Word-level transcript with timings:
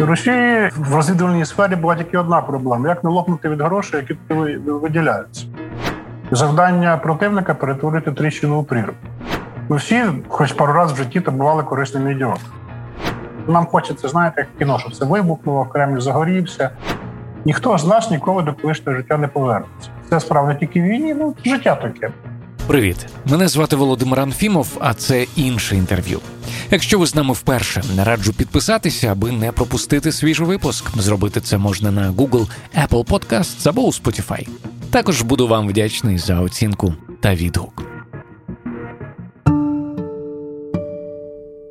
У 0.00 0.06
Росії 0.06 0.70
в 0.76 0.94
розвідувальній 0.94 1.44
сфері 1.44 1.76
була 1.76 1.94
тільки 1.94 2.18
одна 2.18 2.40
проблема: 2.40 2.88
як 2.88 3.04
не 3.04 3.10
лопнути 3.10 3.48
від 3.48 3.60
грошей, 3.60 4.00
які 4.00 4.16
виділяються. 4.66 5.46
Завдання 6.30 6.96
противника 6.96 7.54
перетворити 7.54 8.12
тріщину 8.12 8.60
у 8.60 8.64
прірву. 8.64 8.92
Ми 9.68 9.76
всі, 9.76 10.04
хоч 10.28 10.52
пару 10.52 10.72
разів 10.72 10.94
в 10.94 10.98
житті, 10.98 11.20
то 11.20 11.30
бували 11.30 11.62
корисними 11.62 12.12
ідіотами. 12.12 12.48
Нам 13.48 13.66
хочеться, 13.66 14.08
знаєте, 14.08 14.40
як 14.40 14.48
кіно, 14.58 14.78
що 14.78 14.90
це 14.90 15.04
вибухнуло, 15.04 15.64
Кремль 15.64 16.00
загорівся. 16.00 16.70
Ніхто 17.44 17.78
з 17.78 17.86
нас 17.86 18.10
ніколи 18.10 18.42
до 18.42 18.54
колишнього 18.54 18.98
життя 18.98 19.18
не 19.18 19.28
повернеться. 19.28 19.90
Це 20.10 20.20
справа 20.20 20.48
не 20.48 20.54
тільки 20.54 20.82
війні, 20.82 21.14
ну 21.14 21.34
життя 21.44 21.74
таке. 21.74 22.10
Привіт, 22.66 22.96
мене 23.26 23.48
звати 23.48 23.76
Володимир 23.76 24.20
Анфімов, 24.20 24.68
а 24.80 24.94
це 24.94 25.26
інше 25.36 25.76
інтерв'ю. 25.76 26.20
Якщо 26.70 26.98
ви 26.98 27.06
з 27.06 27.14
нами 27.14 27.34
вперше, 27.34 27.82
раджу 27.98 28.32
підписатися, 28.38 29.12
аби 29.12 29.32
не 29.32 29.52
пропустити 29.52 30.12
свіжий 30.12 30.46
випуск. 30.46 30.98
Зробити 30.98 31.40
це 31.40 31.58
можна 31.58 31.90
на 31.90 32.12
Google, 32.12 32.48
Apple 32.82 33.04
Podcasts 33.04 33.68
або 33.68 33.82
у 33.82 33.90
Spotify. 33.90 34.48
Також 34.90 35.22
буду 35.22 35.48
вам 35.48 35.68
вдячний 35.68 36.18
за 36.18 36.40
оцінку 36.40 36.94
та 37.20 37.34
відгук. 37.34 37.82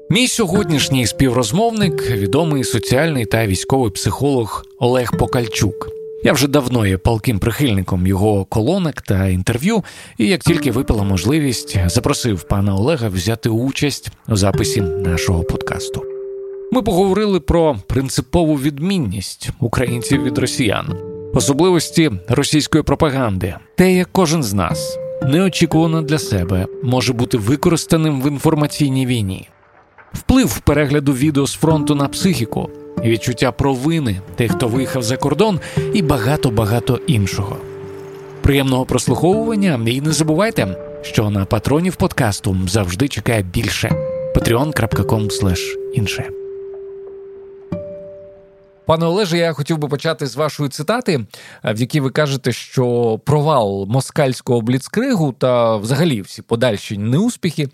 Мій 0.10 0.28
сьогоднішній 0.28 1.08
співрозмовник 1.08 2.12
відомий 2.12 2.64
соціальний 2.64 3.26
та 3.26 3.48
військовий 3.48 3.92
психолог 3.92 4.66
Олег 4.80 5.18
Покальчук. 5.18 6.03
Я 6.26 6.34
вже 6.34 6.48
давно 6.48 6.86
є 6.86 6.98
палким 6.98 7.40
прихильником 7.40 8.08
його 8.08 8.46
колонок 8.46 9.02
та 9.02 9.28
інтерв'ю, 9.28 9.84
і 10.18 10.28
як 10.28 10.42
тільки 10.42 10.72
випала 10.72 11.04
можливість, 11.04 11.78
запросив 11.86 12.44
пана 12.44 12.76
Олега 12.76 13.08
взяти 13.08 13.50
участь 13.50 14.12
у 14.28 14.36
записі 14.36 14.82
нашого 14.82 15.44
подкасту. 15.44 16.04
Ми 16.72 16.82
поговорили 16.82 17.40
про 17.40 17.78
принципову 17.88 18.56
відмінність 18.56 19.50
українців 19.60 20.24
від 20.24 20.38
росіян, 20.38 20.96
особливості 21.34 22.12
російської 22.28 22.84
пропаганди, 22.84 23.56
те, 23.78 23.94
як 23.94 24.10
кожен 24.12 24.44
з 24.44 24.54
нас 24.54 24.98
неочікувано 25.24 26.02
для 26.02 26.20
себе 26.20 26.68
може 26.84 27.14
бути 27.14 27.38
використаним 27.38 28.22
в 28.22 28.28
інформаційній 28.28 29.06
війні, 29.06 29.50
вплив 30.14 30.60
перегляду 30.60 31.14
відео 31.14 31.48
з 31.48 31.54
фронту 31.54 31.96
на 31.96 32.08
психіку 32.08 32.70
відчуття 33.10 33.52
провини 33.52 34.22
тих, 34.36 34.52
хто 34.52 34.68
виїхав 34.68 35.04
за 35.04 35.18
кордон, 35.18 35.60
і 35.94 36.02
багато 36.02 36.52
багато 36.52 37.00
іншого. 37.08 37.58
Приємного 38.42 38.86
прослуховування 38.86 39.80
і 39.88 40.02
не 40.02 40.12
забувайте, 40.12 40.76
що 41.02 41.30
на 41.30 41.46
патронів 41.46 41.96
подкасту 41.96 42.58
завжди 42.68 43.08
чекає 43.08 43.44
більше. 43.44 43.92
patreon.com 44.36 45.56
інше. 45.94 46.43
Пане 48.86 49.06
Олеже, 49.06 49.38
я 49.38 49.54
хотів 49.54 49.78
би 49.78 49.88
почати 49.88 50.28
з 50.28 50.36
вашої 50.36 50.70
цитати, 50.70 51.26
в 51.64 51.80
якій 51.80 52.00
ви 52.00 52.10
кажете, 52.10 52.52
що 52.52 53.20
провал 53.26 53.86
москальського 53.90 54.62
бліцкригу 54.62 55.32
та 55.32 55.78
взагалі 55.78 56.22
всі 56.22 56.42
подальші 56.42 56.98
неуспіхи 56.98 57.68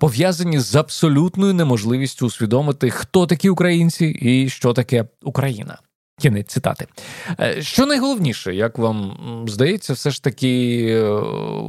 пов'язані 0.00 0.58
з 0.58 0.76
абсолютною 0.76 1.54
неможливістю 1.54 2.26
усвідомити, 2.26 2.90
хто 2.90 3.26
такі 3.26 3.48
українці 3.48 4.06
і 4.06 4.48
що 4.48 4.72
таке 4.72 5.04
Україна. 5.22 5.78
Кінець 6.20 6.52
цитати. 6.52 6.86
Е, 7.40 7.62
що 7.62 7.86
найголовніше, 7.86 8.54
як 8.54 8.78
вам 8.78 9.16
здається, 9.48 9.92
все 9.92 10.10
ж 10.10 10.22
таки 10.22 10.84
е, 10.90 11.22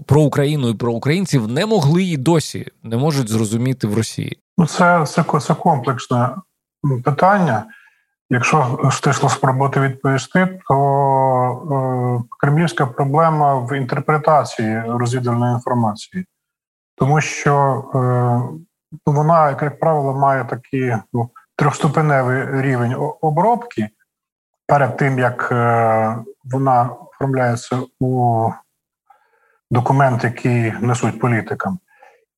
про 0.05 0.21
Україну 0.21 0.69
і 0.69 0.73
про 0.73 0.93
українців 0.93 1.47
не 1.47 1.65
могли 1.65 2.03
і 2.03 2.17
досі 2.17 2.67
не 2.83 2.97
можуть 2.97 3.29
зрозуміти 3.29 3.87
в 3.87 3.93
Росії? 3.93 4.37
Ну, 4.57 4.65
це 4.65 5.05
це, 5.05 5.23
це 5.39 5.53
комплексне 5.53 6.29
питання. 7.03 7.65
Якщо 8.29 8.89
стисло 8.91 9.29
спробувати 9.29 9.79
відповісти, 9.79 10.59
то 10.67 10.75
е, 11.71 12.35
кремлівська 12.39 12.85
проблема 12.85 13.55
в 13.55 13.77
інтерпретації 13.77 14.83
розвідувальної 14.87 15.53
інформації, 15.53 16.25
тому 16.95 17.21
що 17.21 17.83
е, 17.95 17.99
ну, 19.07 19.13
вона, 19.13 19.49
як 19.49 19.79
правило, 19.79 20.13
має 20.13 20.45
такий 20.45 20.95
ну, 21.13 21.29
трьохступеневий 21.55 22.61
рівень 22.61 22.95
обробки 23.21 23.89
перед 24.67 24.97
тим, 24.97 25.19
як 25.19 25.49
е, 25.51 26.17
вона 26.43 26.89
оформляється 26.89 27.79
у 27.99 28.49
документ, 29.71 30.23
який 30.23 30.71
несуть 30.71 31.19
політикам. 31.19 31.79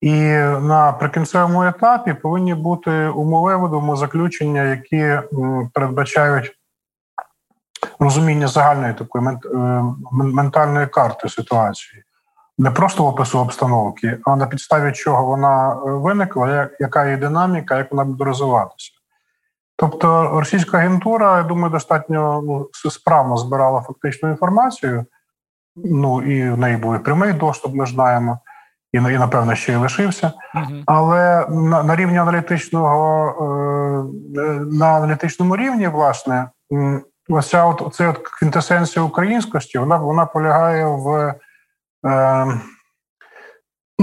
І 0.02 0.14
на 0.62 0.92
прикінцевому 0.92 1.64
етапі 1.64 2.14
повинні 2.14 2.54
бути 2.54 3.08
умови 3.08 3.58
видому 3.58 3.96
заключення, 3.96 4.64
які 4.64 5.20
передбачають 5.74 6.58
розуміння 8.00 8.48
загальної 8.48 8.94
такої 8.94 9.26
е, 9.28 9.38
ментальної 10.12 10.88
карти 10.88 11.30
ситуації, 11.30 12.04
не 12.58 12.72
просто 12.72 13.06
опису 13.06 13.40
обстановки, 13.40 14.18
а 14.26 14.36
на 14.36 14.48
підставі 14.48 14.92
чого 14.92 15.26
вона 15.26 15.74
е, 15.74 15.78
виникла, 15.86 16.70
яка 16.80 17.06
її 17.06 17.18
динаміка, 17.18 17.78
як 17.78 17.92
вона 17.92 18.04
буде 18.04 18.24
розвиватися. 18.24 18.92
Тобто 19.76 20.30
російська 20.40 20.78
агентура, 20.78 21.38
я 21.38 21.44
думаю, 21.44 21.70
достатньо 21.70 22.42
ну, 22.46 22.70
справно 22.90 23.38
збирала 23.38 23.82
фактичну 23.82 24.30
інформацію. 24.30 25.06
Ну 25.76 26.22
і 26.22 26.50
в 26.50 26.58
неї 26.58 26.78
був 26.78 27.04
прямий 27.04 27.34
доступ, 27.34 27.76
ми 27.76 27.86
знаємо 27.86 28.40
і 28.94 28.98
і 28.98 29.02
напевно 29.02 29.56
ще 29.56 29.74
й 29.74 29.76
лишився. 29.76 30.32
Uh-huh. 30.56 30.84
Але 30.86 31.46
на 31.50 31.84
на 31.84 31.96
рівні 31.96 32.18
аналітичного 32.18 34.08
е, 34.38 34.42
на 34.72 34.86
аналітичному 34.86 35.58
рівні, 35.58 35.88
власне, 35.88 36.50
оця 37.30 37.66
от 37.66 37.96
ця 37.96 38.10
от 38.10 38.18
квінтесенція 38.18 39.06
українськості, 39.06 39.80
вона 39.80 39.98
вона 39.98 40.26
полягає 40.26 40.86
в. 40.86 41.36
Е, 42.06 42.62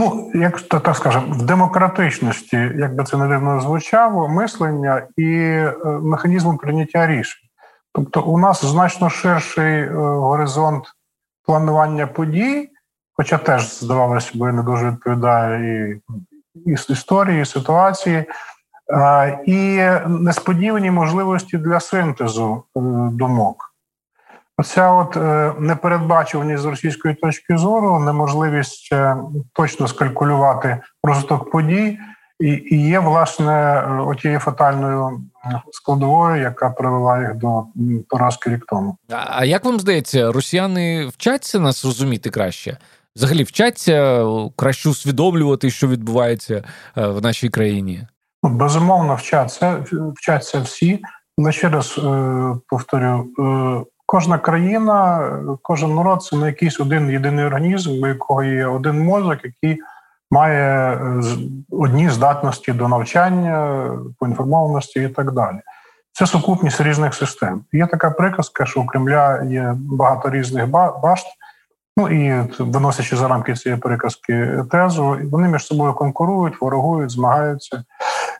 Ну, 0.00 0.30
як 0.34 0.60
так 0.60 0.96
скажемо, 0.96 1.34
в 1.34 1.42
демократичності, 1.42 2.56
як 2.56 2.94
би 2.94 3.04
це 3.04 3.16
не 3.16 3.28
дивно 3.28 3.60
звучало, 3.60 4.28
мислення 4.28 5.06
і 5.16 5.24
е, 5.24 5.74
механізму 5.84 6.56
прийняття 6.56 7.06
рішень. 7.06 7.48
Тобто, 7.92 8.22
у 8.22 8.38
нас 8.38 8.64
значно 8.64 9.10
ширший 9.10 9.80
е, 9.80 9.90
горизонт 9.94 10.84
планування 11.46 12.06
подій, 12.06 12.70
хоча 13.18 13.38
теж 13.38 13.78
здавалося 13.80 14.30
б, 14.34 14.52
не 14.52 14.62
дуже 14.62 14.90
відповідає 14.90 15.90
і, 15.90 16.70
і 16.70 16.72
історії, 16.72 17.42
і 17.42 17.44
ситуації, 17.44 18.24
і 19.46 19.80
несподівані 20.06 20.90
можливості 20.90 21.58
для 21.58 21.80
синтезу 21.80 22.62
е, 22.76 22.80
думок. 23.12 23.74
Оця 24.58 24.92
от 24.92 25.16
е, 25.16 25.52
непередбачуваність 25.58 26.62
з 26.62 26.66
російської 26.66 27.14
точки 27.14 27.56
зору, 27.56 27.98
неможливість 27.98 28.88
е, 28.92 29.16
точно 29.52 29.88
скалькулювати 29.88 30.80
розвиток 31.02 31.50
подій, 31.50 31.98
і 32.70 32.88
є 32.88 32.98
власне 32.98 33.82
отією 34.06 34.40
фатальною 34.40 35.20
складовою, 35.72 36.42
яка 36.42 36.70
привела 36.70 37.20
їх 37.20 37.34
до 37.34 37.64
поразки 38.08 38.50
рік 38.50 38.64
тому. 38.68 38.96
А 39.08 39.44
як 39.44 39.64
вам 39.64 39.80
здається, 39.80 40.32
росіяни 40.32 41.06
вчаться 41.06 41.58
нас 41.58 41.84
розуміти 41.84 42.30
краще? 42.30 42.76
Взагалі 43.16 43.42
вчаться 43.42 44.24
краще 44.56 44.88
усвідомлювати, 44.88 45.70
що 45.70 45.88
відбувається 45.88 46.64
е, 46.96 47.06
в 47.06 47.22
нашій 47.22 47.48
країні? 47.48 48.06
Ну, 48.42 48.50
безумовно, 48.50 49.14
вчаться, 49.14 49.84
вчаться 50.16 50.60
всі. 50.60 51.02
Але 51.38 51.52
ще 51.52 51.68
раз 51.68 51.98
е, 51.98 52.54
повторю: 52.68 53.28
е, 53.38 53.84
кожна 54.06 54.38
країна, 54.38 55.30
кожен 55.62 55.94
народ 55.94 56.22
це 56.22 56.36
не 56.36 56.46
якийсь 56.46 56.80
один 56.80 57.10
єдиний 57.10 57.44
організм, 57.44 58.02
у 58.02 58.06
якого 58.06 58.42
є 58.42 58.66
один 58.66 59.04
мозок, 59.04 59.38
який 59.44 59.80
має 60.30 61.00
одні 61.70 62.10
здатності 62.10 62.72
до 62.72 62.88
навчання, 62.88 63.90
поінформованості 64.18 65.00
і 65.00 65.08
так 65.08 65.32
далі. 65.32 65.58
Це 66.12 66.26
сукупність 66.26 66.80
різних 66.80 67.14
систем. 67.14 67.64
Є 67.72 67.86
така 67.86 68.10
приказка, 68.10 68.66
що 68.66 68.80
у 68.80 68.86
Кремля 68.86 69.42
є 69.42 69.74
багато 69.76 70.30
різних 70.30 70.68
башт, 71.02 71.26
Ну 71.98 72.08
і 72.08 72.48
виносячи 72.58 73.16
за 73.16 73.28
рамки 73.28 73.54
цієї 73.54 73.80
приказки 73.80 74.64
тезу, 74.70 75.18
вони 75.32 75.48
між 75.48 75.66
собою 75.66 75.94
конкурують, 75.94 76.60
ворогують, 76.60 77.10
змагаються. 77.10 77.84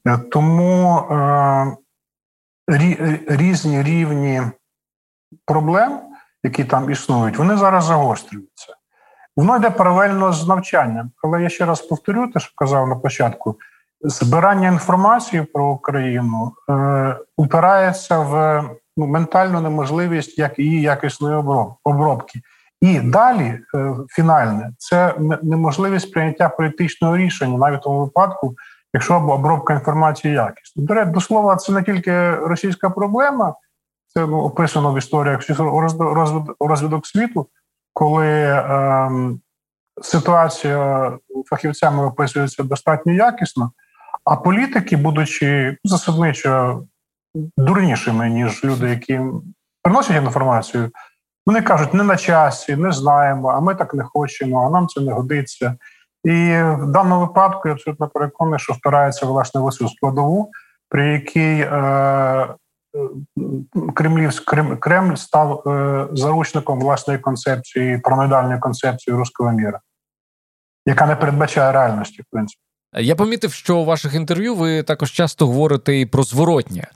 Е, 0.06 0.18
тому 0.18 0.98
е, 0.98 1.76
різні 3.28 3.82
рівні 3.82 4.42
проблем, 5.44 6.00
які 6.44 6.64
там 6.64 6.90
існують, 6.90 7.38
вони 7.38 7.56
зараз 7.56 7.84
загострюються. 7.84 8.74
Воно 9.36 9.56
йде 9.56 9.70
паралельно 9.70 10.32
з 10.32 10.48
навчанням. 10.48 11.10
Але 11.22 11.42
я 11.42 11.48
ще 11.48 11.66
раз 11.66 11.80
повторю, 11.80 12.30
те, 12.30 12.40
що 12.40 12.52
казав 12.56 12.88
на 12.88 12.96
початку: 12.96 13.56
збирання 14.00 14.68
інформації 14.68 15.42
про 15.42 15.70
Україну 15.70 16.52
е, 16.70 17.16
упирається 17.36 18.18
в 18.18 18.62
ну, 18.96 19.06
ментальну 19.06 19.60
неможливість 19.60 20.38
як 20.38 20.58
її 20.58 20.80
якісної 20.80 21.36
обробки. 21.84 22.40
І 22.80 23.00
далі 23.00 23.60
е, 23.74 23.94
фінальне 24.08 24.72
це 24.78 25.14
неможливість 25.42 26.12
прийняття 26.12 26.48
політичного 26.48 27.16
рішення 27.16 27.58
навіть 27.58 27.78
у 27.78 27.82
тому 27.82 28.00
випадку, 28.00 28.54
якщо 28.94 29.14
обробка 29.14 29.74
інформації 29.74 30.34
якісна. 30.34 30.84
До 30.84 30.94
речі, 30.94 31.10
до 31.10 31.20
слова, 31.20 31.56
це 31.56 31.72
не 31.72 31.82
тільки 31.82 32.30
російська 32.30 32.90
проблема, 32.90 33.54
це 34.06 34.26
ну, 34.26 34.40
описано 34.40 34.92
в 34.92 34.98
історіях 34.98 35.40
розвиток 36.60 37.06
світу, 37.06 37.46
коли 37.92 38.28
е, 38.28 39.10
ситуація 40.02 41.12
фахівцями 41.50 42.04
описується 42.06 42.62
достатньо 42.62 43.12
якісно, 43.12 43.72
а 44.24 44.36
політики, 44.36 44.96
будучи 44.96 45.76
засадничо 45.84 46.82
дурнішими, 47.56 48.28
ніж 48.28 48.64
люди, 48.64 48.90
які 48.90 49.20
приносять 49.82 50.16
інформацію, 50.16 50.90
вони 51.48 51.62
кажуть, 51.62 51.94
не 51.94 52.04
на 52.04 52.16
часі, 52.16 52.76
не 52.76 52.92
знаємо, 52.92 53.48
а 53.48 53.60
ми 53.60 53.74
так 53.74 53.94
не 53.94 54.04
хочемо, 54.04 54.66
а 54.66 54.70
нам 54.70 54.88
це 54.88 55.00
не 55.00 55.12
годиться. 55.12 55.76
І 56.24 56.30
в 56.62 56.86
даному 56.86 57.20
випадку 57.20 57.68
я 57.68 57.74
абсолютно 57.74 58.08
переконаний, 58.08 58.58
що 58.58 58.72
впирається 58.72 59.26
власне 59.26 59.60
в 59.60 59.64
оцю 59.64 59.88
складову, 59.88 60.50
при 60.88 61.12
якій 61.12 61.60
е, 61.60 62.48
Кремлівськ, 63.94 64.44
Крем, 64.44 64.76
Кремль 64.76 65.14
став 65.14 65.68
е, 65.68 66.06
заручником 66.12 66.80
власної 66.80 67.18
концепції, 67.18 67.98
параноїдальної 67.98 68.58
концепції 68.58 69.16
руського 69.16 69.52
міра, 69.52 69.80
яка 70.86 71.06
не 71.06 71.16
передбачає 71.16 71.72
реальності, 71.72 72.22
в 72.22 72.26
принципі. 72.30 72.62
Я 72.96 73.16
помітив, 73.16 73.52
що 73.52 73.76
у 73.76 73.84
ваших 73.84 74.14
інтерв'ю 74.14 74.54
ви 74.54 74.82
також 74.82 75.12
часто 75.12 75.46
говорите 75.46 76.00
і 76.00 76.06
про 76.06 76.22
зворотнє. 76.22 76.86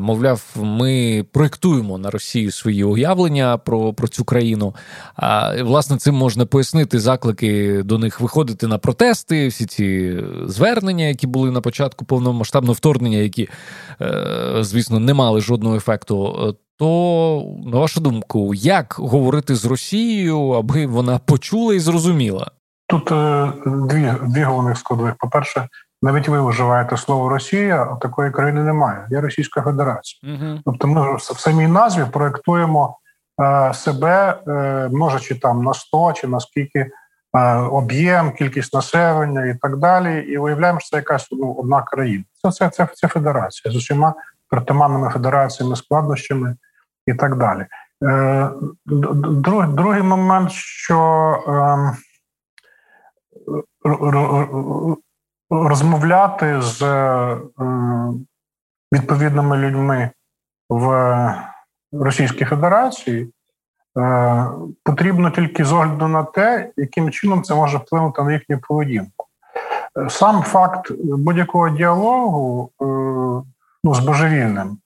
Мовляв, 0.00 0.42
ми 0.56 1.24
проєктуємо 1.32 1.98
на 1.98 2.10
Росію 2.10 2.52
свої 2.52 2.84
уявлення 2.84 3.58
про 3.58 3.92
про 3.92 4.08
цю 4.08 4.24
країну. 4.24 4.74
А 5.16 5.62
власне 5.62 5.96
цим 5.96 6.14
можна 6.14 6.46
пояснити 6.46 7.00
заклики 7.00 7.82
до 7.82 7.98
них 7.98 8.20
виходити 8.20 8.66
на 8.66 8.78
протести, 8.78 9.48
всі 9.48 9.66
ці 9.66 10.18
звернення, 10.46 11.04
які 11.04 11.26
були 11.26 11.50
на 11.50 11.60
початку 11.60 12.04
повномасштабного 12.04 12.74
вторгнення, 12.74 13.18
які, 13.18 13.48
е, 14.00 14.56
звісно, 14.60 15.00
не 15.00 15.14
мали 15.14 15.40
жодного 15.40 15.76
ефекту. 15.76 16.56
То, 16.78 17.56
на 17.66 17.78
вашу 17.78 18.00
думку, 18.00 18.54
як 18.54 18.96
говорити 18.98 19.54
з 19.54 19.64
Росією, 19.64 20.50
аби 20.50 20.86
вона 20.86 21.18
почула 21.18 21.74
і 21.74 21.78
зрозуміла? 21.78 22.50
Тут 22.88 23.12
е, 23.12 23.52
дві 23.66 24.12
дві 24.26 24.42
головних 24.42 24.78
складових. 24.78 25.14
По 25.18 25.28
перше, 25.28 25.68
навіть 26.02 26.28
ви 26.28 26.48
вживаєте 26.48 26.96
слово 26.96 27.28
Росія, 27.28 27.82
а 27.82 27.96
такої 27.96 28.30
країни 28.30 28.62
немає. 28.62 29.06
Є 29.10 29.20
Російська 29.20 29.62
Федерація. 29.62 30.34
Угу. 30.34 30.60
Тобто, 30.64 30.88
ми 30.88 31.16
в 31.16 31.20
самій 31.20 31.66
назві 31.66 32.04
проєктуємо 32.12 32.98
е, 33.42 33.74
себе, 33.74 34.40
е, 34.48 34.88
множачи 34.92 35.34
там 35.34 35.62
на 35.62 35.74
100 35.74 36.12
чи 36.12 36.26
наскільки 36.26 36.78
е, 36.78 37.56
об'єм, 37.56 38.32
кількість 38.32 38.74
населення 38.74 39.46
і 39.46 39.54
так 39.54 39.76
далі. 39.76 40.20
І 40.20 40.38
уявляємо, 40.38 40.80
що 40.80 40.88
це 40.90 40.96
якась 40.96 41.28
ну, 41.32 41.52
одна 41.52 41.82
країна. 41.82 42.24
Це 42.42 42.50
це, 42.50 42.68
це, 42.68 42.88
це 42.94 43.08
федерація 43.08 43.72
з 43.72 43.76
усіма 43.76 44.14
притаманними 44.48 45.10
федераціями, 45.10 45.76
складнощами 45.76 46.56
і 47.06 47.14
так 47.14 47.36
далі. 47.36 47.66
Друг, 48.86 49.68
другий 49.68 50.02
момент, 50.02 50.50
що 50.52 50.98
ем, 51.46 51.96
розмовляти 55.52 56.62
з 56.62 56.82
е, 56.82 57.36
відповідними 58.92 59.56
людьми 59.56 60.10
в 60.68 61.34
Російській 61.92 62.44
Федерації 62.44 63.32
е, 63.98 64.46
потрібно 64.84 65.30
тільки 65.30 65.64
з 65.64 65.72
огляду 65.72 66.08
на 66.08 66.24
те, 66.24 66.70
яким 66.76 67.10
чином 67.10 67.42
це 67.42 67.54
може 67.54 67.78
вплинути 67.78 68.22
на 68.22 68.32
їхню 68.32 68.58
поведінку. 68.58 69.26
Сам 70.08 70.42
факт 70.42 70.92
будь-якого 71.04 71.68
діалогу 71.68 72.70
е, 72.80 72.84
ну, 73.84 73.94
з 73.94 73.98
божевільним, 73.98 74.78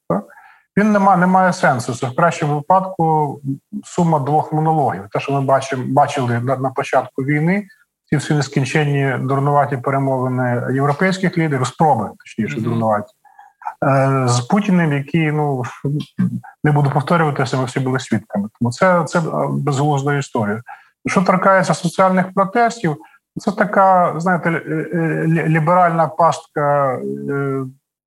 він 0.76 0.92
не 0.92 0.98
має, 0.98 1.18
не 1.18 1.26
має 1.26 1.52
сенсу. 1.52 1.94
Це 1.94 2.06
в 2.06 2.14
кращому 2.16 2.54
випадку 2.54 3.40
сума 3.84 4.18
двох 4.18 4.52
монологів. 4.52 5.08
Те, 5.10 5.20
що 5.20 5.32
ми 5.32 5.64
бачили 5.86 6.40
на 6.40 6.70
початку 6.70 7.22
війни, 7.22 7.66
ці 8.10 8.16
всі 8.16 8.34
нескінченні 8.34 9.26
дурнуваті 9.26 9.76
перемовини 9.76 10.62
європейських 10.74 11.38
лідерів, 11.38 11.66
спроби 11.66 12.10
точніше, 12.18 12.56
mm-hmm. 12.56 12.62
дурнуваті. 12.62 13.12
Е, 13.84 14.28
з 14.28 14.40
Путіним, 14.40 14.92
який 14.92 15.32
ну 15.32 15.62
не 16.64 16.72
буду 16.72 16.90
повторюватися, 16.90 17.56
ми 17.56 17.64
всі 17.64 17.80
були 17.80 17.98
свідками. 17.98 18.48
Тому 18.58 18.72
це 18.72 19.04
це 19.04 19.22
безглузда 19.50 20.14
історія. 20.14 20.62
Що 21.06 21.22
торкається 21.22 21.74
соціальних 21.74 22.34
протестів, 22.34 22.96
це 23.38 23.52
така, 23.52 24.14
знаєте, 24.16 24.50
ліберальна 25.26 26.08
пастка 26.08 26.94
е, 26.94 27.64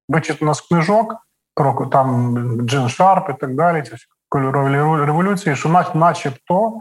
вичитана 0.10 0.54
з 0.54 0.62
книжок 0.62 1.16
про 1.56 1.86
там 1.86 2.38
Джин 2.62 2.90
Шарп 2.90 3.30
і 3.30 3.34
так 3.34 3.56
далі. 3.56 3.82
Ці 3.82 3.96
кольорові 4.30 5.06
революції, 5.06 5.56
що 5.56 5.86
начебто 5.94 6.74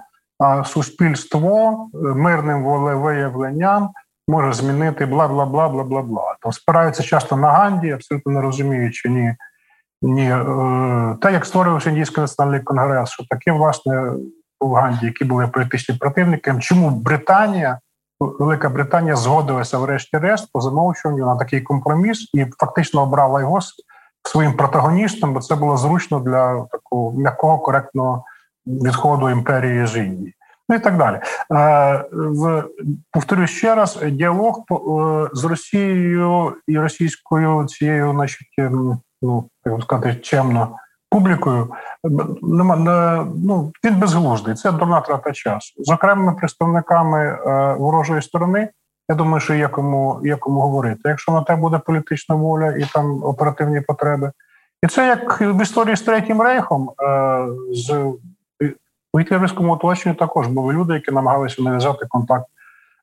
суспільство 0.65 1.89
е, 1.95 1.99
мирним 1.99 2.65
волевиявленням 2.65 3.91
може 4.29 4.53
змінити 4.53 5.07
бла 5.07 5.29
бла 5.29 5.47
бла 5.47 5.69
бла 5.69 5.85
бла 5.85 6.03
бла. 6.03 6.37
Там 6.43 6.53
спираються 6.53 7.03
часто 7.03 7.37
на 7.37 7.51
Ганді, 7.51 7.91
абсолютно 7.91 8.33
не 8.33 8.41
розуміючи 8.41 9.09
ні. 9.09 9.35
Ні, 10.03 10.31
е, 10.31 11.17
те, 11.21 11.33
як 11.33 11.47
створювався 11.47 11.91
індійський 11.91 12.21
національний 12.21 12.61
конгрес, 12.61 13.11
що 13.11 13.25
таке, 13.31 13.53
власне, 13.53 14.13
у 14.61 14.73
Ганді, 14.73 15.07
які 15.07 15.25
були 15.25 15.47
політичні 15.47 15.95
противники, 15.95 16.55
чому 16.61 16.91
Британія, 16.91 17.79
Велика 18.21 18.69
Британія 18.69 19.17
згодилася, 19.17 19.79
врешті-решт, 19.79 20.53
по 20.53 20.61
замовчуванню 20.61 21.27
на 21.27 21.37
такий 21.37 21.61
компроміс 21.61 22.31
і 22.35 22.47
фактично 22.59 23.03
обрала 23.03 23.41
його 23.41 23.59
своїм 24.29 24.53
протагоністом, 24.53 25.35
бо 25.35 25.41
це 25.41 25.55
було 25.55 25.77
зручно 25.77 26.21
для 26.21 26.67
такого 26.73 27.13
м'якого 27.13 27.59
коректного 27.59 28.25
відходу 28.69 29.31
імперії 29.31 29.87
з 29.87 29.97
Індії. 29.97 30.35
Ну 30.69 30.77
і 30.77 30.79
так 30.79 30.97
далі. 30.97 31.17
Е, 31.17 32.05
в 32.13 32.65
повторю 33.13 33.47
ще 33.47 33.75
раз: 33.75 33.99
діалог 34.13 34.59
е, 34.71 35.29
з 35.33 35.45
Росією 35.45 36.55
і 36.67 36.79
російською 36.79 37.65
цією, 37.65 38.13
значить, 38.13 38.49
ем, 38.59 39.01
ну 39.23 39.49
так 39.65 39.83
сказати, 39.83 40.15
чемно 40.15 40.77
публікою, 41.11 41.73
нема 42.43 42.77
ну 43.45 43.73
він 43.85 43.99
безглуздий. 43.99 44.55
Це 44.55 44.73
дурна 44.73 45.01
трата 45.01 45.33
часу 45.33 45.85
з 45.85 45.91
окремими 45.91 46.33
представниками 46.33 47.25
е, 47.25 47.75
ворожої 47.79 48.23
сторони. 48.23 48.69
Я 49.09 49.17
думаю, 49.17 49.41
що 49.41 49.55
є 49.55 49.69
кому 49.69 50.21
є 50.25 50.37
кому 50.37 50.61
говорити. 50.61 51.01
Якщо 51.05 51.33
на 51.33 51.43
те 51.43 51.57
буде 51.57 51.79
політична 51.79 52.35
воля 52.35 52.77
і 52.77 52.85
там 52.95 53.25
оперативні 53.25 53.81
потреби, 53.81 54.33
і 54.83 54.87
це 54.87 55.07
як 55.07 55.41
в 55.41 55.63
історії 55.63 55.97
з 55.97 56.03
третім 56.03 56.43
рейхом 56.43 56.91
з 57.73 58.13
у 59.13 59.21
гітлерівському 59.21 59.73
оточенні 59.73 60.15
також 60.15 60.47
були 60.47 60.75
люди, 60.75 60.95
які 60.95 61.13
намагалися 61.13 61.63
нав'язати 61.63 62.07
контакт 62.09 62.47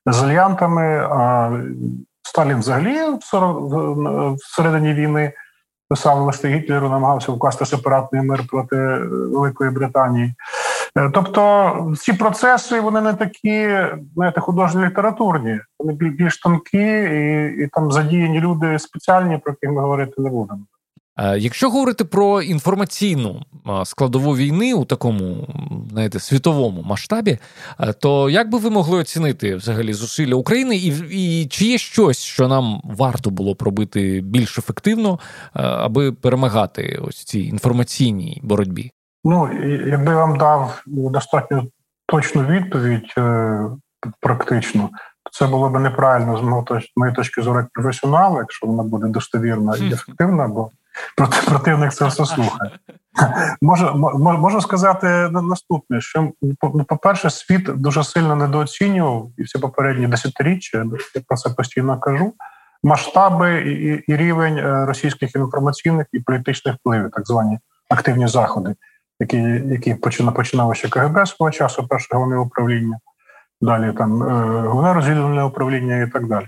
з 0.06 0.22
альянтами. 0.22 1.08
А 1.10 1.50
Сталін 2.22 2.58
взагалі 2.58 2.98
в 3.32 4.36
середині 4.38 4.94
війни 4.94 5.32
писав 5.88 6.18
листи 6.18 6.48
Гітлеру, 6.48 6.88
намагався 6.88 7.32
вкласти 7.32 7.66
сепаратний 7.66 8.22
мир 8.22 8.42
проти 8.48 8.76
Великої 9.32 9.70
Британії. 9.70 10.34
Е, 10.98 11.10
тобто 11.14 11.94
ці 11.98 12.12
процеси 12.12 12.80
вони 12.80 13.00
не 13.00 13.14
такі, 13.14 13.78
знаєте, 14.14 14.40
художні 14.40 14.86
літературні, 14.86 15.60
вони 15.78 15.92
більш 15.92 16.40
тонкі 16.40 16.78
і, 16.78 17.54
і 17.64 17.68
там 17.72 17.92
задіяні 17.92 18.40
люди 18.40 18.78
спеціальні, 18.78 19.38
про 19.38 19.52
яких 19.52 19.70
ми 19.70 19.82
говорити 19.82 20.12
не 20.18 20.30
будемо. 20.30 20.60
Е, 21.18 21.38
якщо 21.38 21.70
говорити 21.70 22.04
про 22.04 22.42
інформаційну 22.42 23.42
е, 23.68 23.84
складову 23.84 24.36
війни 24.36 24.74
у 24.74 24.84
такому 24.84 25.48
знаєте, 25.90 26.18
світовому 26.18 26.82
масштабі, 26.82 27.38
е, 27.80 27.92
то 27.92 28.30
як 28.30 28.50
би 28.50 28.58
ви 28.58 28.70
могли 28.70 28.98
оцінити 28.98 29.56
взагалі 29.56 29.92
зусилля 29.92 30.34
України, 30.34 30.76
і 30.76 30.88
і 31.10 31.46
чи 31.46 31.64
є 31.64 31.78
щось, 31.78 32.18
що 32.18 32.48
нам 32.48 32.80
варто 32.84 33.30
було 33.30 33.54
пробити 33.54 34.20
більш 34.24 34.58
ефективно, 34.58 35.18
аби 35.52 36.12
перемагати 36.12 37.00
ось 37.08 37.24
цій 37.24 37.40
інформаційній 37.40 38.40
боротьбі? 38.44 38.90
Ну 39.24 39.50
якби 39.86 40.12
я 40.12 40.18
вам 40.18 40.38
дав 40.38 40.82
достатньо 40.86 41.66
точну 42.06 42.42
відповідь 42.42 43.14
практично, 44.20 44.90
це 45.32 45.46
було 45.46 45.68
б 45.68 45.80
неправильно 45.80 46.38
з 46.38 46.42
моєї 46.96 47.16
точки 47.16 47.42
зору 47.42 47.58
як 47.58 47.68
професіонала, 47.72 48.38
якщо 48.38 48.66
вона 48.66 48.82
буде 48.82 49.08
достовірна 49.08 49.76
і 49.76 49.92
ефективна, 49.92 50.48
бо 50.48 50.70
противник 51.46 51.92
це 51.92 52.06
все 52.06 52.26
слухає. 52.26 52.70
Можу, 53.62 53.94
можу 54.18 54.60
сказати 54.60 55.06
наступне: 55.32 56.00
що 56.00 56.30
ну, 56.62 56.84
по-перше, 56.84 57.30
світ 57.30 57.64
дуже 57.64 58.04
сильно 58.04 58.36
недооцінював 58.36 59.30
і 59.38 59.42
всі 59.42 59.58
попередні 59.58 60.06
десятиріччя, 60.06 60.78
я 61.14 61.22
про 61.28 61.36
це 61.36 61.50
постійно 61.50 62.00
кажу. 62.00 62.32
Масштаби 62.82 63.62
і, 63.62 64.12
і 64.12 64.16
рівень 64.16 64.58
е, 64.58 64.86
російських 64.86 65.36
інформаційних 65.36 66.06
і 66.12 66.20
політичних 66.20 66.74
впливів, 66.74 67.10
так 67.10 67.26
звані 67.26 67.58
активні 67.90 68.28
заходи, 68.28 68.74
які 69.20 69.36
які 69.66 69.94
починало 70.34 70.74
ще 70.74 70.88
КГБ 70.88 71.28
свого 71.28 71.50
часу, 71.50 71.86
перше 71.88 72.08
головне 72.12 72.36
управління, 72.36 72.98
далі 73.60 73.92
там 73.92 74.22
е, 74.22 74.26
головне 74.68 74.92
розвідувальне 74.92 75.42
управління 75.42 76.02
і 76.02 76.06
так 76.06 76.26
далі. 76.26 76.46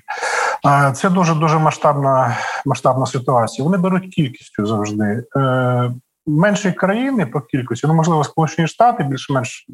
Це 0.94 1.10
дуже 1.10 1.34
дуже 1.34 1.58
масштабна 1.58 2.36
масштабна 2.66 3.06
ситуація. 3.06 3.64
Вони 3.64 3.78
беруть 3.78 4.14
кількістю 4.14 4.66
завжди. 4.66 5.24
Е, 5.36 5.90
менші 6.28 6.72
країни 6.72 7.26
по 7.26 7.40
кількості, 7.40 7.86
ну 7.86 7.94
можливо, 7.94 8.24
Сполучені 8.24 8.68
Штати 8.68 9.04
більш-менш 9.04 9.66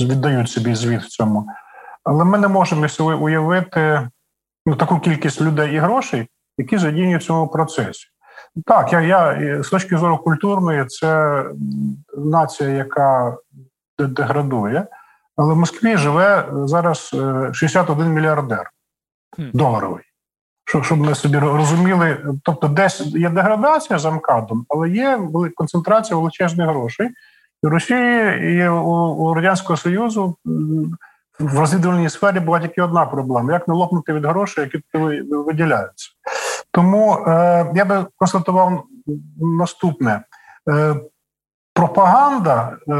віддають 0.00 0.50
собі 0.50 0.74
звіт 0.74 1.02
в 1.02 1.08
цьому, 1.08 1.46
але 2.04 2.24
ми 2.24 2.38
не 2.38 2.48
можемо 2.48 2.88
собі 2.88 3.14
уявити 3.14 4.08
ну, 4.66 4.76
таку 4.76 4.98
кількість 4.98 5.40
людей 5.40 5.74
і 5.74 5.78
грошей, 5.78 6.28
які 6.58 6.78
задіяні 6.78 7.16
в 7.16 7.22
цьому 7.22 7.48
процесі. 7.48 8.06
Так, 8.66 8.92
я 8.92 9.00
я 9.00 9.62
з 9.62 9.68
точки 9.68 9.96
зору 9.96 10.18
культурної, 10.18 10.84
це 10.86 11.44
нація, 12.16 12.70
яка 12.70 13.36
деградує, 13.98 14.86
але 15.36 15.54
в 15.54 15.56
Москві 15.56 15.96
живе 15.96 16.48
зараз 16.52 17.14
61 17.52 18.06
е, 18.06 18.08
мільярдер 18.08 18.70
доларовий. 19.38 20.04
Щоб 20.82 20.98
ми 20.98 21.14
собі 21.14 21.38
розуміли, 21.38 22.18
тобто 22.44 22.68
десь 22.68 23.00
є 23.00 23.30
деградація 23.30 23.98
за 23.98 24.10
МКАДом, 24.10 24.66
але 24.68 24.90
є 24.90 25.20
концентрація 25.54 26.16
величезних 26.16 26.68
грошей. 26.68 27.08
І 27.62 27.66
в 27.66 27.70
Росії 27.70 28.38
і 28.56 28.68
у, 28.68 29.34
Радянського 29.34 29.76
Союзу 29.76 30.36
в 31.40 31.58
розвідувальній 31.58 32.08
сфері 32.08 32.40
була 32.40 32.60
тільки 32.60 32.82
одна 32.82 33.06
проблема: 33.06 33.52
як 33.52 33.68
не 33.68 33.74
лопнути 33.74 34.12
від 34.12 34.24
грошей, 34.24 34.70
які 34.72 34.84
виділяються. 35.30 36.10
Тому 36.72 37.14
е, 37.14 37.72
я 37.74 37.84
би 37.84 38.06
констатував 38.16 38.84
наступне: 39.58 40.22
Е, 40.70 40.96
пропаганда 41.74 42.76
е, 42.88 42.92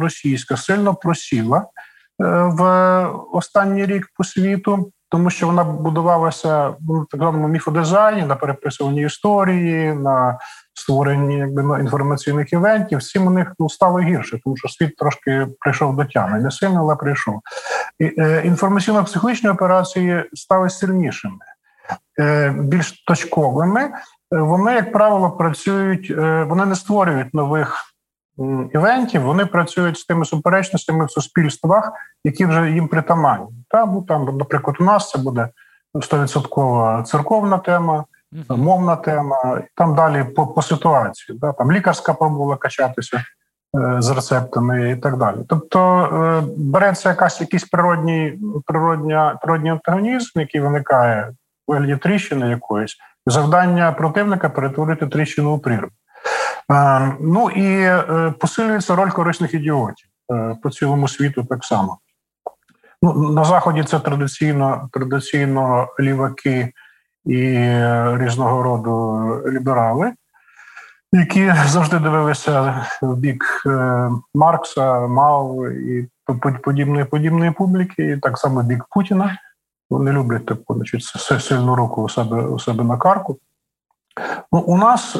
російська 0.00 0.56
сильно 0.56 0.94
просіла 0.94 1.58
е, 1.58 1.64
в 2.42 2.62
останній 3.32 3.86
рік 3.86 4.08
по 4.16 4.24
світу 4.24 4.92
тому 5.12 5.30
що 5.30 5.46
вона 5.46 5.64
будувалася 5.64 6.74
ну, 6.88 7.04
так 7.10 7.20
званому 7.20 7.48
міфодизайні, 7.48 8.22
на 8.22 8.36
переписуванні 8.36 9.02
історії, 9.02 9.94
на 9.94 10.38
створенні 10.74 11.38
якби 11.38 11.62
на 11.62 11.78
інформаційних 11.78 12.52
івентів. 12.52 12.98
Всім 12.98 13.26
у 13.26 13.30
них 13.30 13.52
ну, 13.58 13.68
стало 13.68 14.00
гірше, 14.00 14.40
тому 14.44 14.56
що 14.56 14.68
світ 14.68 14.96
трошки 14.96 15.46
прийшов 15.60 15.96
до 15.96 16.04
тями. 16.04 16.40
Не 16.40 16.50
сильно, 16.50 16.80
але 16.80 16.96
прийшов. 16.96 17.40
І, 17.98 18.04
е, 18.04 18.42
Інформаційно-психологічні 18.44 19.52
операції 19.52 20.24
стали 20.32 20.70
сильнішими, 20.70 21.44
е, 22.20 22.54
більш 22.58 23.04
точковими. 23.04 23.80
Е, 23.82 23.92
вони, 24.30 24.72
як 24.72 24.92
правило, 24.92 25.30
працюють, 25.30 26.10
е, 26.10 26.44
вони 26.48 26.66
не 26.66 26.74
створюють 26.74 27.34
нових 27.34 27.91
івентів, 28.74 29.22
вони 29.22 29.46
працюють 29.46 29.98
з 29.98 30.04
тими 30.04 30.24
суперечностями 30.24 31.04
в 31.04 31.10
суспільствах, 31.10 31.92
які 32.24 32.46
вже 32.46 32.70
їм 32.70 32.88
притаманні. 32.88 33.46
Та, 33.68 33.86
ну, 33.86 34.02
там, 34.02 34.36
наприклад, 34.38 34.76
у 34.80 34.84
нас 34.84 35.10
це 35.10 35.18
буде 35.18 35.48
100% 35.94 37.02
церковна 37.02 37.58
тема, 37.58 38.04
мовна 38.48 38.96
тема, 38.96 39.60
і 39.64 39.68
там 39.74 39.94
далі 39.94 40.24
по 40.24 40.46
по 40.46 40.62
ситуації. 40.62 41.38
Да, 41.38 41.52
Там 41.52 41.72
лікарська 41.72 42.14
пробувала 42.14 42.56
качатися 42.56 43.16
е, 43.16 44.02
з 44.02 44.10
рецептами 44.10 44.90
і 44.90 44.96
так 44.96 45.16
далі. 45.16 45.36
Тобто 45.48 46.00
е, 46.02 46.42
береться 46.56 47.08
якась 47.08 47.40
якийсь 47.40 47.64
природній 47.64 48.38
природня, 48.66 49.38
природній 49.42 49.70
антагонізм, 49.70 50.40
який 50.40 50.60
виникає 50.60 51.32
в 51.68 51.72
вигляді 51.72 51.96
тріщини 51.96 52.48
якоїсь, 52.48 52.96
завдання 53.26 53.92
противника 53.92 54.48
перетворити 54.48 55.06
тріщину 55.06 55.54
у 55.54 55.58
прірву. 55.58 55.90
Е, 56.72 57.16
ну 57.20 57.50
і 57.50 57.82
е, 57.82 58.34
посилюється 58.40 58.96
роль 58.96 59.10
корисних 59.10 59.54
ідіотів 59.54 60.08
е, 60.32 60.56
по 60.62 60.70
цілому 60.70 61.08
світу 61.08 61.44
так 61.44 61.64
само. 61.64 61.98
Ну, 63.02 63.32
На 63.32 63.44
Заході 63.44 63.84
це 63.84 63.98
традиційно 63.98 64.88
традиційно 64.92 65.88
ліваки 66.00 66.72
і 67.24 67.38
різного 68.14 68.62
роду 68.62 69.22
ліберали, 69.46 70.12
які 71.12 71.54
завжди 71.66 71.98
дивилися 71.98 72.86
в 73.02 73.16
бік 73.16 73.44
Маркса, 74.34 75.00
Мау 75.00 75.68
і 75.68 76.08
подібної 76.64 77.04
подібної 77.04 77.50
публіки, 77.50 78.04
і 78.04 78.16
так 78.16 78.38
само 78.38 78.62
бік 78.62 78.84
Путіна. 78.90 79.38
Вони 79.90 80.12
люблять 80.12 80.46
таку 80.46 80.74
значить, 80.74 81.02
сильну 81.42 81.74
руку 81.74 82.02
у 82.02 82.08
себе 82.08 82.42
у 82.42 82.58
себе 82.58 82.84
на 82.84 82.96
карку. 82.96 83.38
Ну, 84.52 84.60
У 84.60 84.78
нас 84.78 85.16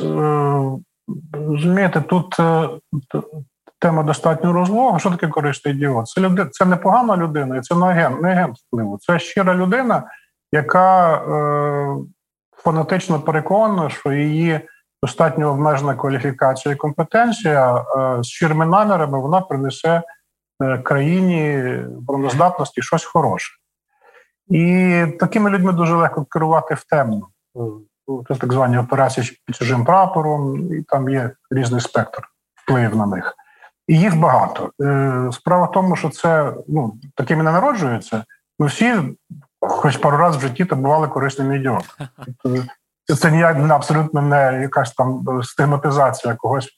Розумієте, 1.32 2.00
тут 2.00 2.40
е, 2.40 2.68
тема 3.78 4.02
достатньо 4.02 4.52
розлога. 4.52 4.98
Що 4.98 5.10
таке 5.10 5.28
корисний 5.28 5.74
ідіот? 5.74 6.08
Це 6.08 6.20
люди, 6.20 6.46
це 6.50 6.64
не 6.64 6.76
погана 6.76 7.16
людина, 7.16 7.60
це 7.60 7.74
не 7.74 7.86
агент, 7.86 8.22
не 8.22 8.32
агент 8.32 8.56
впливу. 8.58 8.98
Це 9.00 9.18
щира 9.18 9.54
людина, 9.54 10.02
яка 10.52 11.14
е, 11.14 11.96
фанатично 12.56 13.20
переконана, 13.20 13.90
що 13.90 14.12
її 14.12 14.60
достатньо 15.02 15.50
обмежена 15.50 15.94
кваліфікація 15.94 16.74
і 16.74 16.78
компетенція 16.78 17.76
е, 17.76 18.22
з 18.22 18.26
щирими 18.26 18.66
намірами 18.66 19.20
вона 19.20 19.40
принесе 19.40 20.02
е, 20.62 20.78
країні 20.78 21.76
бороноздатності 22.00 22.82
щось 22.82 23.04
хороше. 23.04 23.52
І 24.48 25.04
такими 25.20 25.50
людьми 25.50 25.72
дуже 25.72 25.96
легко 25.96 26.24
керувати 26.24 26.74
в 26.74 26.84
темну. 26.84 27.26
Ну, 27.54 27.82
це 28.28 28.34
так 28.34 28.52
звані 28.52 28.78
операції 28.78 29.38
під 29.46 29.56
чужим 29.56 29.84
прапором, 29.84 30.74
і 30.74 30.82
там 30.82 31.08
є 31.08 31.30
різний 31.50 31.80
спектр 31.80 32.22
вплив 32.54 32.96
на 32.96 33.06
них. 33.06 33.34
І 33.88 33.98
їх 33.98 34.18
багато. 34.18 34.70
Е, 34.80 35.30
справа 35.32 35.66
в 35.66 35.70
тому, 35.70 35.96
що 35.96 36.08
це 36.08 36.54
ну, 36.68 36.94
такими 37.14 37.42
не 37.42 37.52
народжуються. 37.52 38.24
Ми 38.58 38.66
всі, 38.66 38.94
хоч 39.60 39.96
пару 39.96 40.16
разів 40.16 40.40
в 40.40 40.42
житті, 40.42 40.64
то 40.64 40.76
бували 40.76 41.08
корисними 41.08 41.56
ідіотами. 41.56 42.08
Тобто, 42.42 42.64
це 43.16 43.30
ніяк 43.30 43.70
абсолютно 43.70 44.22
не 44.22 44.60
якась 44.62 44.92
там 44.92 45.42
стигматизація 45.42 46.34
когось 46.34 46.68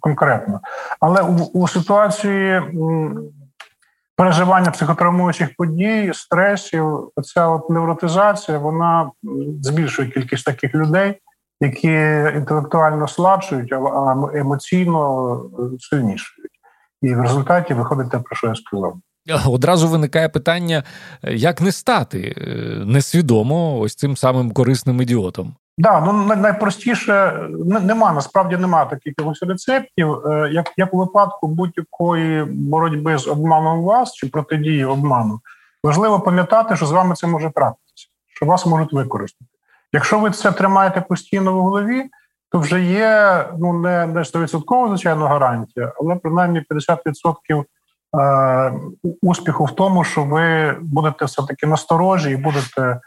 конкретно. 0.00 0.60
Але 1.00 1.22
у, 1.22 1.34
у 1.34 1.68
ситуації 1.68 2.62
переживання 4.16 4.70
психотравмуючих 4.70 5.48
подій, 5.56 6.10
стресів, 6.14 7.10
оця 7.16 7.48
от 7.48 7.70
невротизація, 7.70 8.58
вона 8.58 9.10
збільшує 9.62 10.08
кількість 10.08 10.44
таких 10.44 10.74
людей, 10.74 11.14
які 11.60 11.92
інтелектуально 12.36 13.08
слабшують, 13.08 13.72
а 13.72 14.16
емоційно 14.34 15.42
сильнішують. 15.80 16.50
І 17.02 17.14
в 17.14 17.20
результаті 17.20 17.74
виходить 17.74 18.10
те, 18.10 18.18
про 18.18 18.36
що 18.36 18.46
я 18.46 18.54
сказав. 18.54 18.96
Одразу 19.46 19.88
виникає 19.88 20.28
питання, 20.28 20.84
як 21.22 21.60
не 21.60 21.72
стати 21.72 22.34
е, 22.38 22.44
несвідомо 22.84 23.78
ось 23.78 23.94
цим 23.94 24.16
самим 24.16 24.50
корисним 24.50 25.02
ідіотом. 25.02 25.56
Да, 25.78 26.00
ну 26.00 26.12
найпростіше 26.36 27.46
нема, 27.82 28.12
насправді 28.12 28.56
нема 28.56 28.84
таких 28.84 29.14
рецептів. 29.42 30.26
Е, 30.26 30.50
як 30.52 30.72
як 30.76 30.94
у 30.94 30.98
випадку 30.98 31.46
будь-якої 31.46 32.44
боротьби 32.44 33.18
з 33.18 33.28
обманом 33.28 33.82
вас 33.82 34.14
чи 34.14 34.26
протидії 34.26 34.84
обману, 34.84 35.40
важливо 35.84 36.20
пам'ятати, 36.20 36.76
що 36.76 36.86
з 36.86 36.92
вами 36.92 37.14
це 37.14 37.26
може 37.26 37.50
трапитися, 37.50 38.08
що 38.34 38.46
вас 38.46 38.66
можуть 38.66 38.92
використати. 38.92 39.50
Якщо 39.92 40.18
ви 40.18 40.30
це 40.30 40.52
тримаєте 40.52 41.00
постійно 41.00 41.52
в 41.52 41.62
голові, 41.62 42.04
то 42.50 42.58
вже 42.58 42.82
є 42.82 43.44
ну 43.58 43.72
не 43.72 44.06
не 44.06 44.20
100% 44.20 44.88
звичайно 44.88 45.26
гарантія, 45.26 45.92
але 46.00 46.16
принаймні 46.16 46.64
50% 46.70 47.64
е, 48.20 48.72
успіху 49.22 49.64
в 49.64 49.70
тому, 49.70 50.04
що 50.04 50.24
ви 50.24 50.76
будете 50.80 51.24
все 51.24 51.42
таки 51.42 51.66
насторожі 51.66 52.30
і 52.30 52.36
будете 52.36 53.00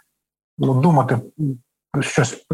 ну, 0.58 0.74
думати 0.74 1.18
щось 2.01 2.46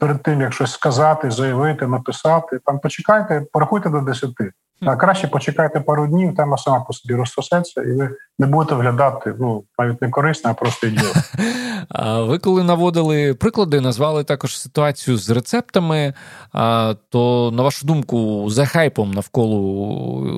перед 0.00 0.22
тим, 0.22 0.40
як 0.40 0.52
щось 0.52 0.72
сказати, 0.72 1.30
заявити, 1.30 1.86
написати. 1.86 2.58
Там 2.64 2.78
почекайте, 2.78 3.46
порахуйте 3.52 3.90
до 3.90 4.00
десяти. 4.00 4.52
А 4.80 4.96
краще 4.96 5.28
почекайте 5.28 5.80
пару 5.80 6.06
днів, 6.06 6.34
тема 6.34 6.58
сама 6.58 6.80
по 6.80 6.92
собі 6.92 7.14
розсосеться, 7.14 7.82
і 7.82 7.92
ви 7.92 8.10
не 8.38 8.46
будете 8.46 8.74
виглядати 8.74 9.34
ну 9.38 9.64
навіть 9.78 10.02
не 10.02 10.10
корисно, 10.10 10.50
а 10.50 10.54
просто 10.54 10.86
ідіот. 10.86 11.16
Ви 12.28 12.38
коли 12.38 12.64
наводили 12.64 13.34
приклади, 13.34 13.80
назвали 13.80 14.24
також 14.24 14.58
ситуацію 14.58 15.16
з 15.16 15.30
рецептами. 15.30 16.14
То 17.08 17.50
на 17.54 17.62
вашу 17.62 17.86
думку, 17.86 18.50
за 18.50 18.66
хайпом 18.66 19.10
навколо 19.10 19.58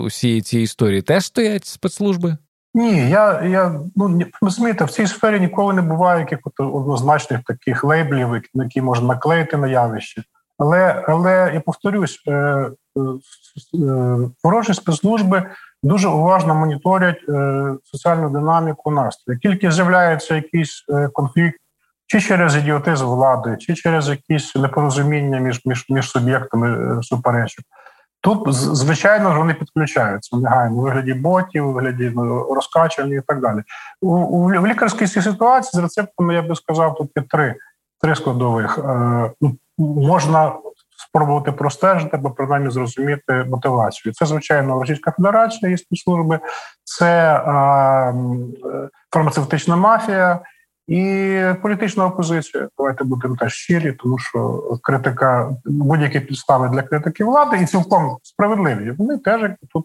усієї 0.04 0.42
цієї 0.42 0.64
історії 0.64 1.02
теж 1.02 1.24
стоять 1.24 1.66
спецслужби? 1.66 2.36
Ні, 2.74 3.10
я 3.10 3.42
я 3.42 3.80
ну 3.96 4.20
розумієте, 4.42 4.84
в 4.84 4.90
цій 4.90 5.06
сфері 5.06 5.40
ніколи 5.40 5.74
не 5.74 5.82
буває 5.82 6.20
якихось 6.20 6.52
однозначних 6.58 7.40
таких 7.46 7.84
лейблів, 7.84 8.42
які 8.54 8.82
можна 8.82 9.08
наклеїти 9.08 9.56
на 9.56 9.68
явище. 9.68 10.22
Але 10.58 11.04
але 11.08 11.50
я 11.54 11.60
повторюсь, 11.60 12.22
е, 12.28 12.32
е, 12.32 12.70
ворожі 14.44 14.74
спецслужби 14.74 15.50
дуже 15.82 16.08
уважно 16.08 16.54
моніторять 16.54 17.20
е, 17.28 17.74
соціальну 17.84 18.30
динаміку 18.30 18.90
настрою. 18.90 19.40
Тільки 19.40 19.70
з'являється 19.70 20.34
якийсь 20.34 20.84
е, 20.88 21.08
конфлікт, 21.12 21.58
чи 22.06 22.20
через 22.20 22.56
ідіотизм 22.56 23.06
влади, 23.06 23.56
чи 23.60 23.74
через 23.74 24.08
якісь 24.08 24.56
непорозуміння 24.56 25.38
між 25.38 25.60
між, 25.64 25.86
між 25.88 26.10
суб'єктами 26.10 26.98
е, 26.98 27.02
суперечок. 27.02 27.64
Тут, 28.22 28.54
звичайно, 28.54 29.32
ж 29.32 29.38
вони 29.38 29.54
підключаються 29.54 30.36
негайно 30.36 30.76
у 30.76 30.80
вигляді 30.80 31.14
ботів, 31.14 31.68
у 31.68 31.72
вигляді 31.72 32.12
ну, 32.14 32.54
розкачування 32.54 33.16
і 33.16 33.22
так 33.26 33.40
далі. 33.40 33.62
У, 34.00 34.08
у 34.08 34.46
в 34.46 34.66
лікарській 34.66 35.06
ситуації 35.06 35.80
з 35.80 35.82
рецептами 35.82 36.34
я 36.34 36.42
би 36.42 36.56
сказав, 36.56 36.94
тут 36.94 37.10
є 37.16 37.22
три 37.22 37.56
три 38.00 38.14
складових. 38.14 38.78
Е, 38.78 39.32
ну, 39.40 39.56
Можна 39.78 40.52
спробувати 41.08 41.52
простежити, 41.52 42.16
або 42.16 42.30
принаймні 42.30 42.70
зрозуміти 42.70 43.44
мотивацію. 43.50 44.12
Це, 44.12 44.26
звичайно, 44.26 44.80
Російська 44.80 45.10
Федерація 45.10 45.72
і 45.72 45.76
спецслужби, 45.76 46.40
це 46.84 47.34
е, 47.34 48.14
фармацевтична 49.12 49.76
мафія. 49.76 50.40
І 50.90 51.42
політична 51.62 52.06
опозиція, 52.06 52.68
давайте 52.78 53.04
будемо 53.04 53.36
теж 53.36 53.52
щирі, 53.52 53.92
тому 53.92 54.18
що 54.18 54.62
критика 54.82 55.50
будь-які 55.64 56.20
підстави 56.20 56.68
для 56.68 56.82
критики 56.82 57.24
влади 57.24 57.58
і 57.62 57.66
цілком 57.66 58.16
справедливі. 58.22 58.94
Вони 58.98 59.18
теж 59.18 59.50
тут 59.72 59.84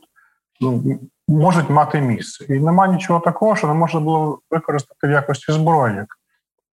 ну, 0.62 1.00
можуть 1.28 1.70
мати 1.70 2.02
місце. 2.02 2.46
І 2.50 2.60
нема 2.60 2.88
нічого 2.88 3.20
такого, 3.20 3.56
що 3.56 3.68
не 3.68 3.74
можна 3.74 4.00
було 4.00 4.40
використати 4.52 5.08
в 5.08 5.12
якості 5.12 5.52
зброї, 5.52 5.96
як, 5.96 6.08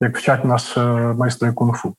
як 0.01 0.19
вчать 0.19 0.45
нас 0.45 0.77
е, 0.77 0.81
майстри 1.19 1.53
кунг-фу. 1.53 1.95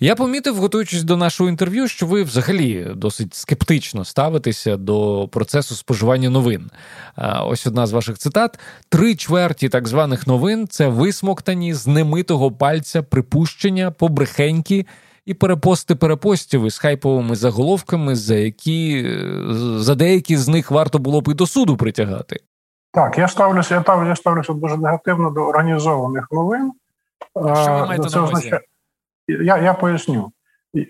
Я 0.00 0.14
помітив, 0.14 0.56
готуючись 0.56 1.02
до 1.02 1.16
нашого 1.16 1.50
інтерв'ю, 1.50 1.88
що 1.88 2.06
ви 2.06 2.22
взагалі 2.22 2.86
досить 2.96 3.34
скептично 3.34 4.04
ставитеся 4.04 4.76
до 4.76 5.28
процесу 5.32 5.74
споживання 5.74 6.30
новин. 6.30 6.70
Ось 7.42 7.66
одна 7.66 7.86
з 7.86 7.92
ваших 7.92 8.18
цитат: 8.18 8.58
три 8.88 9.14
чверті 9.14 9.68
так 9.68 9.88
званих 9.88 10.26
новин 10.26 10.68
це 10.68 10.88
висмоктані 10.88 11.74
з 11.74 11.86
немитого 11.86 12.52
пальця 12.52 13.02
припущення, 13.02 13.90
побрехеньки. 13.90 14.86
І 15.26 15.34
перепости 15.34 15.94
перепостів 15.94 16.66
із 16.66 16.78
хайповими 16.78 17.36
заголовками, 17.36 18.16
за 18.16 18.34
які 18.34 19.10
за 19.76 19.94
деякі 19.94 20.36
з 20.36 20.48
них 20.48 20.70
варто 20.70 20.98
було 20.98 21.20
б 21.20 21.28
і 21.28 21.34
до 21.34 21.46
суду 21.46 21.76
притягати. 21.76 22.40
Так, 22.92 23.18
я 23.18 23.28
ставлюся, 23.28 23.84
я 23.88 24.16
ставлюся 24.16 24.52
дуже 24.52 24.76
негативно 24.76 25.30
до 25.30 25.40
організованих 25.40 26.28
новин. 26.32 26.72
Що 27.36 27.72
ви 27.72 27.86
маєте 27.86 28.16
на 28.16 28.22
увазі? 28.22 28.52
Я 29.28 29.56
я 29.58 29.74
поясню. 29.74 30.32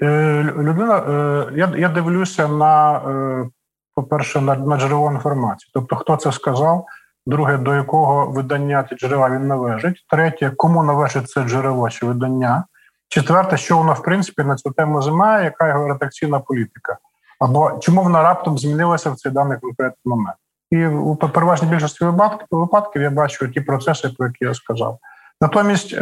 Е, 0.02 0.43
людина, 0.59 0.97
е, 0.99 1.52
я 1.55 1.73
я 1.76 1.88
дивлюся 1.88 2.49
на, 2.49 2.97
е, 2.97 3.49
по-перше, 3.95 4.40
на, 4.40 4.55
на 4.55 4.76
джерело 4.76 5.12
інформації. 5.12 5.71
Тобто, 5.75 5.97
хто 5.97 6.16
це 6.16 6.33
сказав, 6.33 6.87
друге, 7.26 7.59
до 7.59 7.75
якого 7.75 8.26
видання 8.26 8.87
ці 8.88 8.95
джерела 8.95 9.31
він 9.31 9.47
належить, 9.47 10.07
третє, 10.11 10.52
кому 10.57 10.83
належить 10.83 11.31
це 11.31 11.45
джерело 11.45 11.90
чи 11.90 12.07
видання. 12.07 12.64
Четверте, 13.09 13.57
що 13.57 13.78
воно 13.78 13.93
в 13.93 14.02
принципі 14.02 14.43
на 14.43 14.57
цю 14.57 14.71
тему 14.71 15.02
займає, 15.02 15.45
яка 15.45 15.69
його 15.69 15.88
редакційна 15.88 16.38
політика, 16.38 16.99
або 17.40 17.78
чому 17.81 18.02
вона 18.02 18.23
раптом 18.23 18.59
змінилася 18.59 19.11
в 19.11 19.16
цей 19.16 19.33
даний 19.33 19.59
конкретний 19.59 19.97
момент. 20.05 20.37
І 20.71 20.87
у 20.87 21.16
переважній 21.16 21.69
більшості 21.69 22.05
випадків 22.05 22.47
випадків 22.50 23.02
я 23.02 23.11
бачу 23.11 23.49
ті 23.49 23.61
процеси, 23.61 24.09
про 24.19 24.26
які 24.26 24.45
я 24.45 24.55
сказав. 24.55 24.99
Натомість 25.40 25.99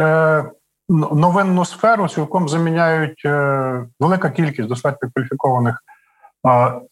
новинну 0.89 1.65
сферу 1.65 2.07
цілком 2.07 2.49
заміняють 2.49 3.21
е, 3.25 3.85
велика 3.99 4.29
кількість 4.29 4.67
достатньо 4.67 5.09
кваліфікованих 5.13 5.83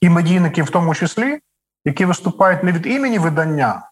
і 0.01 0.09
медійників, 0.09 0.65
в 0.65 0.69
тому 0.69 0.95
числі, 0.95 1.39
які 1.85 2.05
виступають 2.05 2.63
не 2.63 2.71
від 2.71 2.87
імені 2.87 3.19
видання, 3.19 3.89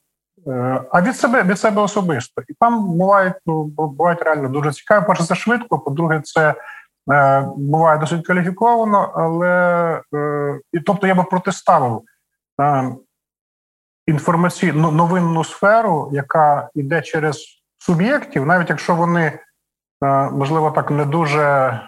е, 0.48 0.82
а 0.92 1.02
від 1.02 1.16
себе 1.16 1.44
від 1.44 1.60
себе 1.60 1.82
особисто. 1.82 2.42
І 2.48 2.54
там 2.60 2.98
бувають 2.98 3.34
ну, 3.46 3.64
бувають 3.64 4.22
реально 4.22 4.50
дуже 4.50 4.72
цікаві. 4.72 5.06
Перше, 5.08 5.24
це 5.24 5.36
швидко. 5.36 5.80
По-друге, 5.80 6.22
це 6.24 6.56
е, 7.12 7.48
буває 7.58 8.00
досить 8.00 8.26
кваліфіковано, 8.26 9.12
але 9.16 10.02
і 10.74 10.80
тобто 10.80 11.08
я 11.08 11.16
би 11.16 11.24
протиставив 11.24 12.02
інформаційну 14.08 14.92
новинну 14.92 15.44
сферу, 15.44 16.10
яка 16.12 16.70
йде 16.76 17.02
через 17.02 17.64
суб'єктів, 17.78 18.46
навіть 18.46 18.70
якщо 18.70 18.96
вони. 18.96 19.40
Е, 20.04 20.30
можливо, 20.30 20.72
так 20.72 20.92
не 20.92 21.06
дуже 21.06 21.42
е, 21.42 21.80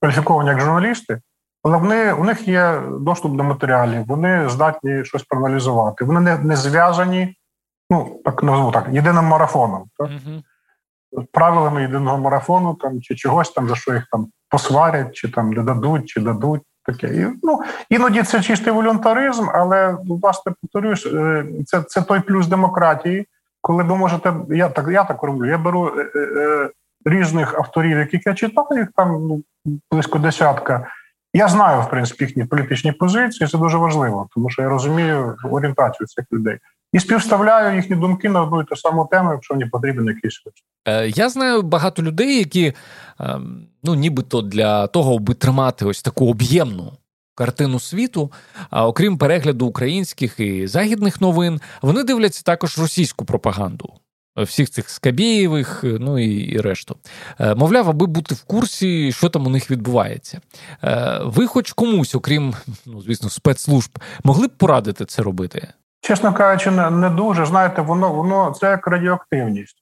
кваліфіковані 0.00 0.48
як 0.48 0.60
журналісти, 0.60 1.20
але 1.62 1.76
вони 1.76 2.12
у 2.12 2.24
них 2.24 2.48
є 2.48 2.82
доступ 3.00 3.36
до 3.36 3.44
матеріалів, 3.44 4.06
вони 4.06 4.48
здатні 4.48 5.04
щось 5.04 5.22
проаналізувати. 5.22 6.04
Вони 6.04 6.20
не 6.20 6.38
не 6.38 6.56
зв'язані, 6.56 7.36
ну 7.90 8.20
так 8.24 8.42
назву 8.42 8.70
так, 8.70 8.88
єдиним 8.90 9.24
марафоном. 9.24 9.84
Так? 9.98 10.08
uh 10.08 10.42
Правилами 11.32 11.82
єдиного 11.82 12.18
марафону 12.18 12.74
там 12.74 13.00
чи 13.00 13.14
чогось 13.14 13.50
там, 13.50 13.68
за 13.68 13.74
що 13.74 13.94
їх 13.94 14.06
там 14.10 14.26
посварять, 14.48 15.14
чи 15.14 15.28
там 15.28 15.50
не 15.50 15.62
дадуть, 15.62 16.06
чи 16.06 16.20
дадуть. 16.20 16.62
Таке. 16.84 17.06
І, 17.06 17.26
ну, 17.42 17.60
Іноді 17.90 18.22
це 18.22 18.42
чистий 18.42 18.72
волюнтаризм, 18.72 19.46
але 19.54 19.98
власне 20.08 20.52
повторюсь, 20.62 21.06
е, 21.06 21.44
це 21.66 21.82
це 21.82 22.02
той 22.02 22.20
плюс 22.20 22.46
демократії, 22.46 23.26
коли 23.60 23.82
ви 23.82 23.96
можете. 23.96 24.34
Я 24.48 24.68
так 24.68 24.88
я 24.88 25.04
так 25.04 25.22
роблю. 25.22 25.48
Я 25.48 25.58
беру 25.58 25.92
різних 27.06 27.54
авторів, 27.54 27.98
яких 27.98 28.26
я 28.26 28.34
читав, 28.34 28.68
їх 28.76 28.88
там 28.96 29.28
ну, 29.28 29.42
близько 29.90 30.18
десятка. 30.18 30.86
Я 31.34 31.48
знаю, 31.48 31.82
в 31.82 31.90
принципі, 31.90 32.24
їхні 32.24 32.44
політичні 32.44 32.92
позиції. 32.92 33.48
Це 33.48 33.58
дуже 33.58 33.76
важливо, 33.76 34.28
тому 34.34 34.50
що 34.50 34.62
я 34.62 34.68
розумію 34.68 35.36
орієнтацію 35.50 36.06
цих 36.06 36.24
людей 36.32 36.58
і 36.92 37.00
співставляю 37.00 37.76
їхні 37.76 37.96
думки 37.96 38.28
на 38.28 38.42
одну 38.42 38.62
і 38.62 38.64
ту 38.64 38.76
саму 38.76 39.08
тему, 39.10 39.32
якщо 39.32 39.54
мені 39.54 39.66
потрібен 39.70 40.06
якийсь 40.06 40.42
Е, 40.88 41.08
Я 41.08 41.28
знаю 41.28 41.62
багато 41.62 42.02
людей, 42.02 42.38
які 42.38 42.72
е, 43.20 43.38
ну 43.84 43.94
нібито 43.94 44.42
для 44.42 44.86
того, 44.86 45.16
аби 45.16 45.34
тримати 45.34 45.84
ось 45.84 46.02
таку 46.02 46.30
об'ємну. 46.30 46.92
Картину 47.34 47.80
світу, 47.80 48.32
а 48.70 48.86
окрім 48.86 49.18
перегляду 49.18 49.66
українських 49.66 50.40
і 50.40 50.66
західних 50.66 51.20
новин, 51.20 51.60
вони 51.82 52.04
дивляться 52.04 52.42
також 52.42 52.78
російську 52.78 53.24
пропаганду 53.24 53.92
всіх 54.36 54.70
цих 54.70 54.90
Скабєєвих, 54.90 55.80
ну 55.82 56.18
і, 56.18 56.34
і 56.34 56.60
решту. 56.60 56.96
Е, 57.40 57.54
мовляв, 57.54 57.90
аби 57.90 58.06
бути 58.06 58.34
в 58.34 58.44
курсі, 58.44 59.12
що 59.12 59.28
там 59.28 59.46
у 59.46 59.50
них 59.50 59.70
відбувається. 59.70 60.40
Е, 60.84 61.20
ви, 61.24 61.46
хоч 61.46 61.72
комусь, 61.72 62.14
окрім, 62.14 62.54
ну 62.86 63.02
звісно, 63.02 63.30
спецслужб, 63.30 63.98
могли 64.24 64.46
б 64.46 64.50
порадити 64.50 65.04
це 65.04 65.22
робити? 65.22 65.68
Чесно 66.00 66.34
кажучи, 66.34 66.70
не, 66.70 67.10
дуже. 67.10 67.46
Знаєте, 67.46 67.82
воно 67.82 68.12
воно 68.12 68.50
це 68.60 68.66
як 68.66 68.86
радіоактивність. 68.86 69.76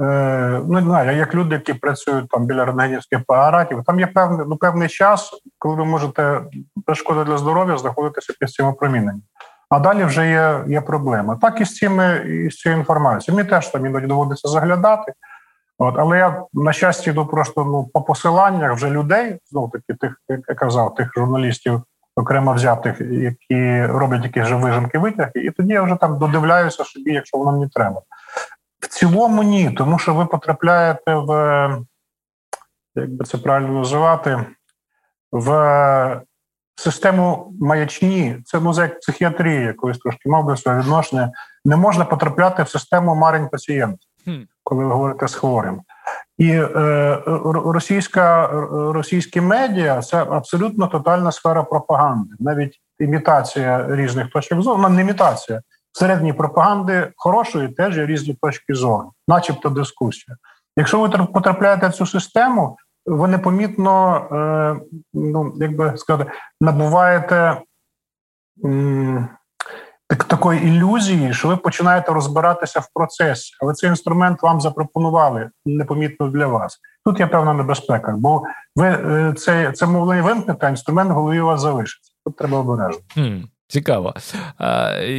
Е, 0.00 0.60
Ну, 0.66 0.74
не 0.74 0.80
знаю, 0.80 1.16
як 1.16 1.34
люди, 1.34 1.54
які 1.54 1.74
працюють 1.74 2.28
там 2.28 2.46
біля 2.46 2.64
рентгенівських 2.64 3.20
апаратів, 3.20 3.82
там 3.86 4.00
є 4.00 4.06
певний 4.06 4.46
ну, 4.48 4.56
певний 4.56 4.88
час, 4.88 5.30
коли 5.58 5.76
ви 5.76 5.84
можете 5.84 6.40
без 6.86 6.98
шкоди 6.98 7.24
для 7.24 7.38
здоров'я 7.38 7.78
знаходитися 7.78 8.34
під 8.40 8.50
цим 8.50 8.66
опроміненням. 8.66 9.22
А 9.70 9.78
далі 9.78 10.04
вже 10.04 10.28
є 10.28 10.64
є 10.66 10.80
проблема. 10.80 11.36
Так 11.36 11.60
і 11.60 11.64
з 11.64 11.76
цими 11.76 12.16
і 12.16 12.50
з 12.50 12.56
цією 12.56 12.80
інформацією. 12.80 13.36
Мені 13.36 13.50
теж 13.50 13.68
там 13.68 13.86
іноді 13.86 14.06
доводиться 14.06 14.48
заглядати. 14.48 15.12
От, 15.78 15.94
Але 15.98 16.18
я, 16.18 16.42
на 16.52 16.72
щастя, 16.72 17.10
йду 17.10 17.26
просто 17.26 17.64
ну, 17.64 17.84
по 17.94 18.02
посиланнях 18.02 18.74
вже 18.74 18.90
людей, 18.90 19.38
знову 19.50 19.68
таки, 19.68 19.94
тих, 19.94 20.20
як 20.28 20.40
я 20.48 20.54
казав, 20.54 20.94
тих 20.94 21.10
журналістів, 21.16 21.82
окремо 22.16 22.52
взятих, 22.52 23.00
які 23.00 23.86
роблять 23.86 24.24
якісь 24.24 24.44
же 24.44 24.56
вижимки 24.56 24.98
витяги, 24.98 25.32
і 25.34 25.50
тоді 25.50 25.72
я 25.72 25.82
вже 25.82 25.96
там 25.96 26.18
додивляюся 26.18 26.84
собі, 26.84 27.12
якщо 27.12 27.38
воно 27.38 27.52
мені 27.52 27.68
треба. 27.68 28.02
В 28.80 28.88
цілому 28.88 29.42
ні, 29.42 29.70
тому 29.70 29.98
що 29.98 30.14
ви 30.14 30.26
потрапляєте 30.26 31.14
в, 31.14 31.30
як 32.94 33.10
би 33.10 33.24
це 33.24 33.38
правильно 33.38 33.72
називати, 33.78 34.44
в 35.32 35.50
систему 36.76 37.52
маячні, 37.60 38.36
це 38.44 38.60
музей 38.60 38.88
психіатрії, 38.88 39.62
якоїсь 39.62 39.98
трошки 39.98 40.28
мав 40.28 40.44
би 40.44 40.56
своє 40.56 40.80
відношення. 40.80 41.32
Не 41.64 41.76
можна 41.76 42.04
потрапляти 42.04 42.62
в 42.62 42.68
систему 42.68 43.14
марень 43.14 43.48
пацієнта, 43.48 43.98
коли 44.64 44.84
ви 44.84 44.92
говорите 44.92 45.28
з 45.28 45.34
хворим. 45.34 45.80
І 46.38 46.50
е, 46.50 47.18
російська 47.54 48.46
російські 48.70 49.40
медіа 49.40 50.02
це 50.02 50.22
абсолютно 50.22 50.86
тотальна 50.86 51.32
сфера 51.32 51.62
пропаганди, 51.62 52.34
навіть 52.40 52.80
імітація 52.98 53.86
різних 53.90 54.30
точок 54.30 54.62
зору, 54.62 54.82
ну, 54.82 54.88
не 54.88 55.02
імітація 55.02 55.60
середньої 55.94 56.32
пропаганди 56.32 57.12
хорошої 57.16 57.68
теж 57.68 57.96
є 57.96 58.06
різні 58.06 58.34
точки 58.42 58.74
зору, 58.74 59.12
начебто 59.28 59.68
дискусія. 59.68 60.36
Якщо 60.76 61.00
ви 61.00 61.08
потрапляєте 61.08 61.88
в 61.88 61.92
цю 61.92 62.06
систему, 62.06 62.76
ви 63.06 63.28
непомітно, 63.28 64.16
е, 64.32 64.96
ну 65.14 65.52
як 65.56 65.76
би 65.76 65.92
сказати, 65.96 66.30
набуваєте 66.60 67.60
так, 70.08 70.24
такої 70.24 70.62
ілюзії, 70.68 71.34
що 71.34 71.48
ви 71.48 71.56
починаєте 71.56 72.12
розбиратися 72.12 72.80
в 72.80 72.88
процесі, 72.94 73.56
але 73.62 73.74
цей 73.74 73.90
інструмент 73.90 74.42
вам 74.42 74.60
запропонували 74.60 75.50
непомітно 75.66 76.28
для 76.28 76.46
вас. 76.46 76.78
Тут 77.04 77.20
є 77.20 77.26
певна 77.26 77.54
небезпека, 77.54 78.14
бо 78.18 78.42
ви 78.76 78.86
е, 78.86 79.34
це 79.36 79.72
це 79.72 79.86
мовлення 79.86 80.22
вимкнете, 80.22 80.66
а 80.66 80.70
інструмент 80.70 81.10
в 81.10 81.14
голові 81.14 81.40
у 81.40 81.46
вас 81.46 81.60
залишиться. 81.60 82.12
Тут 82.26 82.36
треба 82.36 82.58
обережно. 82.58 83.02
Цікаво. 83.74 84.14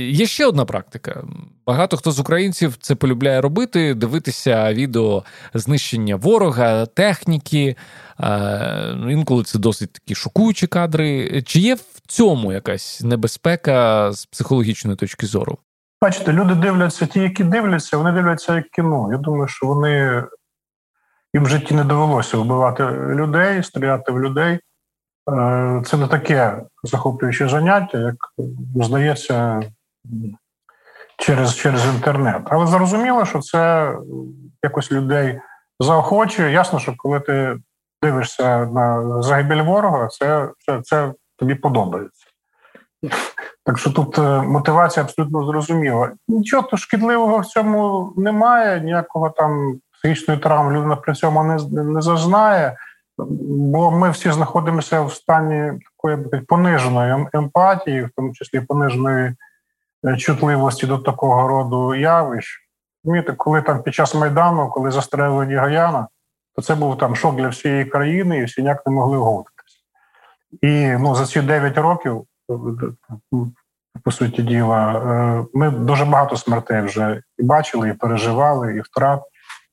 Є 0.10 0.26
ще 0.26 0.46
одна 0.46 0.66
практика. 0.66 1.24
Багато 1.66 1.98
хто 1.98 2.12
з 2.12 2.20
українців 2.20 2.78
це 2.80 2.96
полюбляє 2.96 3.42
робити: 3.42 3.94
дивитися 3.94 4.74
відео 4.74 5.24
знищення 5.54 6.16
ворога, 6.16 6.86
техніки. 6.86 7.76
Інколи 9.10 9.44
це 9.44 9.60
досить 9.60 9.94
такі 9.94 10.16
шокуючі 10.16 10.68
кадри. 10.68 11.42
Чи 11.46 11.60
є 11.60 11.76
в 11.76 12.02
цьому 12.08 12.54
якась 12.54 13.02
небезпека 13.02 14.12
з 14.12 14.26
психологічної 14.26 14.98
точки 14.98 15.26
зору? 15.26 15.58
Бачите, 16.02 16.34
люди 16.34 16.56
дивляться, 16.56 17.06
ті, 17.06 17.20
які 17.20 17.44
дивляться, 17.44 17.98
вони 17.98 18.12
дивляться 18.12 18.56
як 18.56 18.70
кіно. 18.70 19.10
Я 19.12 19.18
думаю, 19.18 19.48
що 19.48 19.68
вони 19.68 20.24
їм 21.34 21.44
в 21.44 21.50
житті 21.50 21.74
не 21.74 21.84
довелося 21.84 22.38
вбивати 22.38 22.84
людей, 22.92 23.64
стріляти 23.64 24.12
в 24.12 24.20
людей. 24.20 24.60
Е, 25.32 25.82
це 25.86 25.98
не 25.98 26.08
таке 26.08 26.62
захоплююче 26.84 27.50
заняття, 27.50 27.98
як 27.98 28.16
здається, 28.76 29.62
через 31.18 31.56
через 31.56 31.86
інтернет. 31.86 32.42
Але 32.46 32.68
зрозуміло, 32.68 33.26
що 33.26 33.40
це 33.40 33.94
якось 34.64 34.92
людей 34.92 35.40
заохочує. 35.80 36.52
Ясно, 36.52 36.80
що 36.80 36.94
коли 36.98 37.20
ти 37.20 37.58
дивишся 38.04 38.66
на 38.66 39.22
загибель 39.22 39.64
ворога, 39.64 40.08
це, 40.08 40.50
це, 40.60 40.82
це 40.82 41.14
тобі 41.38 41.56
подобається. 41.56 42.26
Так 43.66 43.78
що 43.78 43.92
тут 43.92 44.18
е, 44.18 44.42
мотивація 44.42 45.04
абсолютно 45.04 45.46
зрозуміла. 45.46 46.12
Нічого 46.28 46.78
шкідливого 46.78 47.38
в 47.38 47.46
цьому 47.46 48.14
немає, 48.18 48.82
ніякого 48.82 49.30
там 49.30 49.80
психічної 49.94 50.40
травми 50.40 50.74
людина 50.74 50.96
при 50.96 51.14
цьому 51.14 51.44
не, 51.44 51.84
не 51.84 52.02
зазнає, 52.02 52.78
бо 53.18 53.92
ми 53.92 54.10
всі 54.10 54.32
знаходимося 54.32 55.02
в 55.02 55.14
стані 55.14 55.80
такої 55.80 56.42
пониженої 56.42 57.12
ем, 57.12 57.30
емпатії, 57.34 58.04
в 58.04 58.10
тому 58.16 58.34
числі 58.34 58.62
пониженої 58.62 59.36
е, 60.08 60.18
чутливості 60.18 60.88
до 60.88 60.98
такого 60.98 61.48
роду 61.48 61.96
явищ. 61.96 62.62
Розумієте, 63.04 63.34
коли 63.34 63.62
там 63.62 63.84
під 63.84 63.94
час 63.94 64.16
Майдану, 64.16 64.70
коли 64.70 64.92
застрелили 64.92 65.56
Гаяна, 65.56 66.08
то 66.56 66.62
це 66.62 66.76
був 66.76 66.98
там 66.98 67.16
шок 67.16 67.36
для 67.36 67.48
всієї 67.48 67.86
країни, 67.86 68.38
і 68.38 68.44
всі 68.44 68.62
ніяк 68.62 68.88
не 68.88 68.94
могли 68.94 69.18
вгодитися. 69.18 69.78
І 70.62 70.98
ну, 71.00 71.16
за 71.16 71.26
ці 71.26 71.42
9 71.42 71.78
років 71.78 72.26
по 74.04 74.12
суті 74.12 74.44
діла, 74.44 74.94
е, 74.94 75.46
ми 75.54 75.70
дуже 75.70 76.06
багато 76.06 76.38
смертей 76.38 76.82
вже 76.82 77.22
і 77.38 77.44
бачили, 77.44 77.90
і 77.90 77.94
переживали, 77.94 78.76
і 78.76 78.82
втрат. 78.82 79.22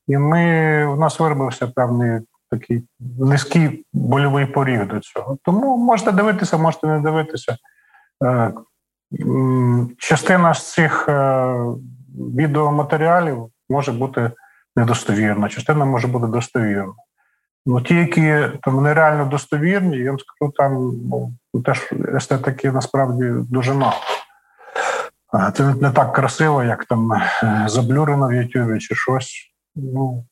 І 0.07 0.17
ми 0.17 0.85
у 0.85 0.95
нас 0.95 1.19
виробився 1.19 1.67
певний 1.67 2.21
такий 2.53 2.83
низький 3.19 3.85
больовий 3.93 4.45
поріг 4.45 4.87
до 4.87 4.99
цього. 4.99 5.37
Тому 5.43 5.77
можете 5.77 6.11
дивитися, 6.11 6.57
можете 6.57 6.87
не 6.87 6.99
дивитися. 6.99 7.57
Е, 8.25 8.53
частина 9.97 10.53
з 10.53 10.73
цих 10.73 11.09
е, 11.09 11.55
відеоматеріалів 12.37 13.49
може 13.69 13.91
бути 13.91 14.31
недостовірна, 14.75 15.49
частина 15.49 15.85
може 15.85 16.07
бути 16.07 16.27
достовірна. 16.27 16.93
Ну, 17.65 17.81
ті, 17.81 17.95
які 17.95 18.47
там 18.61 18.83
нереально 18.83 19.25
достовірні, 19.25 19.97
я 19.97 20.09
вам 20.09 20.19
скажу, 20.19 20.51
там 20.51 20.91
ну, 21.53 21.61
теж 21.61 21.89
естетики 22.15 22.71
насправді 22.71 23.31
дуже 23.49 23.73
мало. 23.73 23.93
Це 25.53 25.75
не 25.81 25.91
так 25.91 26.13
красиво, 26.13 26.63
як 26.63 26.85
там 26.85 27.13
е, 27.13 27.65
заблюрено 27.67 28.27
в 28.27 28.33
Ютубі 28.33 28.79
чи 28.79 28.95
щось. 28.95 29.51
Ну, 29.75 30.25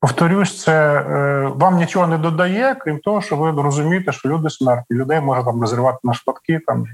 Повторюсь, 0.00 0.62
це 0.62 1.00
е, 1.00 1.52
вам 1.54 1.76
нічого 1.76 2.06
не 2.06 2.18
додає, 2.18 2.76
крім 2.80 2.98
того, 2.98 3.20
що 3.20 3.36
ви 3.36 3.62
розумієте, 3.62 4.12
що 4.12 4.28
люди 4.28 4.50
смертні. 4.50 4.96
Людей 4.96 5.20
може 5.20 5.44
там 5.44 5.60
розривати 5.60 5.98
на 6.04 6.14
шматки. 6.14 6.60
Там, 6.66 6.86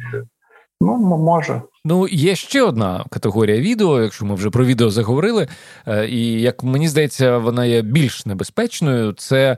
Ну, 0.80 0.96
може. 0.96 1.62
Ну, 1.84 2.08
є 2.08 2.36
ще 2.36 2.62
одна 2.62 3.04
категорія 3.10 3.60
відео, 3.60 4.02
якщо 4.02 4.24
ми 4.24 4.34
вже 4.34 4.50
про 4.50 4.64
відео 4.64 4.90
заговорили, 4.90 5.48
е, 5.86 6.08
і 6.08 6.40
як 6.40 6.62
мені 6.62 6.88
здається, 6.88 7.38
вона 7.38 7.64
є 7.64 7.82
більш 7.82 8.26
небезпечною. 8.26 9.12
Це 9.12 9.56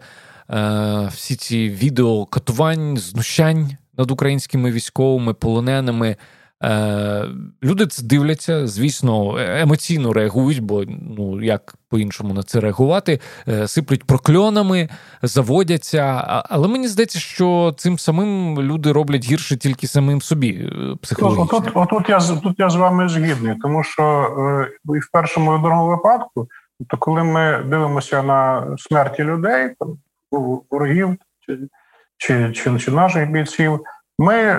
е, 0.50 1.10
всі 1.12 1.36
ці 1.36 1.68
відео 1.68 2.26
катувань, 2.26 2.96
знущань 2.96 3.70
над 3.98 4.10
українськими 4.10 4.70
військовими, 4.70 5.34
полоненими. 5.34 6.16
Е, 6.64 7.24
Люди 7.62 7.86
дивляться, 8.02 8.66
звісно, 8.66 9.38
емоційно 9.38 10.12
реагують, 10.12 10.60
бо 10.60 10.84
ну 11.16 11.42
як 11.42 11.74
по-іншому 11.88 12.34
на 12.34 12.42
це 12.42 12.60
реагувати, 12.60 13.20
е, 13.48 13.68
сиплють 13.68 14.04
прокльонами, 14.04 14.88
заводяться. 15.22 16.02
Але 16.50 16.68
мені 16.68 16.88
здається, 16.88 17.18
що 17.18 17.74
цим 17.76 17.98
самим 17.98 18.60
люди 18.62 18.92
роблять 18.92 19.24
гірше 19.24 19.56
тільки 19.56 19.86
самим 19.86 20.22
собі. 20.22 20.50
Е, 20.50 20.96
психологічно. 21.02 21.58
Отут, 21.58 21.70
отут 21.74 22.08
я 22.08 22.20
тут 22.20 22.54
я 22.58 22.70
з 22.70 22.76
вами 22.76 23.08
згідний, 23.08 23.56
тому 23.62 23.84
що 23.84 24.02
е, 24.04 24.94
і 24.96 24.98
в 24.98 25.10
першому 25.12 25.56
і 25.56 25.62
другому 25.62 25.90
випадку, 25.90 26.48
то 26.88 26.96
коли 26.96 27.24
ми 27.24 27.64
дивимося 27.66 28.22
на 28.22 28.66
смерті 28.78 29.24
людей, 29.24 29.74
там 29.78 29.98
ворогів 30.70 31.16
чи, 31.40 31.58
чи, 32.16 32.52
чи, 32.52 32.78
чи 32.78 32.90
наших 32.90 33.30
бійців, 33.30 33.80
ми. 34.18 34.58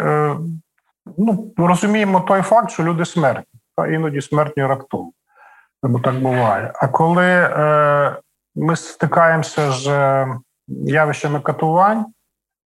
Ну, 1.17 1.53
розуміємо 1.57 2.19
той 2.19 2.41
факт, 2.41 2.71
що 2.71 2.83
люди 2.83 3.05
смертні, 3.05 3.59
а 3.75 3.87
іноді 3.87 4.21
смертні 4.21 4.65
раптово. 4.65 5.11
Бо 5.83 5.99
так 5.99 6.15
буває. 6.21 6.71
А 6.75 6.87
коли 6.87 7.25
е, 7.25 8.15
ми 8.55 8.75
стикаємося 8.75 9.71
з 9.71 9.87
е, 9.87 10.27
явищами 10.67 11.39
катувань, 11.39 12.05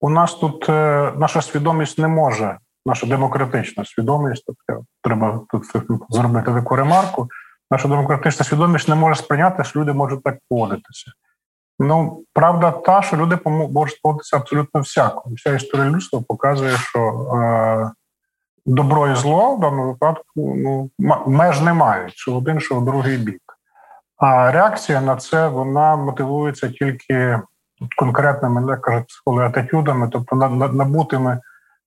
у 0.00 0.10
нас 0.10 0.34
тут 0.34 0.68
е, 0.68 1.12
наша 1.16 1.42
свідомість 1.42 1.98
не 1.98 2.08
може, 2.08 2.58
наша 2.86 3.06
демократична 3.06 3.84
свідомість, 3.84 4.44
тобто 4.46 4.84
треба 5.02 5.40
тут 5.50 5.64
зробити 6.08 6.52
таку 6.52 6.76
ремарку. 6.76 7.28
Наша 7.70 7.88
демократична 7.88 8.44
свідомість 8.44 8.88
не 8.88 8.94
може 8.94 9.14
сприйняти, 9.14 9.64
що 9.64 9.80
люди 9.80 9.92
можуть 9.92 10.22
так 10.22 10.38
поводитися. 10.48 11.12
Ну, 11.78 12.24
правда, 12.32 12.70
та, 12.70 13.02
що 13.02 13.16
люди 13.16 13.38
можуть 13.44 14.02
поводитися 14.02 14.36
абсолютно 14.36 14.80
всяко. 14.80 15.30
Вся 15.30 15.54
історія 15.54 15.90
людства 15.90 16.22
показує, 16.28 16.76
що 16.76 17.00
е, 17.34 17.90
добро 18.70 19.08
і 19.08 19.14
зло 19.14 19.54
в 19.56 19.60
даному 19.60 19.86
випадку 19.86 20.54
ну, 20.56 20.90
меж 21.26 21.60
не 21.60 21.72
мають, 21.72 22.12
що 22.14 22.36
один, 22.36 22.60
що 22.60 22.74
в 22.74 22.84
другий 22.84 23.16
бік. 23.16 23.42
А 24.16 24.50
реакція 24.50 25.00
на 25.00 25.16
це 25.16 25.48
вона 25.48 25.96
мотивується 25.96 26.68
тільки 26.68 27.40
конкретними, 27.96 28.70
як 28.70 28.80
кажуть, 28.80 29.06
психологи, 29.06 29.46
атитюдами, 29.46 30.08
тобто 30.12 30.36
набутими 30.72 31.40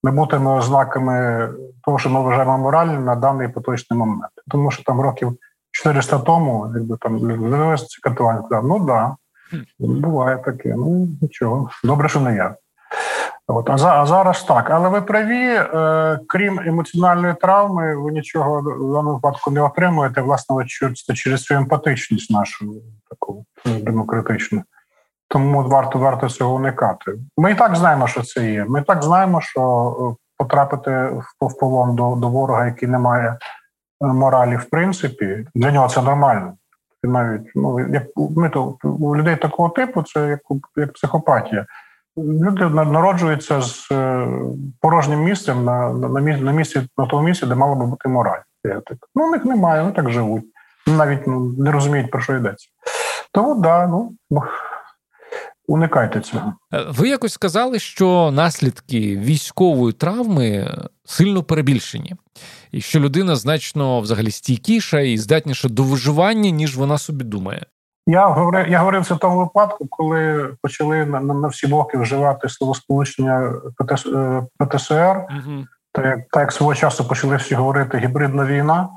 набутими 0.03 0.51
ознаками 0.51 1.49
того, 1.83 1.99
що 1.99 2.09
ми 2.09 2.21
вважаємо 2.21 2.57
моральним 2.57 3.05
на 3.05 3.15
даний 3.15 3.47
поточний 3.47 3.99
момент. 3.99 4.31
Тому 4.47 4.71
що 4.71 4.83
там 4.83 5.01
років 5.01 5.37
400 5.71 6.19
тому, 6.19 6.71
якби 6.75 6.97
там 6.97 7.19
дивилися 7.19 7.85
ці 7.85 8.01
катування, 8.01 8.41
ну 8.51 8.77
так, 8.77 8.85
да, 8.85 9.15
буває 9.79 10.37
таке. 10.37 10.73
Ну 10.77 11.07
нічого, 11.21 11.69
добре, 11.83 12.09
що 12.09 12.19
не 12.19 12.35
я. 12.35 12.55
От, 13.47 13.69
а, 13.69 13.73
а 13.73 14.05
зараз 14.05 14.43
так. 14.43 14.69
Але 14.69 14.89
ви 14.89 15.01
праві, 15.01 15.47
е, 15.47 16.19
крім 16.27 16.59
емоціональної 16.59 17.33
травми, 17.41 17.95
ви 17.95 18.11
нічого 18.11 18.61
в 18.61 18.93
даному 18.93 19.13
випадку 19.13 19.51
не 19.51 19.61
отримуєте, 19.61 20.21
власне, 20.21 20.65
це 21.07 21.13
через 21.13 21.43
цю 21.43 21.53
емпатичність 21.53 22.31
нашу 22.31 22.73
таку 23.09 23.45
демократичну. 23.65 24.63
Тому 25.27 25.63
варто 25.63 25.99
варто 25.99 26.29
цього 26.29 26.55
уникати. 26.55 27.13
Ми 27.37 27.51
і 27.51 27.55
так 27.55 27.75
знаємо, 27.75 28.07
що 28.07 28.21
це 28.21 28.51
є. 28.51 28.65
Ми 28.65 28.79
і 28.79 28.83
так 28.83 29.03
знаємо, 29.03 29.41
що 29.41 29.61
е, 29.99 30.23
потрапити 30.37 30.91
в 31.41 31.59
полон 31.59 31.95
до 31.95 32.15
до 32.15 32.29
ворога, 32.29 32.65
який 32.65 32.89
не 32.89 32.99
має 32.99 33.29
е, 33.29 33.37
моралі, 34.07 34.55
в 34.55 34.65
принципі, 34.65 35.47
для 35.55 35.71
нього 35.71 35.87
це 35.87 36.01
нормально. 36.01 36.53
Навіть 37.03 37.51
ну 37.55 37.79
як 37.79 38.03
ми 38.15 38.49
то 38.49 38.77
у 38.83 39.15
людей 39.15 39.35
такого 39.35 39.69
типу, 39.69 40.03
це 40.03 40.27
як 40.27 40.39
як 40.75 40.93
психопатія. 40.93 41.65
Люди 42.17 42.65
народжуються 42.69 43.61
з 43.61 43.91
е, 43.91 44.27
порожнім 44.81 45.19
місцем 45.19 45.65
на 45.65 45.93
на, 45.93 46.09
на 46.35 46.51
місці 46.51 46.81
на 46.97 47.05
тому 47.05 47.23
місці, 47.23 47.45
де 47.45 47.55
мала 47.55 47.75
би 47.75 47.85
бути 47.85 48.09
мораль. 48.09 48.41
Ну, 49.15 49.27
у 49.27 49.31
них 49.31 49.45
немає, 49.45 49.81
вони 49.81 49.93
так 49.93 50.09
живуть. 50.09 50.43
Навіть 50.87 51.27
ну, 51.27 51.39
не 51.57 51.71
розуміють, 51.71 52.11
про 52.11 52.21
що 52.21 52.35
йдеться. 52.35 52.67
Тому 53.31 53.61
да, 53.61 53.87
ну 53.87 54.15
уникайте 55.67 56.21
цього. 56.21 56.53
Е, 56.73 56.85
ви 56.89 57.09
якось 57.09 57.33
сказали, 57.33 57.79
що 57.79 58.31
наслідки 58.33 59.17
військової 59.17 59.93
травми 59.93 60.77
сильно 61.05 61.43
перебільшені, 61.43 62.15
і 62.71 62.81
що 62.81 62.99
людина 62.99 63.35
значно 63.35 63.99
взагалі 63.99 64.31
стійкіша 64.31 64.99
і 64.99 65.17
здатніша 65.17 65.69
до 65.69 65.83
виживання, 65.83 66.49
ніж 66.49 66.77
вона 66.77 66.97
собі 66.97 67.23
думає. 67.23 67.65
Я 68.07 68.27
говорив, 68.27 68.67
я 68.69 68.79
говорив 68.79 69.05
це 69.05 69.13
в 69.13 69.17
тому 69.17 69.39
випадку, 69.39 69.87
коли 69.89 70.49
почали 70.61 71.05
на 71.05 71.19
на, 71.19 71.33
на 71.33 71.47
всі 71.47 71.67
боки 71.67 71.97
вживати 71.97 72.49
словосполучення 72.49 73.53
ПТС, 73.77 74.05
е, 74.05 74.43
ПТСР. 74.57 75.17
Угу. 75.17 75.65
Так 75.91 76.05
як 76.05 76.19
так 76.31 76.41
як 76.41 76.51
свого 76.51 76.75
часу 76.75 77.07
почали 77.07 77.35
всі 77.35 77.55
говорити 77.55 77.97
гібридна 77.97 78.45
війна, 78.45 78.89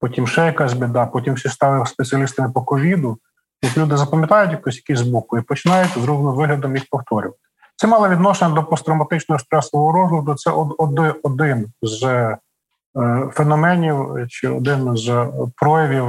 потім 0.00 0.26
ще 0.26 0.46
якась 0.46 0.72
біда, 0.72 1.06
потім 1.06 1.34
всі 1.34 1.48
стали 1.48 1.86
спеціалістами 1.86 2.52
по 2.52 2.62
ковіду. 2.62 3.18
От 3.64 3.76
люди 3.76 3.96
запам'ятають 3.96 4.52
якось 4.52 4.76
якісь 4.76 5.02
боку 5.02 5.38
і 5.38 5.42
починають 5.42 5.98
з 5.98 6.04
ровним 6.04 6.34
виглядом 6.34 6.76
їх 6.76 6.84
повторювати. 6.90 7.38
Це 7.76 7.86
мало 7.86 8.08
відношення 8.08 8.54
до 8.54 8.64
посттравматичного 8.64 9.38
стресового 9.38 9.92
розладу. 9.92 10.34
Це 10.34 10.50
один 11.22 11.66
з 11.82 12.04
е, 12.04 12.38
феноменів 13.32 14.26
чи 14.28 14.48
один 14.48 14.96
з 14.96 15.26
проявів 15.56 16.04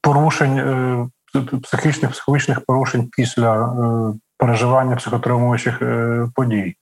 порушень 0.00 1.10
психічних 1.62 2.10
психологічних 2.10 2.60
порушень 2.66 3.08
після 3.12 3.74
переживання 4.38 4.96
психотравмуючих 4.96 5.82
подій. 6.34 6.74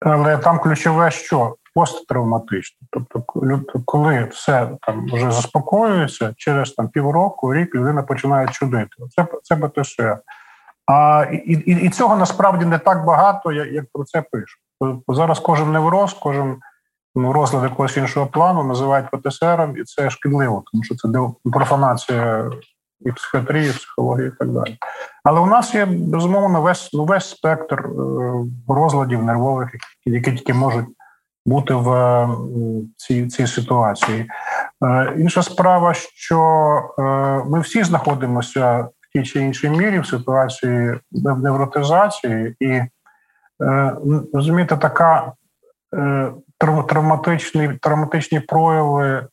Але 0.00 0.38
там 0.38 0.58
ключове, 0.58 1.10
що 1.10 1.56
посттравматично. 1.74 2.86
Тобто, 2.90 3.22
коли 3.84 4.24
все 4.24 4.68
там 4.80 5.06
вже 5.12 5.30
заспокоюється, 5.30 6.34
через 6.36 6.72
там 6.72 6.88
півроку, 6.88 7.54
рік 7.54 7.74
людина 7.74 8.02
починає 8.02 8.48
чудити. 8.48 8.90
Це 9.10 9.26
це 9.42 9.54
БТШ. 9.54 9.96
А 10.86 11.26
і, 11.32 11.36
і, 11.36 11.86
і 11.86 11.90
цього 11.90 12.16
насправді 12.16 12.64
не 12.64 12.78
так 12.78 13.04
багато, 13.04 13.52
як 13.52 13.84
про 13.92 14.04
це 14.04 14.22
пишуть. 14.32 14.60
Зараз 15.08 15.40
кожен 15.40 15.72
невроз, 15.72 16.12
кожен 16.12 16.56
ну, 17.16 17.32
розлад 17.32 17.62
якогось 17.62 17.96
іншого 17.96 18.26
плану 18.26 18.64
називають 18.64 19.10
ПТСРом, 19.10 19.76
і 19.76 19.84
це 19.84 20.10
шкідливо, 20.10 20.62
тому 20.72 20.84
що 20.84 20.94
це 20.94 21.08
профанація 21.52 22.50
і 23.00 23.12
психіатрії, 23.12 23.70
і 23.70 23.72
психології, 23.72 24.28
і 24.28 24.32
так 24.38 24.48
далі. 24.48 24.76
Але 25.24 25.40
у 25.40 25.46
нас 25.46 25.74
є 25.74 25.86
безумовно 25.86 26.62
весь 26.62 26.90
весь 26.92 27.30
спектр 27.30 27.74
е, 27.74 27.90
розладів 28.68 29.22
нервових, 29.22 29.70
які 30.04 30.32
тільки 30.32 30.54
можуть 30.54 30.86
бути 31.46 31.74
в 31.74 32.28
цій 32.96 33.26
цій 33.26 33.46
ситуації. 33.46 34.26
Е, 34.84 35.14
інша 35.18 35.42
справа, 35.42 35.94
що 35.94 36.40
е, 36.98 37.02
ми 37.46 37.60
всі 37.60 37.82
знаходимося 37.82 38.80
в 38.80 39.12
тій 39.12 39.22
чи 39.22 39.40
іншій 39.40 39.70
мірі 39.70 40.00
в 40.00 40.06
ситуації 40.06 41.00
невротизації, 41.12 42.56
і 42.60 42.82
розумієте, 44.32 44.76
така 44.76 45.32
травматичні, 46.58 47.70
травматичні 47.82 48.40
прояви, 48.40 49.26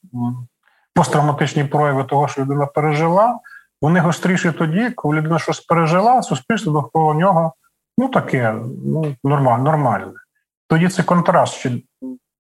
посттравматичні 0.95 1.63
прояви 1.63 2.03
того, 2.03 2.27
що 2.27 2.41
людина 2.41 2.65
пережила. 2.65 3.39
Вони 3.81 3.99
гостріші 3.99 4.51
тоді, 4.51 4.89
коли 4.89 5.15
людина 5.15 5.39
щось 5.39 5.59
пережила, 5.59 6.21
суспільство 6.21 6.73
довкола 6.73 7.13
нього 7.13 7.53
ну 7.97 8.07
таке, 8.07 8.55
ну 8.85 9.15
нормальне. 9.23 10.13
Тоді 10.67 10.89
це 10.89 11.03
контраст 11.03 11.53
ще 11.53 11.71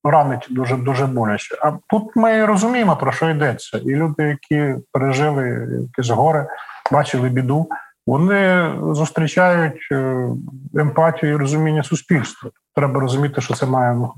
ранить 0.03 0.47
дуже 0.49 0.75
дуже 0.75 1.05
боляче. 1.05 1.57
А 1.61 1.71
тут 1.89 2.15
ми 2.15 2.45
розуміємо, 2.45 2.95
про 2.95 3.11
що 3.11 3.29
йдеться. 3.29 3.77
І 3.77 3.89
люди, 3.89 4.23
які 4.23 4.75
пережили 4.91 5.67
якісь 5.81 6.09
гори, 6.11 6.47
бачили 6.91 7.29
біду, 7.29 7.69
вони 8.07 8.71
зустрічають 8.91 9.87
е, 9.91 10.27
емпатію 10.75 11.33
і 11.33 11.35
розуміння 11.35 11.83
суспільства. 11.83 12.51
Треба 12.75 12.99
розуміти, 12.99 13.41
що 13.41 13.53
це 13.53 13.65
має 13.65 13.93
ну, 13.93 14.13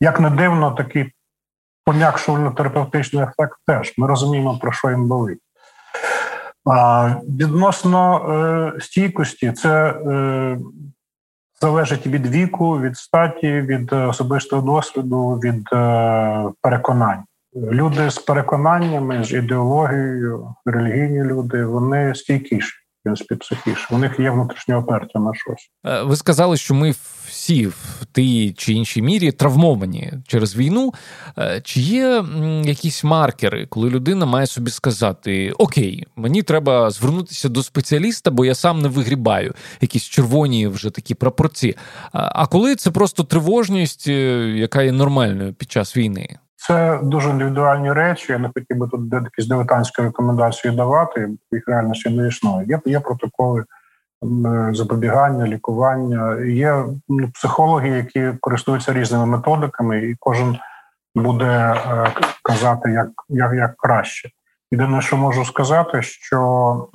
як 0.00 0.20
не 0.20 0.30
дивно, 0.30 0.70
такий 0.70 1.12
пом'якшувально 1.84 2.50
терапевтичний 2.50 3.22
ефект. 3.22 3.58
Теж 3.66 3.94
ми 3.98 4.06
розуміємо, 4.06 4.58
про 4.58 4.72
що 4.72 4.90
їм 4.90 5.08
болить. 5.08 5.38
А 6.64 7.14
відносно 7.28 8.16
е, 8.76 8.80
стійкості, 8.80 9.52
це 9.52 9.90
е, 9.90 10.58
залежить 11.60 12.06
від 12.06 12.26
віку, 12.26 12.80
від 12.80 12.96
статі, 12.96 13.60
від 13.60 13.92
особистого 13.92 14.62
досвіду, 14.62 15.40
від 15.44 15.68
е, 15.72 16.44
переконань. 16.62 17.22
Люди 17.56 18.10
з 18.10 18.18
переконаннями, 18.18 19.24
з 19.24 19.32
ідеологією, 19.32 20.54
релігійні 20.66 21.22
люди, 21.24 21.64
вони 21.64 22.14
стійкіші 22.14 22.77
принципі, 23.02 23.34
психіше. 23.34 23.86
У 23.90 23.98
них 23.98 24.20
є 24.20 24.30
внутрішнє 24.30 24.76
опертя 24.76 25.18
на 25.18 25.34
щось. 25.34 25.70
Е, 25.86 26.02
ви 26.02 26.16
сказали, 26.16 26.56
що 26.56 26.74
ми 26.74 26.94
всі 27.26 27.66
в 27.66 28.06
тій 28.12 28.54
чи 28.58 28.72
іншій 28.72 29.02
мірі 29.02 29.32
травмовані 29.32 30.12
через 30.26 30.56
війну. 30.56 30.94
Е, 31.38 31.60
чи 31.64 31.80
є 31.80 32.24
якісь 32.64 33.04
маркери, 33.04 33.66
коли 33.66 33.90
людина 33.90 34.26
має 34.26 34.46
собі 34.46 34.70
сказати: 34.70 35.52
Окей, 35.58 36.06
мені 36.16 36.42
треба 36.42 36.90
звернутися 36.90 37.48
до 37.48 37.62
спеціаліста, 37.62 38.30
бо 38.30 38.44
я 38.44 38.54
сам 38.54 38.82
не 38.82 38.88
вигрібаю 38.88 39.54
якісь 39.80 40.04
червоні 40.04 40.66
вже 40.66 40.90
такі 40.90 41.14
прапорці. 41.14 41.76
А 42.12 42.46
коли 42.46 42.76
це 42.76 42.90
просто 42.90 43.24
тривожність, 43.24 44.08
е, 44.08 44.12
яка 44.56 44.82
є 44.82 44.92
нормальною 44.92 45.54
під 45.54 45.70
час 45.70 45.96
війни? 45.96 46.38
Це 46.60 47.00
дуже 47.02 47.30
індивідуальні 47.30 47.92
речі. 47.92 48.32
Я 48.32 48.38
не 48.38 48.50
хотів 48.54 48.76
би 48.76 48.88
тут 48.88 49.12
якісь 49.12 49.46
дилетантські 49.46 50.02
рекомендації 50.02 50.76
давати, 50.76 51.30
їх 51.52 51.68
реально 51.68 51.94
ще 51.94 52.10
не 52.10 52.28
існує. 52.28 52.66
Є 52.66 52.80
є 52.84 53.00
протоколи 53.00 53.64
запобігання, 54.72 55.46
лікування. 55.46 56.40
Є 56.40 56.84
ну, 57.08 57.30
психологи, 57.34 57.88
які 57.88 58.32
користуються 58.40 58.92
різними 58.92 59.26
методиками, 59.26 59.98
і 59.98 60.16
кожен 60.20 60.58
буде 61.14 61.46
е, 61.46 62.12
казати, 62.42 62.90
як, 62.90 63.08
як, 63.28 63.52
як 63.54 63.76
краще. 63.76 64.30
Єдине, 64.70 65.02
що 65.02 65.16
можу 65.16 65.44
сказати, 65.44 66.02
що 66.02 66.88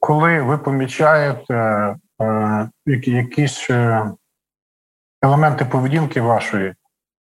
коли 0.00 0.42
ви 0.42 0.58
помічаєте 0.58 1.54
е, 2.22 2.68
якісь 2.86 3.70
е, 3.70 4.10
елементи 5.22 5.64
поведінки 5.64 6.20
вашої, 6.20 6.74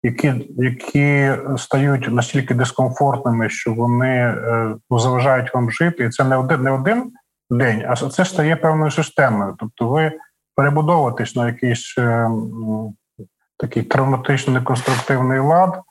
які 0.04 0.34
які 0.58 1.32
стають 1.58 2.12
настільки 2.12 2.54
дискомфортними, 2.54 3.50
що 3.50 3.74
вони 3.74 4.16
е, 4.18 4.76
ну, 4.90 5.00
заважають 5.00 5.54
вам 5.54 5.72
жити, 5.72 6.06
і 6.06 6.10
це 6.10 6.24
не 6.24 6.36
один 6.36 6.62
не 6.62 6.72
один 6.72 7.12
день, 7.50 7.86
а 7.88 7.96
це 7.96 8.26
стає 8.26 8.56
певною 8.56 8.92
системою. 8.92 9.56
Тобто, 9.60 9.88
ви 9.88 10.12
перебудовуєтесь 10.56 11.36
на 11.36 11.48
якийсь 11.48 11.96
е, 11.98 12.30
такий 13.58 13.84
травматично 13.84 14.54
неконструктивний 14.54 15.40
лад. 15.40 15.82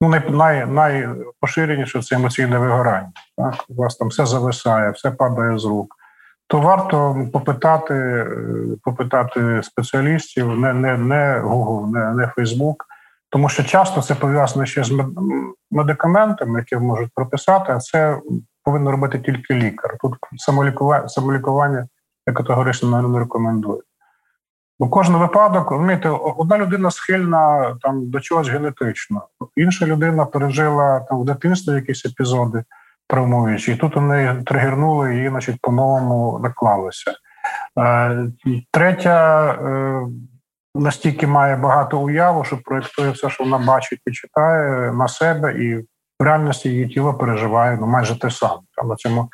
Ну, 0.00 0.14
най, 0.28 0.66
найпоширеніше 0.66 2.02
це 2.02 2.16
емоційне 2.16 2.58
вигорання. 2.58 3.12
Так? 3.38 3.64
У 3.68 3.74
вас 3.74 3.96
там 3.96 4.08
все 4.08 4.26
зависає, 4.26 4.90
все 4.90 5.10
падає 5.10 5.58
з 5.58 5.64
рук. 5.64 5.96
То 6.46 6.60
варто 6.60 7.28
попитати 7.32 7.94
е, 7.94 8.26
попитати 8.84 9.62
спеціалістів, 9.62 10.58
не 10.58 10.72
не, 10.72 10.96
не 10.96 11.40
Google, 11.40 11.90
не 11.90 12.14
не 12.14 12.32
Facebook, 12.36 12.76
тому 13.30 13.48
що 13.48 13.62
часто 13.62 14.02
це 14.02 14.14
пов'язано 14.14 14.66
ще 14.66 14.84
з 14.84 14.92
медикаментами, 15.70 16.58
які 16.58 16.76
можуть 16.76 17.10
прописати, 17.14 17.72
а 17.72 17.78
це 17.78 18.20
повинен 18.64 18.88
робити 18.88 19.18
тільки 19.18 19.54
лікар. 19.54 19.96
Тут 20.00 20.14
самолікування 20.36 21.08
самолікування 21.08 21.88
я 22.26 22.32
категорично 22.32 23.02
не 23.02 23.18
рекомендую. 23.18 23.82
Бо 24.78 24.88
кожен 24.88 25.16
випадок, 25.16 25.70
розумієте, 25.70 26.08
одна 26.08 26.58
людина 26.58 26.90
схильна 26.90 27.74
там 27.82 28.10
до 28.10 28.20
чогось 28.20 28.48
генетично, 28.48 29.22
інша 29.56 29.86
людина 29.86 30.24
пережила 30.24 31.00
там 31.00 31.20
в 31.20 31.24
дитинстві 31.24 31.72
якісь 31.72 32.06
епізоди 32.06 32.64
травмуючі, 33.08 33.72
і 33.72 33.76
тут 33.76 33.96
вони 33.96 34.42
тригернули 34.46 35.16
і, 35.16 35.28
значить, 35.28 35.60
по-новому 35.60 36.40
наклалося. 36.42 37.12
Е, 37.78 38.26
третя 38.70 39.50
е, 39.52 40.06
настільки 40.80 41.26
має 41.26 41.56
багато 41.56 42.00
уяву, 42.00 42.44
що 42.44 42.58
проєктує 42.64 43.10
все, 43.10 43.30
що 43.30 43.44
вона 43.44 43.58
бачить 43.58 44.00
і 44.06 44.12
читає 44.12 44.92
на 44.92 45.08
себе, 45.08 45.52
і 45.52 45.76
в 46.20 46.22
реальності 46.24 46.68
її 46.68 46.88
тіло 46.88 47.14
переживає 47.14 47.78
ну, 47.80 47.86
майже 47.86 48.18
те 48.18 48.30
саме. 48.30 48.60
Там 48.76 48.96
цьому 48.96 49.28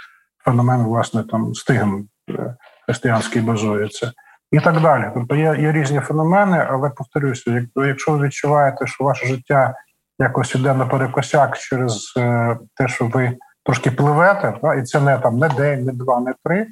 феномен, 0.44 0.82
власне, 0.82 1.24
там 1.24 1.54
стигм 1.54 2.08
е, 2.30 2.56
християнський 2.86 3.42
базується. 3.42 4.12
І 4.52 4.60
так 4.60 4.80
далі. 4.80 5.10
Тобто 5.14 5.34
є 5.34 5.56
є 5.60 5.72
різні 5.72 6.00
феномени, 6.00 6.66
але 6.70 6.90
повторюся, 6.90 7.66
якщо 7.76 8.12
ви 8.12 8.26
відчуваєте, 8.26 8.86
що 8.86 9.04
ваше 9.04 9.26
життя 9.26 9.74
якось 10.18 10.54
іде 10.54 10.74
на 10.74 10.86
перекосяк 10.86 11.58
через 11.58 12.14
е, 12.16 12.58
те, 12.74 12.88
що 12.88 13.06
ви 13.06 13.36
трошки 13.64 13.90
пливете, 13.90 14.58
та, 14.62 14.74
і 14.74 14.82
це 14.82 15.00
не 15.00 15.18
там 15.18 15.38
не 15.38 15.48
день, 15.48 15.84
не 15.84 15.92
два, 15.92 16.20
не 16.20 16.34
три, 16.44 16.66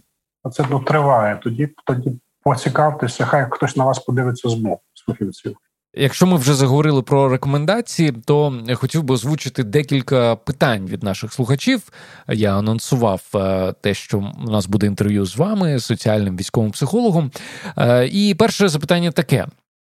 а 0.45 0.51
це 0.51 0.65
ну, 0.71 0.81
триває. 0.81 1.41
Тоді 1.43 1.75
тоді 1.87 2.21
поцікавтеся, 2.51 3.25
хай 3.25 3.47
хтось 3.51 3.77
на 3.77 3.85
вас 3.85 3.99
подивиться 3.99 4.49
з 4.49 4.55
боку 4.55 4.83
з 4.95 5.05
фахівців. 5.05 5.57
Якщо 5.95 6.27
ми 6.27 6.37
вже 6.37 6.55
заговорили 6.55 7.03
про 7.03 7.29
рекомендації, 7.29 8.13
то 8.13 8.61
я 8.67 8.75
хотів 8.75 9.03
би 9.03 9.15
озвучити 9.15 9.63
декілька 9.63 10.37
питань 10.37 10.87
від 10.87 11.03
наших 11.03 11.33
слухачів. 11.33 11.83
Я 12.29 12.59
анонсував 12.59 13.23
е, 13.35 13.73
те, 13.81 13.95
що 13.95 14.33
у 14.47 14.51
нас 14.51 14.67
буде 14.67 14.87
інтерв'ю 14.87 15.27
з 15.27 15.37
вами, 15.37 15.81
соціальним 15.81 16.37
військовим 16.37 16.71
психологом. 16.71 17.31
Е, 17.79 18.07
і 18.07 18.35
перше 18.35 18.69
запитання 18.69 19.11
таке: 19.11 19.47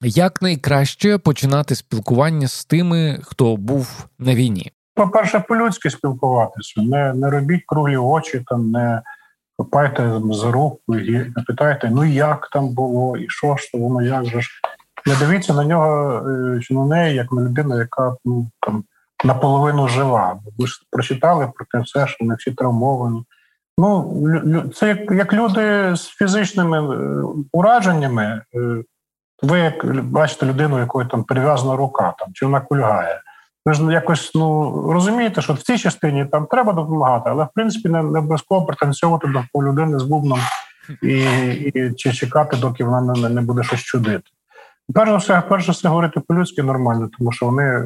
як 0.02 0.42
найкраще 0.42 1.18
починати 1.18 1.74
спілкування 1.74 2.48
з 2.48 2.64
тими, 2.64 3.20
хто 3.22 3.56
був 3.56 4.06
на 4.18 4.34
війні? 4.34 4.72
По 4.94 5.08
перше, 5.08 5.44
по-людськи 5.48 5.90
спілкуватися, 5.90 6.82
не 6.82 7.14
не 7.14 7.30
робіть 7.30 7.62
круглі 7.66 7.96
очі, 7.96 8.42
там 8.46 8.70
не 8.70 9.02
хапайте 9.64 10.20
за 10.30 10.52
руку 10.52 10.80
питайте, 11.46 11.90
ну 11.90 12.04
як 12.04 12.48
там 12.52 12.68
було, 12.68 13.16
і 13.16 13.26
що 13.28 13.56
ж 13.56 13.72
то 13.72 13.78
воно 13.78 14.02
як 14.02 14.24
же 14.24 14.40
ж. 14.40 14.50
Не 15.06 15.14
дивіться 15.26 15.54
на 15.54 15.64
нього 15.64 16.22
е, 16.28 16.60
чи 16.60 16.74
на 16.74 16.84
неї, 16.84 17.14
як 17.14 17.32
на 17.32 17.42
людину, 17.42 17.78
яка 17.78 18.14
ну 18.24 18.50
там 18.60 18.84
наполовину 19.24 19.88
жива. 19.88 20.38
Ви 20.58 20.66
ж 20.66 20.82
прочитали 20.90 21.52
про 21.54 21.66
те 21.70 21.84
все, 21.84 22.06
що 22.06 22.16
вони 22.20 22.34
всі 22.34 22.50
травмовані, 22.50 23.24
Ну, 23.78 24.22
це 24.74 24.88
як 24.88 25.10
як 25.10 25.32
люди 25.32 25.96
з 25.96 26.08
фізичними 26.08 26.78
е, 26.78 27.22
ураженнями. 27.52 28.42
Е, 28.54 28.82
ви 29.42 29.58
як 29.58 30.02
бачите 30.04 30.46
людину, 30.46 30.78
якої 30.78 31.08
там 31.08 31.24
перев'язана 31.24 31.76
рука, 31.76 32.14
там 32.18 32.28
чи 32.34 32.46
вона 32.46 32.60
кульгає. 32.60 33.20
Ви 33.66 33.74
ж 33.74 33.92
якось 33.92 34.30
ну 34.34 34.72
розумієте, 34.92 35.42
що 35.42 35.52
в 35.52 35.62
цій 35.62 35.78
частині 35.78 36.24
там 36.24 36.46
треба 36.46 36.72
допомагати, 36.72 37.30
але 37.30 37.44
в 37.44 37.48
принципі 37.54 37.88
не, 37.88 38.02
не 38.02 38.18
обов'язково 38.18 38.66
претензіовувати 38.66 39.28
до 39.54 39.62
людини 39.62 39.98
з 39.98 40.02
бубном 40.02 40.38
і 41.02 41.18
і 41.74 41.94
чи 41.94 42.12
чекати, 42.12 42.56
доки 42.56 42.84
вона 42.84 43.12
не, 43.12 43.28
не 43.28 43.40
буде 43.40 43.62
щось 43.62 43.80
чудити. 43.80 44.30
Перш 44.94 45.10
за 45.10 45.16
все, 45.16 45.42
перш 45.48 45.66
за 45.66 45.72
все, 45.72 45.88
говорити 45.88 46.20
по-людськи 46.20 46.62
нормально, 46.62 47.10
тому 47.18 47.32
що 47.32 47.46
вони 47.46 47.84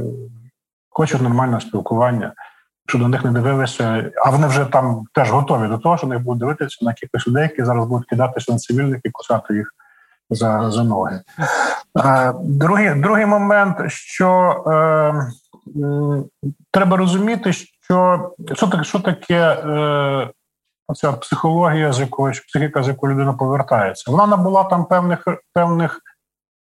хочуть 0.90 1.22
нормального 1.22 1.60
спілкування, 1.60 2.32
що 2.88 2.98
до 2.98 3.08
них 3.08 3.24
не 3.24 3.32
дивилися, 3.32 4.10
а 4.26 4.30
вони 4.30 4.46
вже 4.46 4.64
там 4.64 5.04
теж 5.14 5.30
готові 5.30 5.68
до 5.68 5.78
того, 5.78 5.96
що 5.96 6.06
вони 6.06 6.18
будуть 6.18 6.40
дивитися 6.40 6.84
на 6.84 6.90
якихось 6.90 7.28
людей, 7.28 7.42
які 7.42 7.64
зараз 7.64 7.86
будуть 7.86 8.08
кидатися 8.08 8.52
на 8.52 8.58
цивільних 8.58 9.00
і 9.04 9.10
кусати 9.10 9.54
їх 9.54 9.74
за 10.30 10.70
за 10.70 10.84
ноги. 10.84 11.20
Другий 12.42 12.94
другий 12.94 13.26
момент, 13.26 13.76
що 13.88 14.28
е, 14.66 15.32
треба 16.70 16.96
розуміти, 16.96 17.52
що 17.52 18.30
що 18.54 18.66
таке 18.66 18.84
що 18.84 19.00
таке 19.00 19.52
е, 19.52 20.30
оця 20.88 21.12
психологія, 21.12 21.92
з 21.92 22.00
якої 22.00 22.40
психіка, 22.48 22.82
з 22.82 22.88
якої 22.88 23.14
людина 23.14 23.32
повертається. 23.32 24.10
Вона 24.10 24.26
набула 24.26 24.64
там 24.64 24.84
певних 24.84 25.24
певних 25.54 26.00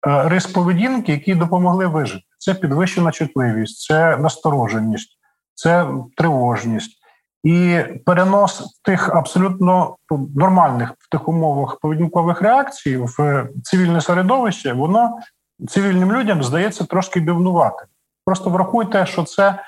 е, 0.08 0.30
рис 0.30 0.46
поведінки, 0.48 1.12
які 1.12 1.36
допомогли 1.36 1.88
вижити. 1.88 2.26
Це 2.38 2.54
підвищена 2.54 3.12
чутливість, 3.12 3.82
це 3.82 4.18
настороженість, 4.18 5.18
це 5.54 5.88
тривожність. 6.18 7.02
І 7.44 7.80
перенос 8.06 8.80
тих 8.84 9.10
абсолютно 9.10 9.96
нормальних 10.36 10.94
в 11.00 11.10
тих 11.10 11.28
умовах 11.28 11.80
поведінкових 11.80 12.42
реакцій 12.42 12.98
в 12.98 13.46
цивільне 13.64 14.02
середовище, 14.02 14.74
воно 14.74 15.20
цивільним 15.68 16.12
людям 16.12 16.44
здається 16.44 16.86
трошки 16.86 17.20
бівнувати. 17.20 17.86
Просто 18.26 18.50
врахуйте, 18.50 19.06
що 19.06 19.24
це 19.24 19.60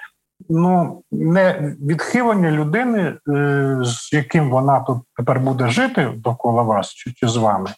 ну 0.50 1.04
не 1.12 1.76
відхилення 1.82 2.52
людини, 2.52 3.14
е, 3.30 3.78
з 3.84 4.14
яким 4.14 4.50
вона 4.50 4.80
тут 4.80 4.98
тепер 5.16 5.40
буде 5.40 5.68
жити 5.68 6.12
довкола 6.16 6.64
вас 6.64 6.94
чи, 6.94 7.14
чи 7.14 7.28
з 7.28 7.36
вами. 7.36 7.70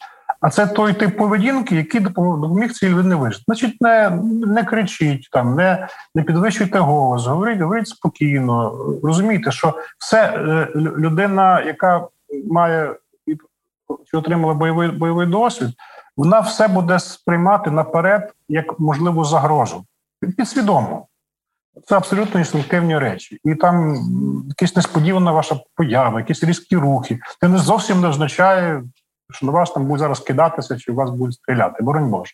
А 0.41 0.49
це 0.49 0.67
той 0.67 0.93
тип 0.93 1.17
поведінки, 1.17 1.75
який 1.75 2.01
допоміг 2.01 2.71
цій 2.71 2.89
людині 2.89 3.15
вижити. 3.15 3.43
Значить, 3.47 3.81
не 3.81 4.09
не 4.47 4.63
кричіть 4.63 5.29
там, 5.31 5.55
не 5.55 5.87
не 6.15 6.23
підвищуйте 6.23 6.79
голос, 6.79 7.25
говоріть, 7.25 7.61
говоріть 7.61 7.87
спокійно. 7.87 8.71
Розумійте, 9.03 9.51
що 9.51 9.73
все 9.97 10.25
е, 10.25 10.67
людина, 10.75 11.61
яка 11.61 12.07
має 12.51 12.95
чи 14.11 14.17
отримала 14.17 14.53
бойовий 14.53 14.91
бойовий 14.91 15.27
досвід, 15.27 15.69
вона 16.17 16.39
все 16.39 16.67
буде 16.67 16.99
сприймати 16.99 17.71
наперед 17.71 18.33
як 18.49 18.79
можливу 18.79 19.25
загрозу. 19.25 19.85
Підсвідомо. 20.37 21.07
Це 21.87 21.95
абсолютно 21.95 22.39
інстинктивні 22.39 22.97
речі. 22.97 23.39
І 23.43 23.55
там 23.55 23.95
якась 24.47 24.75
несподівана 24.75 25.31
ваша 25.31 25.59
поява, 25.75 26.19
якісь 26.19 26.43
різкі 26.43 26.77
рухи. 26.77 27.19
Це 27.41 27.47
не 27.47 27.57
зовсім 27.57 28.01
не 28.01 28.07
означає, 28.07 28.83
що 29.31 29.45
на 29.45 29.51
вас 29.51 29.71
там 29.71 29.85
будуть 29.85 29.99
зараз 29.99 30.19
кидатися, 30.19 30.77
чи 30.77 30.91
вас 30.91 31.09
будуть 31.09 31.35
стріляти, 31.35 31.83
боронь 31.83 32.09
Боже. 32.09 32.31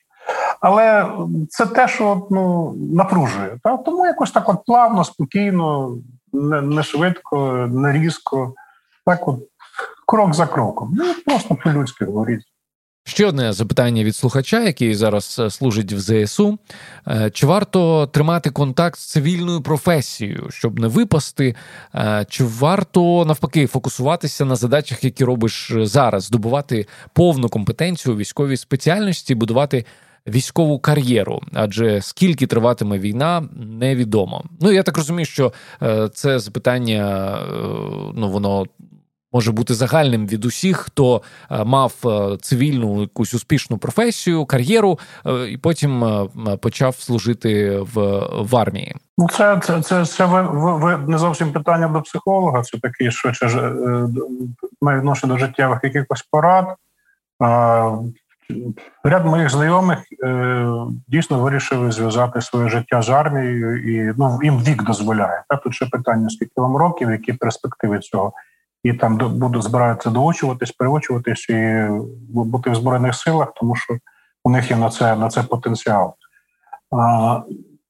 Але 0.62 1.12
це 1.50 1.66
те, 1.66 1.88
що 1.88 2.28
ну, 2.32 2.74
напружує. 2.94 3.58
Та? 3.64 3.78
Тому 3.78 4.06
якось 4.06 4.32
так 4.32 4.50
от 4.50 4.66
плавно, 4.66 5.04
спокійно, 5.04 5.98
не, 6.34 6.62
не 6.62 6.84
швидко, 6.84 7.68
не 7.72 7.92
різко, 7.92 8.54
так 9.06 9.28
от 9.28 9.40
крок 10.08 10.34
за 10.34 10.48
кроком. 10.48 10.94
Ну, 10.94 11.14
Просто 11.26 11.56
по-людськи 11.56 12.06
говоріть. 12.06 12.44
Ще 13.08 13.26
одне 13.26 13.54
запитання 13.54 14.04
від 14.04 14.16
слухача, 14.16 14.64
який 14.64 14.96
зараз 14.96 15.40
е, 15.40 15.50
служить 15.50 15.94
в 15.94 16.00
ЗСУ: 16.00 16.58
е, 17.08 17.30
чи 17.34 17.48
варто 17.48 18.08
тримати 18.08 18.50
контакт 18.50 19.00
з 19.00 19.06
цивільною 19.06 19.62
професією, 19.62 20.48
щоб 20.50 20.80
не 20.80 20.88
випасти? 20.88 21.56
Е, 21.96 22.26
чи 22.30 22.44
варто 22.44 23.26
навпаки 23.26 23.68
фокусуватися 23.68 24.46
на 24.46 24.56
задачах, 24.56 25.04
які 25.04 25.24
робиш 25.24 25.72
зараз, 25.76 26.24
здобувати 26.24 26.88
повну 27.14 27.50
компетенцію 27.50 28.16
у 28.16 28.18
військовій 28.18 28.58
спеціальності, 28.58 29.36
будувати 29.36 29.86
військову 30.28 30.80
кар'єру? 30.80 31.42
Адже 31.54 32.02
скільки 32.02 32.48
триватиме 32.48 33.00
війна, 33.00 33.50
невідомо. 33.56 34.44
Ну 34.62 34.72
я 34.72 34.84
так 34.84 34.98
розумію, 34.98 35.26
що 35.26 35.54
це 36.14 36.40
запитання, 36.40 37.38
ну 38.16 38.30
воно 38.30 38.66
може 39.36 39.52
бути 39.52 39.74
загальним 39.74 40.28
від 40.28 40.46
усіх, 40.46 40.78
хто 40.78 41.22
е, 41.52 41.64
мав 41.64 41.94
е, 42.06 42.38
цивільну 42.42 43.02
якусь 43.02 43.34
успішну 43.34 43.78
професію, 43.78 44.46
кар'єру, 44.46 45.00
е, 45.26 45.48
і 45.50 45.58
потім 45.58 46.06
почав 46.62 46.96
служити 46.96 47.80
в 47.80 48.20
в 48.42 48.56
армії. 48.56 48.96
Ну, 49.18 49.28
це 49.30 49.60
це 49.64 49.82
це, 49.82 50.06
це 50.06 50.26
ви, 50.26 50.42
ви, 50.78 50.98
не 50.98 51.18
зовсім 51.18 51.52
питання 51.52 51.88
до 51.88 52.02
психолога. 52.02 52.62
Це 52.62 52.78
такі 52.80 53.12
швидше 53.12 53.72
має 54.82 54.98
відношення 54.98 55.34
до 55.34 55.40
життєвих 55.40 55.80
якихось 55.84 56.22
порад. 56.32 56.66
Ряд 59.04 59.26
моїх 59.26 59.50
знайомих 59.50 60.00
дійсно 61.08 61.40
вирішили 61.40 61.92
зв'язати 61.92 62.42
своє 62.42 62.70
життя 62.70 63.02
з 63.02 63.10
армією, 63.10 63.78
і 63.94 64.14
ну 64.18 64.40
їм 64.44 64.60
вік 64.60 64.84
дозволяє. 64.84 65.44
Та 65.50 65.56
тут 65.56 65.74
ще 65.74 65.86
питання: 65.86 66.30
скільки 66.30 66.62
вам 66.62 66.78
років, 66.78 67.12
які 67.12 67.34
перспективи 67.34 68.00
цього 68.00 68.34
і 68.86 68.94
там 68.94 69.18
буду 69.18 69.62
збираються 69.62 70.10
доучуватись, 70.10 70.72
переучуватись 70.72 71.50
і 71.50 71.88
бути 72.30 72.70
в 72.70 72.76
збройних 72.76 73.16
силах, 73.16 73.54
тому 73.56 73.76
що 73.76 73.98
у 74.44 74.50
них 74.50 74.72
є 74.72 74.78
на 74.78 74.90
це 74.90 75.16
на 75.16 75.30
це 75.30 75.44
потенціал. 75.44 76.14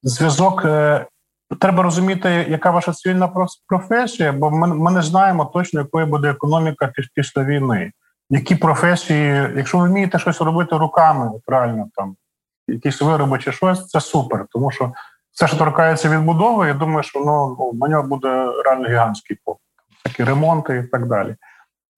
Зв'язок 0.03 0.65
е, 0.65 1.05
треба 1.59 1.83
розуміти, 1.83 2.45
яка 2.49 2.71
ваша 2.71 2.93
цивільна 2.93 3.31
професія, 3.67 4.31
бо 4.31 4.51
ми, 4.51 4.67
ми 4.67 4.91
не 4.91 5.01
знаємо 5.01 5.45
точно, 5.45 5.79
якою 5.79 6.05
буде 6.05 6.29
економіка 6.29 6.93
після 7.15 7.43
війни. 7.43 7.91
Які 8.29 8.55
професії, 8.55 9.49
якщо 9.55 9.77
ви 9.77 9.87
вмієте 9.87 10.19
щось 10.19 10.41
робити 10.41 10.77
руками, 10.77 11.31
правильно 11.45 11.87
там 11.95 12.15
якісь 12.67 13.01
вироби 13.01 13.39
чи 13.39 13.51
щось, 13.51 13.87
це 13.87 14.01
супер, 14.01 14.45
тому 14.49 14.71
що 14.71 14.93
все, 15.31 15.47
що 15.47 15.57
торкається 15.57 16.09
відбудови, 16.09 16.67
я 16.67 16.73
думаю, 16.73 17.03
що 17.03 17.19
ну, 17.19 17.71
на 17.73 17.87
нього 17.87 18.03
буде 18.03 18.51
реально 18.65 18.89
гігантський 18.89 19.37
попит 19.45 19.64
такі 20.05 20.23
ремонти 20.23 20.77
і 20.77 20.87
так 20.87 21.07
далі. 21.07 21.35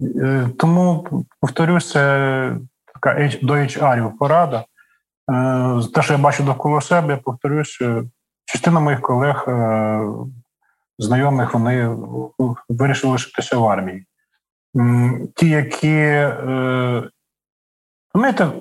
Е, 0.02 0.50
тому, 0.60 1.08
повторюсь, 1.42 1.92
це 1.92 2.58
така 2.94 3.30
до 3.42 3.54
HR 3.54 4.12
порада. 4.20 4.66
Е, 5.32 5.82
те, 5.94 6.02
що 6.02 6.14
я 6.14 6.20
бачу 6.20 6.44
довкола 6.44 6.82
себе, 6.82 7.14
я 7.14 7.18
повторюсь, 7.18 7.80
частина 8.46 8.80
моїх 8.80 9.02
колег, 9.02 9.46
е, 9.48 10.02
знайомих, 11.00 11.54
вони 11.54 11.98
вирішили 12.70 13.14
лишитися 13.14 13.58
в 13.58 13.66
армії. 13.66 14.06
Ті, 15.36 15.50
які 15.50 16.28
знаєте, 18.16 18.52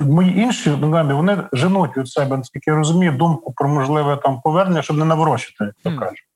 мої 0.00 0.38
інші 0.38 0.70
вони 0.70 1.48
женуть 1.52 1.96
від 1.96 2.08
себе, 2.08 2.36
наскільки 2.36 2.70
я 2.70 2.76
розумію, 2.76 3.12
думку 3.12 3.52
про 3.52 3.68
можливе 3.68 4.16
там 4.16 4.40
повернення, 4.40 4.82
щоб 4.82 4.96
не 4.96 5.04
наврочити, 5.04 5.64
як 5.64 5.74
то 5.82 5.98
кажуть. 5.98 6.29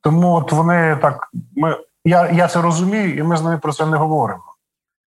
Тому 0.00 0.34
от 0.34 0.52
вони 0.52 0.96
так, 0.96 1.30
ми, 1.56 1.76
я 2.04 2.30
я 2.30 2.48
це 2.48 2.62
розумію, 2.62 3.16
і 3.16 3.22
ми 3.22 3.36
з 3.36 3.42
ними 3.42 3.58
про 3.58 3.72
це 3.72 3.86
не 3.86 3.96
говоримо. 3.96 4.42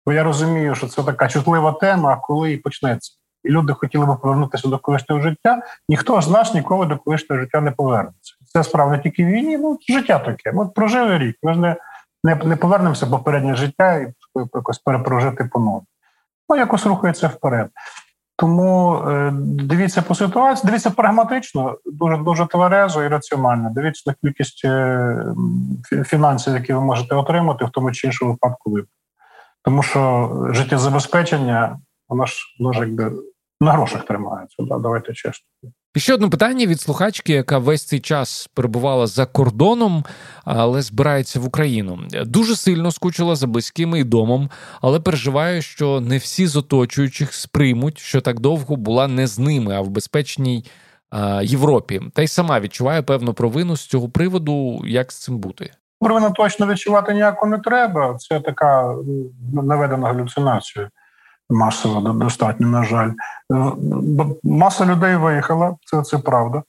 Бо 0.06 0.14
я 0.14 0.24
розумію, 0.24 0.76
що 0.76 0.88
це 0.88 1.04
така 1.04 1.28
чутлива 1.28 1.72
тема, 1.72 2.16
коли 2.16 2.52
і 2.52 2.58
почнеться. 2.58 3.14
І 3.44 3.50
люди 3.50 3.74
хотіли 3.74 4.06
би 4.06 4.16
повернутися 4.16 4.68
до 4.68 4.80
колишнього 4.80 5.22
життя. 5.22 5.62
Ніхто 5.90 6.22
з 6.22 6.30
нас 6.30 6.54
ніколи 6.54 6.86
до 6.86 6.98
колишнього 6.98 7.42
життя 7.42 7.62
не 7.62 7.72
повернеться. 7.72 8.36
Це 8.54 8.64
справа 8.64 8.92
не 8.92 9.00
тільки 9.00 9.26
в 9.26 9.28
війні, 9.28 9.58
ну 9.58 9.78
життя 9.90 10.20
таке. 10.20 10.52
Ми 10.52 10.68
прожили 10.68 11.18
рік. 11.18 11.38
Ми 11.44 11.54
ж 11.54 11.60
не 11.60 11.76
не, 12.24 12.36
не 12.36 12.56
повернемося 12.56 13.08
попереднє 13.08 13.56
життя 13.56 13.96
і 13.96 14.14
якось 14.54 14.80
перепрожити 14.80 15.44
по 15.44 15.60
нові. 15.60 15.84
Ну, 16.50 16.56
якось 16.56 16.86
рухається 16.86 17.28
вперед. 17.28 17.70
Тому 18.36 18.96
е, 18.96 19.32
дивіться 19.44 20.02
по 20.02 20.16
ситуації, 20.16 20.66
дивіться 20.66 20.90
прагматично, 20.90 21.78
дуже 21.86 22.18
дуже 22.18 22.46
тверезо 22.46 23.04
і 23.04 23.08
раціонально. 23.08 23.70
Дивіться 23.70 24.04
на 24.06 24.14
кількість 24.14 24.66
е, 24.66 25.26
фінансів, 26.06 26.54
які 26.54 26.74
ви 26.74 26.82
можете 26.82 27.16
отримати, 27.16 27.66
в 27.66 27.70
тому 27.70 27.92
чи 27.92 28.08
іншому 28.08 28.32
випадку 28.32 28.72
ви. 28.72 28.84
Тому 29.64 29.84
що 29.84 30.32
життєзабезпечення, 30.50 31.80
воно 32.10 32.26
ж 32.26 32.36
воно 32.60 32.74
ж 32.74 32.80
якби 32.80 33.12
на 33.62 33.72
грошах 33.72 34.06
тримається. 34.06 34.56
Да? 34.60 34.78
Давайте 34.78 35.14
чесно. 35.14 35.46
І 35.96 36.00
ще 36.00 36.14
одне 36.14 36.30
питання 36.30 36.66
від 36.66 36.82
слухачки, 36.82 37.34
яка 37.34 37.58
весь 37.58 37.84
цей 37.84 38.00
час 38.00 38.50
перебувала 38.54 39.08
за 39.08 39.26
кордоном, 39.26 40.04
але 40.46 40.82
збирається 40.82 41.40
в 41.40 41.46
Україну. 41.46 42.00
Дуже 42.26 42.56
сильно 42.56 42.92
скучила 42.92 43.36
за 43.36 43.48
близькими 43.48 44.00
і 44.00 44.04
домом, 44.04 44.50
але 44.82 45.00
переживає, 45.00 45.62
що 45.62 46.02
не 46.02 46.18
всі 46.18 46.48
з 46.48 46.56
оточуючих 46.56 47.34
сприймуть, 47.34 48.00
що 48.00 48.22
так 48.22 48.40
довго 48.40 48.76
була 48.76 49.08
не 49.08 49.28
з 49.28 49.40
ними, 49.40 49.76
а 49.76 49.82
в 49.82 49.90
безпечній 49.90 50.66
а, 51.10 51.42
Європі. 51.44 52.02
Та 52.14 52.22
й 52.22 52.28
сама 52.28 52.60
відчуває 52.60 53.02
певну 53.02 53.34
провину 53.34 53.78
з 53.78 53.86
цього 53.86 54.10
приводу, 54.10 54.82
як 54.86 55.12
з 55.12 55.18
цим 55.24 55.38
бути. 55.38 55.72
Провина 56.00 56.30
точно 56.30 56.68
відчувати 56.68 57.14
ніяко 57.14 57.46
не 57.46 57.58
треба. 57.58 58.16
Це 58.16 58.40
така 58.40 58.96
наведена 59.54 60.08
галюцинація 60.08 60.90
масово 61.50 62.14
достатньо, 62.14 62.68
на 62.68 62.84
жаль. 62.84 63.12
Маса 64.44 64.86
людей 64.86 65.16
виїхала, 65.16 65.76
це 65.86 66.02
це 66.02 66.18
правда. 66.18 66.64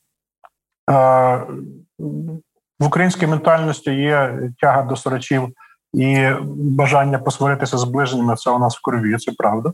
В 2.78 2.86
українській 2.86 3.26
ментальності 3.26 3.90
є 3.90 4.38
тяга 4.60 4.82
до 4.82 4.96
сорачів 4.96 5.48
і 5.92 6.28
бажання 6.54 7.18
посваритися 7.18 7.78
з 7.78 7.84
ближніми. 7.84 8.36
Це 8.36 8.50
у 8.50 8.58
нас 8.58 8.76
в 8.76 8.82
крові, 8.82 9.16
це 9.16 9.32
правда. 9.38 9.72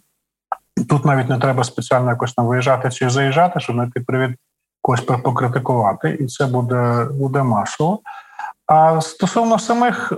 Тут 0.88 1.04
навіть 1.04 1.28
не 1.28 1.38
треба 1.38 1.64
спеціально 1.64 2.10
якось 2.10 2.34
там 2.34 2.46
виїжджати 2.46 2.90
чи 2.90 3.10
заїжджати, 3.10 3.60
щоб 3.60 3.76
знайти 3.76 4.00
привід 4.00 4.36
когось 4.82 5.00
покритикувати, 5.00 6.16
і 6.20 6.26
це 6.26 6.46
буде 6.46 7.08
буде 7.10 7.42
масово. 7.42 8.00
А 8.66 9.00
стосовно 9.00 9.58
самих 9.58 10.12
е, 10.12 10.16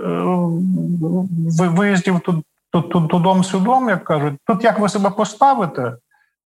виїздів 1.67 2.19
тут 2.19 2.45
тут, 2.73 2.89
тут 2.89 3.07
додом 3.07 3.43
сюдом, 3.43 3.89
як 3.89 4.03
кажуть, 4.03 4.39
тут 4.45 4.63
як 4.63 4.79
ви 4.79 4.89
себе 4.89 5.09
поставите, 5.09 5.97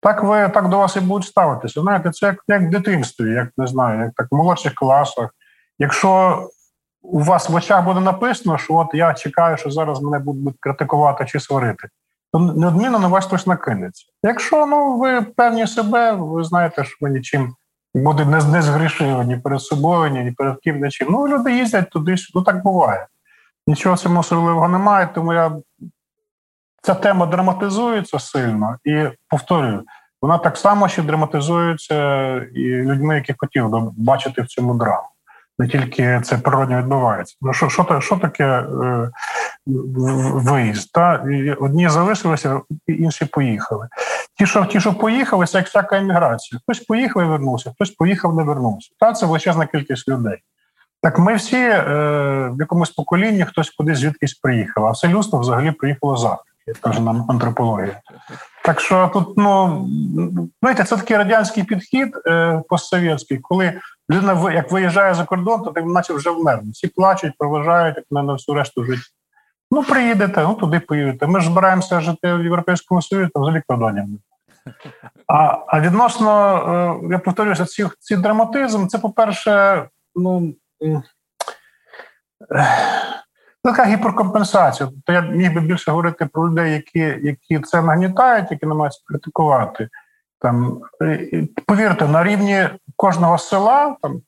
так 0.01 0.25
ви 0.25 0.49
так 0.49 0.69
до 0.69 0.79
вас 0.79 0.97
і 0.97 1.01
будуть 1.01 1.29
ставитися. 1.29 1.81
Знаєте, 1.81 2.11
це 2.11 2.27
як 2.27 2.37
як 2.49 2.63
в 2.63 2.71
дитинстві, 2.71 3.31
як 3.31 3.49
не 3.57 3.67
знаю, 3.67 4.01
як 4.01 4.13
так 4.17 4.27
в 4.31 4.35
молодших 4.35 4.75
класах. 4.75 5.31
Якщо 5.79 6.43
у 7.03 7.23
вас 7.23 7.49
в 7.49 7.55
очах 7.55 7.85
буде 7.85 8.01
написано, 8.01 8.59
що 8.59 8.75
от 8.75 8.89
я 8.93 9.15
чекаю, 9.15 9.57
що 9.57 9.71
зараз 9.71 10.03
мене 10.03 10.19
будуть 10.19 10.57
критикувати 10.61 11.25
чи 11.25 11.41
сварити, 11.41 11.89
то 12.33 12.39
неодмінно 12.39 12.99
на 12.99 13.09
вас 13.09 13.27
хтось 13.27 13.47
накинеться. 13.47 14.07
Якщо 14.23 14.67
ну 14.67 14.99
ви 14.99 15.23
певні 15.23 15.67
себе, 15.67 16.13
ви 16.13 16.45
знаєте, 16.45 16.85
що 16.85 16.97
ви 17.01 17.11
нічим 17.11 17.55
буде 17.95 18.25
не, 18.25 18.45
не 18.45 18.63
згрішили 18.63 19.25
ні 19.25 19.37
перед 19.37 19.61
собою, 19.61 20.11
ні 20.11 20.33
перед 20.33 20.57
ким. 20.59 20.91
Ну 21.11 21.29
люди 21.29 21.53
їздять 21.53 21.91
туди, 21.91 22.15
ну 22.35 22.43
так 22.43 22.63
буває. 22.63 23.07
Нічого 23.67 23.97
цього 23.97 24.19
особливого 24.19 24.69
немає, 24.69 25.09
тому 25.15 25.33
я 25.33 25.53
ця 26.87 26.95
тема 26.95 27.27
драматизується 27.27 28.19
сильно 28.19 28.79
і 28.85 29.05
повторюю, 29.29 29.83
вона 30.23 30.39
так 30.39 30.57
само 30.57 30.89
ще 30.89 31.03
драматизується 31.03 32.35
і 32.37 32.61
людьми, 32.61 33.15
які 33.15 33.35
хотів 33.39 33.71
бачити 33.97 34.43
в 34.43 34.47
цьому 34.47 34.75
драму. 34.75 35.09
Не 35.59 35.69
тільки 35.69 36.21
це 36.25 36.39
природньо 36.39 36.79
відбувається. 36.79 37.37
Ну 37.41 37.53
що 37.53 37.69
що, 37.69 38.01
що 38.01 38.17
таке 38.17 38.45
е, 38.45 39.11
виїзд? 40.35 40.93
Та? 40.93 41.25
Одні 41.61 41.89
залишилися, 41.89 42.61
інші 42.87 43.25
поїхали. 43.25 43.89
Ті, 44.39 44.47
що 44.47 44.65
ті, 44.65 44.81
що 44.81 44.95
поїхали, 44.95 45.47
це 45.47 45.59
як 45.59 45.67
всяка 45.67 45.99
еміграція. 45.99 46.61
Хтось 46.63 46.81
поїхав 46.81 47.23
і 47.23 47.27
вернувся, 47.27 47.73
хтось 47.75 47.91
поїхав, 47.91 48.35
не 48.35 48.43
вернувся. 48.43 48.91
Та 49.01 49.13
це 49.13 49.27
величезна 49.27 49.67
кількість 49.67 50.09
людей. 50.09 50.39
Так 51.03 51.19
ми 51.19 51.35
всі 51.35 51.57
е, 51.57 51.83
в 52.53 52.57
якомусь 52.59 52.91
поколінні 52.91 53.45
хтось 53.45 53.71
кудись 53.71 53.99
звідкись 53.99 54.35
приїхав, 54.35 54.87
а 54.87 54.91
все 54.91 55.09
людство 55.09 55.39
взагалі 55.39 55.71
приїхало 55.71 56.17
з 56.17 56.25
Африки, 56.69 56.89
як 56.91 57.01
нам 57.01 57.25
антропологія. 57.29 58.01
Так 58.65 58.81
що 58.81 59.11
тут, 59.13 59.37
ну 59.37 59.89
знаєте, 60.61 60.85
це 60.85 60.97
такий 60.97 61.17
радянський 61.17 61.65
підхід 61.65 62.17
е, 62.27 62.63
постсовєтський, 62.69 63.39
коли 63.39 63.81
людина 64.11 64.53
як 64.53 64.73
виїжджає 64.73 65.15
за 65.15 65.25
кордон, 65.25 65.63
то 65.63 65.71
так 65.71 65.85
наче 65.87 66.13
вже 66.13 66.31
вмерли. 66.31 66.71
Всі 66.71 66.89
плачуть, 66.89 67.33
проважають 67.39 67.97
як 67.97 68.07
на 68.11 68.33
всю 68.33 68.57
решту 68.57 68.85
життя. 68.85 69.03
Ну, 69.71 69.83
приїдете, 69.83 70.43
ну 70.43 70.55
туди 70.55 70.81
поїдете. 70.81 71.27
Ми 71.27 71.41
ж 71.41 71.47
збираємося 71.47 72.01
жити 72.01 72.35
в 72.35 72.43
Європейському 72.43 73.03
Союзі, 73.03 73.31
там 73.35 73.43
взагалі 73.43 73.63
кордонів. 73.67 74.05
А 75.29 75.59
а 75.69 75.81
відносно, 75.81 77.01
е, 77.05 77.09
я 77.11 77.19
повторюся, 77.19 77.65
ці, 77.65 77.89
ці 78.01 78.17
драматизм, 78.17 78.87
це, 78.87 78.99
по-перше, 78.99 79.85
ну. 80.15 80.55
Така 83.67 83.85
гіперкомпенсація. 83.85 84.89
Тобто 84.89 85.13
я 85.13 85.21
міг 85.21 85.55
би 85.55 85.61
більше 85.61 85.91
говорити 85.91 86.27
про 86.33 86.49
людей, 86.49 86.73
які 86.73 87.19
які 87.23 87.59
це 87.59 87.83
нагнітають, 87.83 88.51
які 88.51 88.67
намагаються 88.67 89.03
критикувати. 89.07 89.89
Там, 90.41 90.81
Повірте, 91.67 92.09
на 92.09 92.25
рівні 92.25 92.69
кожного 92.97 93.39
села, 93.39 93.97
там 94.03 94.21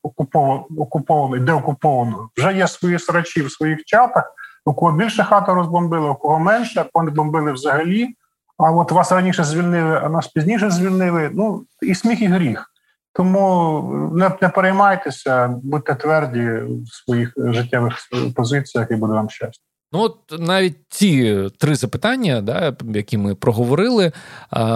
окуповано, 0.77 1.45
де 1.45 1.51
окуповано, 1.51 2.29
вже 2.37 2.53
є 2.53 2.67
свої 2.67 2.99
срачі 2.99 3.41
в 3.41 3.51
своїх 3.51 3.85
чатах, 3.85 4.33
у 4.65 4.73
кого 4.73 4.91
більше 4.91 5.23
хату 5.23 5.53
розбомбили, 5.53 6.09
у 6.09 6.15
кого 6.15 6.39
менше, 6.39 6.85
кого 6.93 7.11
бомбили 7.11 7.51
взагалі. 7.51 8.15
А 8.57 8.71
от 8.71 8.91
вас 8.91 9.11
раніше 9.11 9.43
звільнили, 9.43 10.01
а 10.03 10.09
нас 10.09 10.27
пізніше 10.27 10.69
звільнили. 10.69 11.29
Ну 11.33 11.63
і 11.81 11.95
сміх, 11.95 12.21
і 12.21 12.27
гріх. 12.27 12.71
Тому 13.13 13.81
не, 14.13 14.31
не 14.41 14.49
переймайтеся, 14.49 15.59
будьте 15.63 15.95
тверді 15.95 16.49
в 16.67 16.87
своїх 16.87 17.33
життєвих 17.37 17.95
позиціях, 18.35 18.91
і 18.91 18.95
буде 18.95 19.13
вам 19.13 19.29
щастя. 19.29 19.63
Ну, 19.91 19.99
от 19.99 20.17
навіть 20.39 20.77
ці 20.89 21.47
три 21.59 21.75
запитання, 21.75 22.41
да, 22.41 22.75
які 22.93 23.17
ми 23.17 23.35
проговорили, 23.35 24.11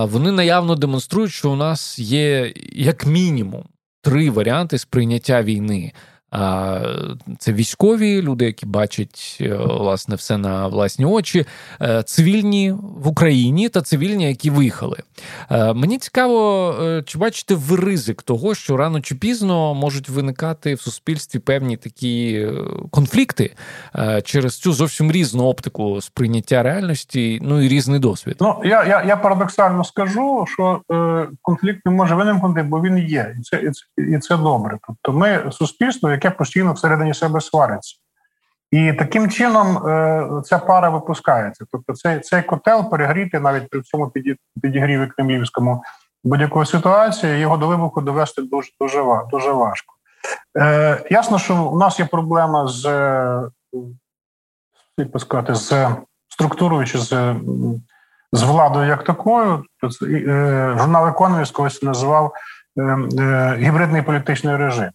вони 0.03 0.31
наявно 0.31 0.75
демонструють, 0.75 1.31
що 1.31 1.51
у 1.51 1.55
нас 1.55 1.99
є 1.99 2.53
як 2.71 3.05
мінімум 3.05 3.63
три 4.01 4.29
варіанти 4.29 4.77
сприйняття 4.77 5.43
війни. 5.43 5.93
Це 7.39 7.53
військові 7.53 8.21
люди, 8.21 8.45
які 8.45 8.65
бачать 8.65 9.38
е, 9.41 9.55
власне 9.55 10.15
все 10.15 10.38
на 10.38 10.67
власні 10.67 11.05
очі, 11.05 11.45
е, 11.81 12.03
цивільні 12.03 12.71
в 12.81 13.07
Україні 13.07 13.69
та 13.69 13.81
цивільні, 13.81 14.27
які 14.27 14.49
виїхали. 14.49 14.97
Е, 15.51 15.73
мені 15.73 15.97
цікаво, 15.97 16.75
чи 17.05 17.17
бачите 17.17 17.55
ви 17.55 17.75
ризик 17.75 18.21
того, 18.21 18.55
що 18.55 18.77
рано 18.77 19.01
чи 19.01 19.15
пізно 19.15 19.73
можуть 19.73 20.09
виникати 20.09 20.73
в 20.73 20.81
суспільстві 20.81 21.39
певні 21.39 21.77
такі 21.77 22.47
конфлікти 22.91 23.55
через 24.23 24.59
цю 24.59 24.73
зовсім 24.73 25.11
різну 25.11 25.43
оптику 25.43 26.01
сприйняття 26.01 26.63
реальності, 26.63 27.39
ну 27.41 27.61
і 27.61 27.67
різний 27.67 27.99
досвід. 27.99 28.36
Ну 28.39 28.61
я 28.65 28.84
я, 28.84 29.03
я 29.03 29.17
парадоксально 29.17 29.84
скажу, 29.84 30.45
що 30.47 30.81
конфлікт 31.41 31.86
не 31.86 31.91
може 31.91 32.15
виникнути, 32.15 32.63
бо 32.63 32.81
він 32.81 32.97
є, 32.97 33.36
і 33.39 33.41
це 33.41 33.57
і 33.57 33.71
це, 33.71 33.84
і 33.97 34.19
це 34.19 34.38
добре. 34.38 34.77
Тобто, 34.88 35.19
ми 35.19 35.51
суспільство, 35.51 36.11
яке 36.11 36.22
постійно 36.32 36.74
всередині 36.74 37.13
себе 37.13 37.41
свариться. 37.41 37.95
І 38.71 38.93
таким 38.93 39.30
чином 39.30 39.88
е, 39.88 40.41
ця 40.45 40.59
пара 40.59 40.89
випускається. 40.89 41.65
Тобто, 41.71 41.93
цей 41.93 42.19
цей 42.19 42.41
котел 42.41 42.89
перегріти 42.89 43.39
навіть 43.39 43.69
при 43.69 43.82
цьому 43.82 44.11
підігріві 44.61 45.07
кремлівському 45.07 45.84
будь-якої 46.24 46.65
ситуації, 46.65 47.39
його 47.39 47.57
до 47.57 47.67
вибуху 47.67 48.01
довести 48.01 48.41
дуже 48.41 48.69
дуже, 48.80 49.03
дуже 49.32 49.51
важко. 49.51 49.93
Е, 50.57 51.03
Ясно, 51.09 51.39
що 51.39 51.63
у 51.63 51.78
нас 51.78 51.99
є 51.99 52.05
проблема 52.05 52.67
з 52.67 52.84
як 54.97 55.21
сказати, 55.21 55.55
з 55.55 55.88
структурою 56.28 56.86
чи 56.86 56.97
з 56.97 57.36
з 58.34 58.43
владою 58.43 58.88
як 58.88 59.03
такою. 59.03 59.63
Е, 60.03 60.76
журнал 60.80 61.07
Економіст 61.07 61.53
колись 61.53 61.84
називав 61.84 62.34
е, 62.78 62.82
е, 62.82 63.57
гібридний 63.59 64.01
політичний 64.01 64.55
режим. 64.55 64.89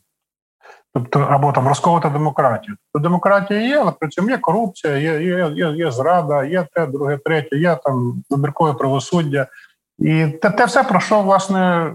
Тобто, 0.94 1.20
або 1.20 1.52
там 1.52 1.68
розколота 1.68 2.08
демократія. 2.08 2.76
Тобто 2.92 3.08
демократія 3.08 3.60
є, 3.60 3.78
але 3.78 3.92
при 3.92 4.08
цьому 4.08 4.30
є 4.30 4.38
корупція, 4.38 4.96
є 4.96 5.22
є, 5.22 5.52
є, 5.54 5.70
є 5.70 5.90
зрада, 5.90 6.44
є 6.44 6.66
те, 6.72 6.86
друге, 6.86 7.18
третє, 7.24 7.56
є 7.56 7.78
там 7.84 8.24
вибіркове 8.30 8.72
правосуддя. 8.72 9.46
І 9.98 10.26
те, 10.26 10.50
те 10.50 10.64
все, 10.64 10.82
про 10.82 11.00
що, 11.00 11.20
власне, 11.20 11.92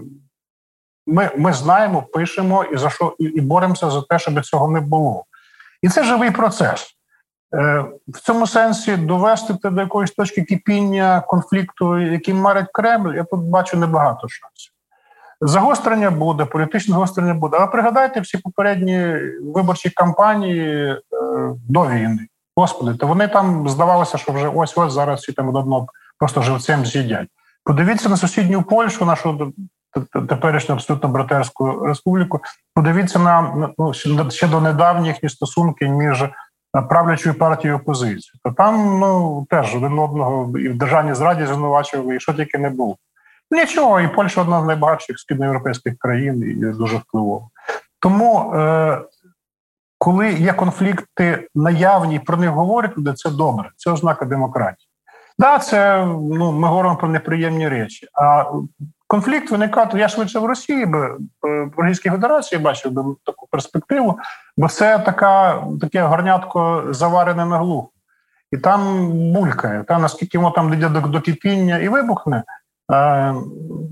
ми 1.06 1.30
ми 1.36 1.52
знаємо, 1.52 2.02
пишемо 2.02 2.64
і 2.64 2.76
за 2.76 2.90
що 2.90 3.16
і, 3.18 3.24
і 3.24 3.40
боремося 3.40 3.90
за 3.90 4.02
те, 4.02 4.18
щоб 4.18 4.44
цього 4.44 4.70
не 4.70 4.80
було. 4.80 5.24
І 5.82 5.88
це 5.88 6.04
живий 6.04 6.30
процес. 6.30 6.96
Е, 7.54 7.84
в 8.08 8.20
цьому 8.20 8.46
сенсі 8.46 8.96
довести 8.96 9.54
до 9.62 9.80
якоїсь 9.80 10.10
точки 10.10 10.42
кипіння 10.42 11.20
конфлікту, 11.20 11.98
який 11.98 12.34
марить 12.34 12.72
Кремль, 12.72 13.14
я 13.14 13.24
тут 13.24 13.40
бачу 13.40 13.76
небагато 13.76 14.28
шансів. 14.28 14.73
Загострення 15.40 16.10
буде, 16.10 16.44
політичне 16.44 16.92
загострення 16.92 17.34
буде. 17.34 17.56
Але 17.56 17.66
пригадайте 17.66 18.20
всі 18.20 18.38
попередні 18.38 19.16
виборчі 19.54 19.90
кампанії 19.90 20.90
е, 20.90 20.98
до 21.68 21.86
війни. 21.86 22.26
Господи, 22.56 22.94
то 22.94 23.06
вони 23.06 23.28
там 23.28 23.68
здавалося, 23.68 24.18
що 24.18 24.32
вже 24.32 24.48
ось 24.48 24.78
ось 24.78 24.92
зараз 24.92 25.20
всі 25.20 25.32
там 25.32 25.56
одно 25.56 25.86
просто 26.18 26.42
живцем 26.42 26.86
з'їдять. 26.86 27.28
Подивіться 27.64 28.08
на 28.08 28.16
сусідню 28.16 28.62
Польщу, 28.62 29.04
нашу 29.04 29.52
теперішню 30.28 30.74
абсолютно 30.74 31.08
братерську 31.08 31.86
республіку. 31.86 32.40
Подивіться 32.74 33.18
на 33.18 33.68
ну, 33.78 33.94
ще 34.30 34.48
до 34.48 34.60
недавніх 34.60 35.16
стосунки 35.30 35.88
між 35.88 36.24
правлячою 36.88 37.34
партією 37.34 37.78
опозиції. 37.78 38.40
То 38.44 38.50
там 38.50 38.98
ну 38.98 39.46
теж 39.50 39.76
один 39.76 39.98
одного 39.98 40.58
і 40.58 40.68
в 40.68 40.78
державній 40.78 41.14
зраді 41.14 41.46
звинувачували, 41.46 42.16
і 42.16 42.20
що 42.20 42.32
тільки 42.32 42.58
не 42.58 42.70
було. 42.70 42.96
Нічого, 43.50 44.00
і 44.00 44.08
Польща 44.08 44.40
одна 44.40 44.62
з 44.62 44.64
найбагатших 44.64 45.18
східноєвропейських 45.18 45.98
країн 45.98 46.42
і 46.42 46.78
дуже 46.78 46.96
впливова. 46.96 47.48
Тому, 48.00 48.54
е, 48.54 49.00
коли 49.98 50.32
є 50.32 50.52
конфлікти 50.52 51.48
наявні, 51.54 52.18
про 52.18 52.36
них 52.36 52.50
говорять 52.50 52.98
люди, 52.98 53.12
це 53.12 53.30
добре, 53.30 53.70
це 53.76 53.90
ознака 53.90 54.24
демократії. 54.24 54.88
Да, 55.38 55.58
це 55.58 56.06
ну 56.06 56.52
ми 56.52 56.68
говоримо 56.68 56.96
про 56.96 57.08
неприємні 57.08 57.68
речі. 57.68 58.08
А 58.12 58.44
конфлікт 59.06 59.50
виникає, 59.50 59.88
я 59.94 60.08
швидше 60.08 60.38
в 60.38 60.44
Росії, 60.44 60.86
би 60.86 61.16
в 61.42 61.72
Російській 61.76 62.10
Федерації 62.10 62.60
бачив 62.60 62.92
би 62.92 63.02
таку 63.24 63.46
перспективу, 63.50 64.18
бо 64.56 64.68
це 64.68 64.98
така 64.98 65.64
таке 65.80 66.02
горнятко 66.02 66.84
заварене 66.90 67.46
на 67.46 67.58
глухо. 67.58 67.88
І 68.52 68.56
там 68.56 69.10
булькає. 69.32 69.84
Та 69.84 69.98
наскільки 69.98 70.38
воно 70.38 70.50
там 70.50 70.70
дійде 70.70 70.88
до, 70.88 71.00
до 71.00 71.20
кипіння 71.20 71.78
і 71.78 71.88
вибухне, 71.88 72.42
Е, 72.42 72.63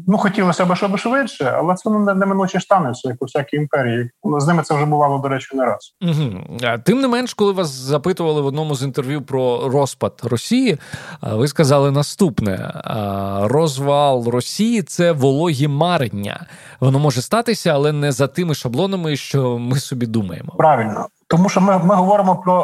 ну, 0.09 0.18
хотілося 0.18 0.64
б, 0.64 0.76
щоб 0.76 0.99
швидше, 0.99 1.55
але 1.59 1.74
це 1.74 1.90
неминуче 1.90 2.61
станеться, 2.61 3.09
як 3.09 3.22
у 3.22 3.24
всякій 3.24 3.57
імперії. 3.57 4.11
З 4.38 4.47
ними 4.47 4.62
це 4.62 4.74
вже 4.74 4.84
бувало, 4.84 5.18
до 5.18 5.28
речі, 5.28 5.57
не 5.57 5.64
раз. 5.64 5.95
Угу. 6.03 6.40
Тим 6.84 7.01
не 7.01 7.09
менш, 7.09 7.34
коли 7.34 7.53
вас 7.53 7.68
запитували 7.68 8.40
в 8.40 8.47
одному 8.47 8.74
з 8.74 8.82
інтерв'ю 8.82 9.22
про 9.22 9.68
розпад 9.68 10.20
Росії, 10.22 10.78
ви 11.22 11.49
сказали 11.49 11.90
наступне: 11.90 12.82
розвал 13.43 14.28
Росії 14.28 14.82
це 14.82 15.12
вологі 15.12 15.68
марення. 15.68 16.47
Воно 16.80 16.99
може 16.99 17.22
статися, 17.22 17.70
але 17.70 17.93
не 17.93 18.12
за 18.12 18.26
тими 18.26 18.55
шаблонами, 18.55 19.16
що 19.16 19.59
ми 19.59 19.78
собі 19.78 20.07
думаємо. 20.07 20.55
Правильно. 20.59 21.07
Тому 21.33 21.49
що 21.49 21.61
ми 21.61 21.78
ми 21.78 21.95
говоримо 21.95 22.37
про 22.37 22.62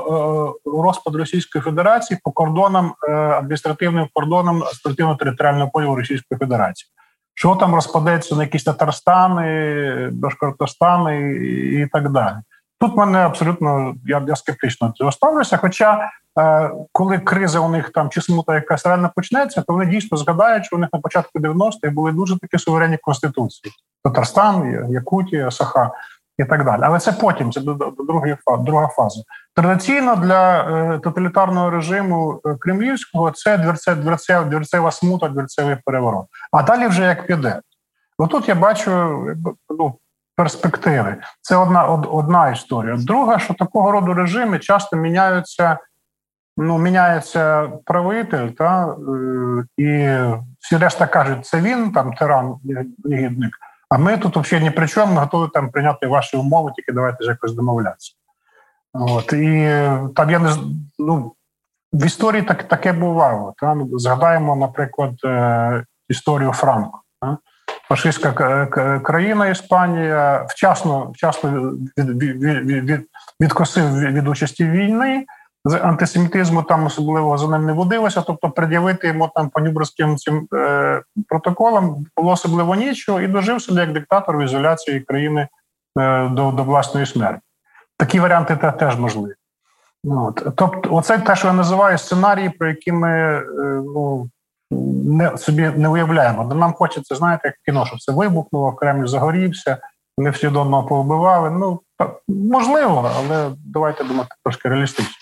е, 0.66 0.70
розпад 0.70 1.14
Російської 1.14 1.62
Федерації 1.62 2.20
по 2.24 2.30
кордонам 2.30 2.94
е, 3.08 3.12
адміністративним 3.12 4.08
кордонам 4.12 4.62
адміністративно-територіального 4.62 5.70
поділу 5.70 5.96
Російської 5.96 6.38
Федерації. 6.38 6.88
Що 7.34 7.56
там 7.56 7.74
розпадеться 7.74 8.34
на 8.36 8.42
якісь 8.42 8.64
Татарстани, 8.64 10.08
Башкортостани 10.12 11.20
і, 11.20 11.82
і 11.82 11.86
так 11.86 12.10
далі. 12.10 12.36
Тут 12.80 12.96
мене 12.96 13.18
абсолютно 13.18 13.94
я 14.06 14.24
я 14.28 14.36
скептично 14.36 14.92
цього 14.96 15.12
ставлюся. 15.12 15.56
Хоча, 15.56 16.10
е, 16.40 16.70
коли 16.92 17.18
криза 17.18 17.60
у 17.60 17.68
них 17.68 17.90
там 17.90 18.10
чи 18.10 18.20
смута 18.20 18.54
якась 18.54 18.86
реально 18.86 19.10
почнеться, 19.16 19.62
то 19.62 19.72
вони 19.72 19.86
дійсно 19.86 20.18
згадають, 20.18 20.64
що 20.64 20.76
у 20.76 20.78
них 20.78 20.88
на 20.92 20.98
початку 20.98 21.38
90-х 21.38 21.90
були 21.92 22.12
дуже 22.12 22.38
такі 22.38 22.58
суверенні 22.58 22.96
конституції: 22.96 23.72
Татарстан, 24.04 24.86
Якутія, 24.92 25.50
Саха 25.50 25.90
і 26.38 26.44
так 26.44 26.64
далі. 26.64 26.80
Але 26.84 26.98
це 26.98 27.12
потім, 27.12 27.52
це 27.52 27.60
другої 28.08 28.36
друга 28.60 28.88
фаза. 28.88 29.22
Традиційно 29.54 30.16
для 30.16 30.60
е, 30.60 30.98
тоталітарного 30.98 31.70
режиму 31.70 32.40
е, 32.46 32.56
кремлівського 32.60 33.30
це 33.30 33.58
дверце, 33.58 33.94
дверце, 33.94 34.44
дверцева 34.44 34.90
смута, 34.90 35.28
дверцевий 35.28 35.76
переворот. 35.84 36.26
А 36.52 36.62
далі 36.62 36.86
вже 36.86 37.02
як 37.02 37.26
піде. 37.26 37.60
Отут 38.18 38.48
я 38.48 38.54
бачу 38.54 38.90
ну, 39.78 39.94
перспективи. 40.36 41.16
Це 41.40 41.56
одна 41.56 41.84
од, 41.84 42.08
одна 42.10 42.50
історія. 42.50 42.96
Друга, 42.96 43.38
що 43.38 43.54
такого 43.54 43.92
роду 43.92 44.14
режими 44.14 44.58
часто 44.58 44.96
міняються. 44.96 45.78
Ну, 46.60 46.78
міняється 46.78 47.72
правитель, 47.84 48.48
та 48.48 48.86
е, 48.86 49.82
і 49.82 50.18
всі 50.58 50.76
решта 50.76 51.06
кажуть, 51.06 51.46
це 51.46 51.60
він 51.60 51.92
там 51.92 52.12
тиран, 52.12 52.54
негідник. 53.04 53.50
А 53.90 53.98
ми 53.98 54.18
тут 54.18 54.36
взагалі 54.36 54.64
ні 54.64 54.70
при 54.70 54.88
чому, 54.88 55.14
ми 55.14 55.20
готові 55.20 55.50
там 55.54 55.70
прийняти 55.70 56.06
ваші 56.06 56.36
умови, 56.36 56.72
тільки 56.76 56.92
давайте 56.92 57.24
ж 57.24 57.30
якось 57.30 57.52
домовлятися. 57.52 58.12
От, 58.92 59.32
І 59.32 59.82
там 60.16 60.30
я 60.30 60.38
не 60.38 60.50
ну, 60.98 61.32
в 61.92 62.06
історії 62.06 62.42
так, 62.42 62.62
таке 62.62 62.92
бувало. 62.92 63.54
Там 63.56 63.88
Згадаємо, 63.92 64.56
наприклад, 64.56 65.14
е, 65.24 65.84
історію 66.08 66.52
Франко. 66.52 67.00
Фашистська 67.88 68.66
країна 69.04 69.48
Іспанія 69.48 70.46
вчасно 70.48 71.10
вчасно 71.14 71.50
від, 71.98 72.22
від, 72.22 72.42
від, 72.42 72.90
від, 72.90 73.06
відкосив 73.40 73.98
від 73.98 74.28
участі 74.28 74.64
війни 74.64 75.26
з 75.64 75.74
антисемітизму 75.74 76.62
там 76.62 76.86
особливо 76.86 77.38
за 77.38 77.48
ним 77.48 77.66
не 77.66 77.72
водилося. 77.72 78.22
Тобто, 78.26 78.50
пред'явити 78.50 79.06
йому 79.06 79.30
там 79.34 79.48
по 79.48 79.60
Нюбурзьким 79.60 80.16
цим 80.16 80.48
е, 80.54 81.02
протоколам 81.28 82.06
було 82.16 82.32
особливо 82.32 82.74
нічого, 82.74 83.20
і 83.20 83.26
дожив 83.26 83.62
собі 83.62 83.80
як 83.80 83.92
диктатор 83.92 84.36
в 84.36 84.44
ізоляції 84.44 85.00
країни 85.00 85.48
е, 85.98 86.28
до 86.28 86.50
до 86.50 86.64
власної 86.64 87.06
смерті. 87.06 87.40
Такі 87.96 88.20
варіанти 88.20 88.72
теж 88.78 88.98
можливі. 88.98 89.34
От. 90.04 90.46
Тобто, 90.56 90.94
оце 90.94 91.18
те, 91.18 91.36
що 91.36 91.46
я 91.46 91.52
називаю 91.52 91.98
сценарії, 91.98 92.50
про 92.50 92.68
які 92.68 92.92
ми 92.92 93.10
е, 93.10 93.44
ну, 93.94 94.30
не 95.04 95.36
собі 95.36 95.70
не 95.76 95.88
уявляємо. 95.88 96.54
Нам 96.54 96.72
хочеться, 96.72 97.14
знаєте, 97.14 97.42
як 97.44 97.54
кіно, 97.64 97.86
що 97.86 97.96
все 97.96 98.12
вибухнуло, 98.12 98.72
Кремль 98.72 99.06
загорівся, 99.06 99.78
вони 100.18 100.30
всі 100.30 100.48
до 100.48 100.60
одного 100.60 100.88
повбивали. 100.88 101.50
Ну 101.50 101.80
можливо, 102.28 103.10
але 103.16 103.50
давайте 103.66 104.04
думати 104.04 104.28
трошки 104.44 104.68
реалістичніше. 104.68 105.17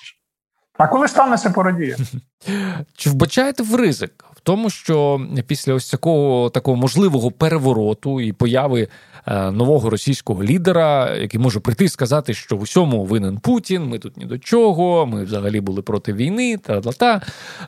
А 0.79 0.87
коли 0.87 1.09
станеться, 1.09 1.51
порадіє. 1.51 1.97
Чи 2.97 3.11
вбачаєте 3.11 3.63
в 3.63 3.75
ризик 3.75 4.25
в 4.37 4.41
тому, 4.41 4.71
що 4.71 5.21
після 5.47 5.75
ось 5.75 5.91
такого 5.91 6.51
такого 6.51 6.77
можливого 6.77 7.31
перевороту 7.31 8.21
і 8.21 8.33
появи 8.33 8.89
е, 9.27 9.51
нового 9.51 9.91
російського 9.91 10.45
лідера, 10.45 11.17
який 11.17 11.41
може 11.41 11.61
прийти 11.61 11.85
і 11.85 11.89
сказати, 11.89 12.35
що 12.35 12.57
в 12.57 12.63
усьому 12.63 13.05
винен 13.05 13.39
Путін, 13.39 13.83
ми 13.83 13.99
тут 13.99 14.17
ні 14.17 14.25
до 14.25 14.39
чого, 14.39 15.07
ми 15.07 15.25
взагалі 15.25 15.61
були 15.61 15.83
проти 15.83 16.13
війни, 16.13 16.57
та 16.57 16.81
та 16.81 17.23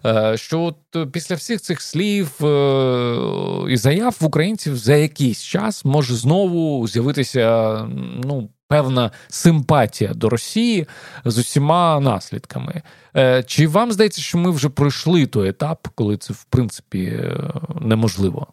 е, 0.07 0.37
що 0.37 0.61
от 0.61 1.13
після 1.13 1.37
всіх 1.37 1.61
цих 1.61 1.83
слів 1.83 2.45
е, 2.45 3.73
і 3.73 3.77
заяв 3.77 4.17
в 4.21 4.25
українців 4.25 4.77
за 4.77 4.97
якийсь 4.97 5.43
час 5.43 5.85
може 5.85 6.15
знову 6.15 6.89
з'явитися 6.89 7.79
ну 8.25 8.49
певна 8.69 9.11
симпатія 9.29 10.15
до 10.15 10.29
Росії 10.29 10.87
з 11.25 11.39
усіма 11.39 12.01
наслідками. 12.01 12.83
Е, 13.17 13.43
чи 13.43 13.69
вам 13.69 13.93
здається, 13.93 14.23
що 14.23 14.39
ми 14.39 14.51
вже 14.51 14.69
пройшли 14.69 15.27
той 15.27 15.49
етап, 15.49 15.89
коли 15.95 16.17
це 16.17 16.33
в 16.33 16.45
принципі 16.45 17.05
е, 17.05 17.37
неможливо? 17.81 18.47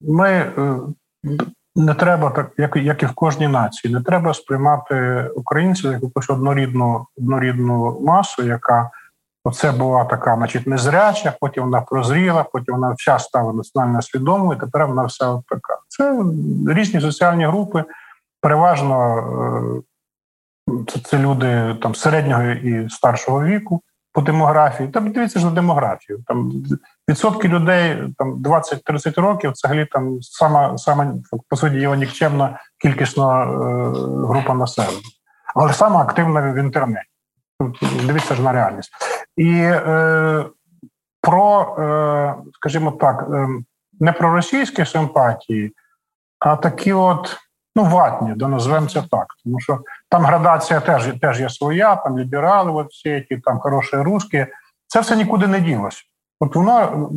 Ми 0.00 0.28
е, 0.28 0.80
не 1.76 1.94
треба 1.94 2.30
так, 2.30 2.50
як 2.58 2.76
як 2.76 3.02
і 3.02 3.06
в 3.06 3.12
кожній 3.12 3.48
нації, 3.48 3.94
не 3.94 4.00
треба 4.00 4.34
сприймати 4.34 5.28
українців 5.36 5.92
як 5.92 6.02
якусь 6.02 6.30
однорідну 6.30 7.06
однорідну 7.18 8.00
масу, 8.00 8.42
яка 8.42 8.90
оце 9.44 9.72
була 9.72 10.04
така, 10.04 10.36
значить, 10.36 10.66
незряча, 10.66 11.34
потім 11.40 11.64
вона 11.64 11.80
прозріла, 11.80 12.44
потім 12.52 12.74
вона 12.74 12.90
в 12.90 12.96
час 12.96 13.24
стала 13.24 13.52
національно 13.52 14.02
свідомою. 14.02 14.60
Тепер 14.60 14.86
вона 14.86 15.04
вся 15.04 15.42
така. 15.48 15.78
Це 15.88 16.22
різні 16.68 17.00
соціальні 17.00 17.46
групи 17.46 17.84
переважно 18.42 19.18
е, 20.68 20.82
це, 20.88 21.00
це 21.00 21.18
люди 21.18 21.76
там 21.82 21.94
середнього 21.94 22.42
і 22.42 22.90
старшого 22.90 23.44
віку 23.44 23.82
по 24.12 24.20
демографії. 24.20 24.88
Там 24.88 25.12
дивіться 25.12 25.38
ж 25.38 25.44
на 25.44 25.50
демографію. 25.50 26.24
Там 26.26 26.52
відсотки 27.08 27.48
людей 27.48 28.14
там 28.18 28.42
20-30 28.42 29.20
років 29.20 29.52
взагалі 29.52 29.86
там 29.86 30.22
сама 30.22 30.78
сама 30.78 31.14
по 31.48 31.56
суті 31.56 31.76
його 31.76 31.94
нікчемна 31.94 32.58
кількісна 32.78 33.42
е, 33.42 33.46
група 34.26 34.54
населення, 34.54 35.08
але 35.54 35.72
саме 35.72 35.96
активна 35.96 36.52
в 36.52 36.56
інтернеті. 36.56 37.08
Дивіться 38.06 38.34
ж 38.34 38.42
на 38.42 38.52
реальність. 38.52 38.92
І 39.36 39.50
е, 39.62 40.44
про, 41.20 41.76
е, 41.78 42.34
скажімо 42.54 42.92
так, 42.92 43.26
е, 43.32 43.48
не 44.00 44.12
про 44.12 44.34
російські 44.34 44.84
симпатії, 44.84 45.72
а 46.38 46.56
такі 46.56 46.92
от 46.92 47.36
ну, 47.76 47.84
ватні, 47.84 48.32
да 48.36 48.48
називаємо 48.48 48.86
це 48.86 49.02
так. 49.10 49.26
Тому 49.44 49.60
що 49.60 49.78
там 50.08 50.22
градація 50.22 50.80
теж 50.80 51.12
теж 51.20 51.40
є 51.40 51.48
своя, 51.48 51.96
там 51.96 52.18
ліберали, 52.18 52.72
от 52.72 52.90
всі 52.90 53.26
ті, 53.28 53.36
там 53.36 53.58
хороші 53.58 53.96
русські. 53.96 54.46
Це 54.86 55.00
все 55.00 55.16
нікуди 55.16 55.46
не 55.46 55.60
ділося. 55.60 56.02
От 56.40 56.56
воно 56.56 57.08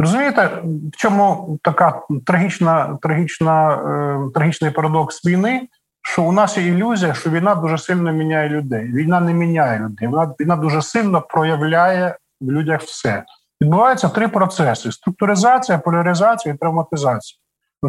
розумієте, 0.00 0.50
в 0.92 0.96
чому 0.96 1.58
така 1.62 2.02
трагічна, 2.26 2.98
трагічна, 3.02 3.74
е, 3.74 4.30
трагічний 4.34 4.70
парадокс 4.70 5.24
війни, 5.24 5.68
що 6.02 6.22
у 6.22 6.32
нас 6.32 6.58
є 6.58 6.66
ілюзія, 6.66 7.14
що 7.14 7.30
війна 7.30 7.54
дуже 7.54 7.78
сильно 7.78 8.12
міняє 8.12 8.48
людей. 8.48 8.92
Війна 8.92 9.20
не 9.20 9.32
міняє 9.32 9.78
людей. 9.78 10.08
Вона 10.08 10.34
війна 10.40 10.56
дуже 10.56 10.82
сильно 10.82 11.20
проявляє 11.20 12.16
в 12.40 12.50
людях 12.50 12.82
все. 12.82 13.24
Відбуваються 13.62 14.08
три 14.08 14.28
процеси: 14.28 14.92
структуризація, 14.92 15.78
поляризація 15.78 16.54
і 16.54 16.58
травматизація. 16.58 17.38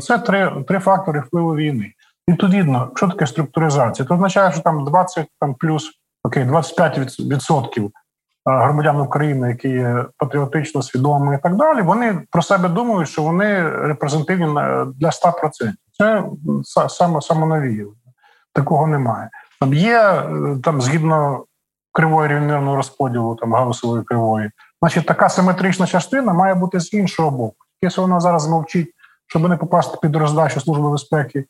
Це 0.02 0.18
три 0.18 0.64
три 0.68 0.80
фактори 0.80 1.20
впливу 1.20 1.56
війни. 1.56 1.94
Відповідно, 2.30 2.92
що 2.96 3.08
таке 3.08 3.28
структуризація? 3.28 4.08
Це 4.08 4.14
означає, 4.14 4.52
що 4.52 4.62
там 4.62 4.86
20 4.86 5.28
там 5.40 5.54
плюс 5.54 5.92
окей, 6.24 6.44
25% 6.44 7.90
громадян 8.46 9.02
України, 9.02 9.50
які 9.50 9.70
є 9.70 10.06
патріотично 10.18 10.82
свідомими 10.82 11.36
і 11.36 11.40
так 11.44 11.56
далі, 11.56 11.82
вони 11.82 12.22
про 12.32 12.42
себе 12.42 12.70
думають, 12.70 13.10
що 13.10 13.22
вони 13.22 13.70
репрезентативні 13.70 14.46
для 14.96 15.10
100%. 15.10 15.74
Це 15.92 16.24
саме 16.90 17.22
самонавіювання. 17.22 17.98
Такого 18.54 18.88
немає. 18.88 19.30
Там 19.60 19.74
є 19.74 20.00
е, 20.00 20.26
там 20.64 20.82
згідно 20.82 21.46
кривої 21.92 22.30
рівномірного 22.30 22.76
розподілу 22.76 23.36
там 23.36 23.54
гаусової 23.54 24.04
кривої, 24.04 24.52
значить 24.82 25.06
така 25.06 25.30
симетрична 25.30 25.88
частина 25.88 26.34
має 26.34 26.56
бути 26.56 26.80
з 26.80 26.94
іншого 26.94 27.32
боку. 27.32 27.56
Якщо 27.82 28.02
вона 28.02 28.20
зараз 28.20 28.48
мовчить 28.48 28.94
щоб 29.28 29.50
не 29.50 29.58
попасти 29.58 29.98
під 30.02 30.16
роздачу 30.16 30.60
служби 30.60 30.92
безпеки 30.92 31.46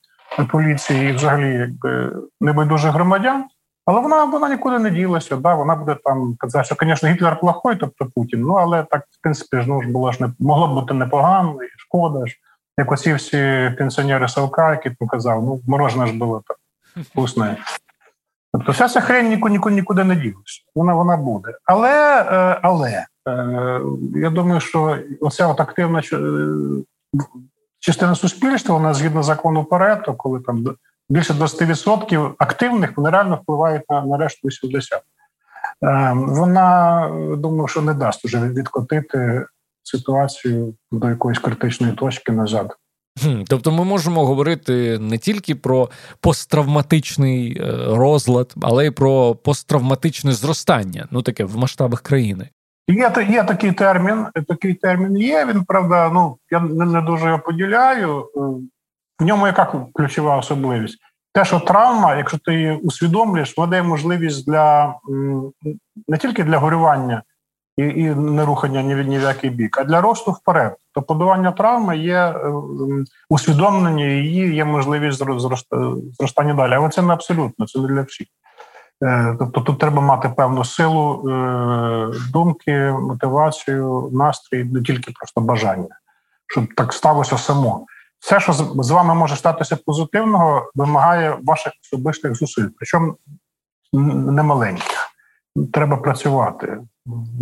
поліції 0.51 1.09
і 1.09 1.13
взагалі 1.13 1.53
якби 1.53 2.11
небайдужих 2.41 2.91
громадян. 2.91 3.45
Але 3.85 4.01
вона 4.01 4.23
вона 4.23 4.49
нікуди 4.49 4.79
не 4.79 4.89
ділася. 4.89 5.35
Да, 5.35 5.55
Вона 5.55 5.75
буде 5.75 5.97
там 6.03 6.35
казати, 6.39 6.65
що, 6.65 6.75
звісно, 6.81 7.09
Гітлер 7.09 7.39
плохой, 7.39 7.75
тобто 7.75 8.05
Путін. 8.15 8.41
Ну 8.41 8.53
але 8.53 8.83
так, 8.83 9.01
в 9.11 9.21
принципі, 9.21 9.61
ж 9.61 9.67
ну, 9.67 9.81
було 9.81 10.11
ж 10.11 10.23
не 10.23 10.29
могло 10.39 10.67
б 10.67 10.73
бути 10.73 10.93
непогано, 10.93 11.63
і 11.63 11.67
шкода 11.77 12.25
ж. 12.25 12.35
як 12.77 12.91
оці 12.91 13.13
всі 13.13 13.71
пенсіонери 13.77 14.27
Савка, 14.27 14.71
які 14.71 14.89
там 14.89 15.07
казав, 15.07 15.43
ну 15.43 15.61
морожене 15.67 16.07
ж 16.07 16.13
було 16.13 16.43
так 16.47 16.57
вкусне. 16.95 17.57
Тобто 18.53 18.71
вся 18.71 18.87
ця 18.87 19.01
хрень 19.01 19.29
нікуди, 19.29 19.51
нікуди, 19.51 19.75
нікуди 19.75 20.03
не 20.03 20.15
ділася. 20.15 20.61
Вона 20.75 20.93
вона 20.93 21.17
буде. 21.17 21.57
Але 21.65 22.21
е, 22.21 22.59
але 22.61 23.05
е, 23.27 23.81
я 24.15 24.29
думаю, 24.29 24.61
що 24.61 24.97
оця 25.21 25.47
от 25.47 25.59
активна 25.61 26.01
частина 27.87 28.15
суспільства, 28.15 28.75
вона 28.75 28.93
згідно 28.93 29.23
закону 29.23 29.63
Парето, 29.63 30.13
коли 30.13 30.39
там 30.39 30.65
більше 31.09 31.33
20% 31.33 32.33
активних 32.37 32.97
вони 32.97 33.09
реально 33.09 33.35
впливають 33.35 33.83
на, 33.89 34.05
на 34.05 34.17
решту 34.17 34.47
80%. 34.47 34.95
Е, 35.83 36.13
вона 36.13 37.09
думаю, 37.37 37.67
що 37.67 37.81
не 37.81 37.93
дасть 37.93 38.25
уже 38.25 38.49
відкотити 38.49 39.45
ситуацію 39.83 40.73
до 40.91 41.09
якоїсь 41.09 41.39
критичної 41.39 41.93
точки 41.93 42.31
назад. 42.31 42.75
Тобто 43.47 43.71
ми 43.71 43.83
можемо 43.83 44.25
говорити 44.25 44.99
не 44.99 45.17
тільки 45.17 45.55
про 45.55 45.89
посттравматичний 46.19 47.61
е, 47.61 47.71
розлад, 47.87 48.53
але 48.61 48.85
й 48.85 48.91
про 48.91 49.35
посттравматичне 49.35 50.33
зростання, 50.33 51.07
ну 51.11 51.21
таке 51.21 51.43
в 51.43 51.57
масштабах 51.57 52.01
країни. 52.01 52.49
Є 52.87 53.11
є 53.29 53.43
такий 53.43 53.71
термін. 53.71 54.25
Такий 54.47 54.73
термін 54.73 55.17
є. 55.17 55.45
Він 55.45 55.63
правда, 55.63 56.09
ну 56.13 56.37
я 56.51 56.59
не, 56.59 57.01
дуже 57.01 57.25
його 57.25 57.39
поділяю. 57.39 58.19
Е, 58.19 58.39
в 59.19 59.25
ньому 59.25 59.47
яка 59.47 59.85
ключова 59.93 60.37
особливість? 60.37 60.97
Те, 61.33 61.45
що 61.45 61.59
травма, 61.59 62.15
якщо 62.15 62.37
ти 62.37 62.53
її 62.53 62.71
усвідомлюєш, 62.71 63.57
вона 63.57 63.69
дає 63.69 63.83
можливість 63.83 64.45
для 64.45 64.95
не 66.07 66.17
тільки 66.17 66.43
для 66.43 66.57
горювання 66.57 67.23
і 67.77 67.83
і 67.83 68.15
не 68.15 68.45
рухання 68.45 68.81
ні 68.81 68.95
в 68.95 69.01
ні 69.01 69.19
в 69.19 69.21
який 69.21 69.49
бік, 69.49 69.77
а 69.77 69.83
для 69.83 70.01
росту 70.01 70.31
вперед. 70.31 70.75
То 70.93 71.01
подавання 71.01 71.51
травми 71.51 71.97
є 71.97 72.15
е, 72.15 72.53
усвідомлення 73.29 74.05
її, 74.05 74.55
є 74.55 74.65
можливість 74.65 75.23
зростання 76.19 76.53
далі. 76.53 76.73
Але 76.73 76.89
це 76.89 77.01
не 77.01 77.13
абсолютно, 77.13 77.67
це 77.67 77.79
не 77.79 77.87
для 77.87 78.01
всіх. 78.01 78.27
Е, 79.03 79.35
тобто 79.39 79.61
тут 79.61 79.79
треба 79.79 80.01
мати 80.01 80.29
певну 80.29 80.63
силу 80.63 81.29
е, 81.29 82.11
думки, 82.31 82.91
мотивацію, 83.01 84.09
настрій, 84.13 84.63
не 84.63 84.81
тільки 84.81 85.11
просто 85.11 85.41
бажання, 85.41 85.95
щоб 86.47 86.65
так 86.75 86.93
сталося 86.93 87.37
само. 87.37 87.85
Все, 88.19 88.39
що 88.39 88.53
з 88.53 88.91
вами 88.91 89.15
може 89.15 89.35
статися 89.35 89.77
позитивного, 89.85 90.71
вимагає 90.75 91.37
ваших 91.43 91.73
особистих 91.83 92.35
зусиль, 92.35 92.67
причому 92.77 93.15
немаленьких. 93.93 95.07
Треба 95.73 95.97
працювати. 95.97 96.79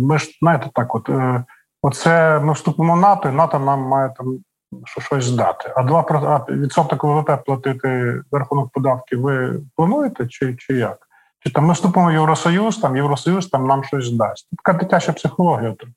Ми 0.00 0.18
ж 0.18 0.38
знаєте, 0.40 0.70
так, 0.74 0.94
от 0.94 1.08
е, 1.08 1.44
оце 1.82 2.38
ми 2.38 2.52
вступимо 2.52 2.94
в 2.94 3.00
НАТО, 3.00 3.28
і 3.28 3.32
НАТО 3.32 3.58
нам 3.58 3.80
має 3.80 4.14
там 4.16 4.38
щось 4.84 5.24
здати. 5.24 5.72
А 5.76 5.82
2% 5.82 6.60
відсоток 6.60 7.04
ВВП 7.04 7.44
платити 7.46 8.20
в 8.30 8.36
рахунок 8.36 8.70
податків 8.72 9.20
ви 9.20 9.60
плануєте, 9.76 10.26
чи 10.26 10.56
чи 10.56 10.74
як? 10.74 11.05
Чи 11.46 11.52
там 11.52 11.64
ми 11.64 11.72
вступимо 11.72 12.08
в 12.08 12.12
Євросоюз, 12.12 12.76
там 12.76 12.96
Євросоюз 12.96 13.46
там 13.46 13.66
нам 13.66 13.84
щось 13.84 14.10
дасть. 14.10 14.48
Така 14.64 14.78
дитяча 14.78 15.12
психологія 15.12 15.72
трохи. 15.72 15.94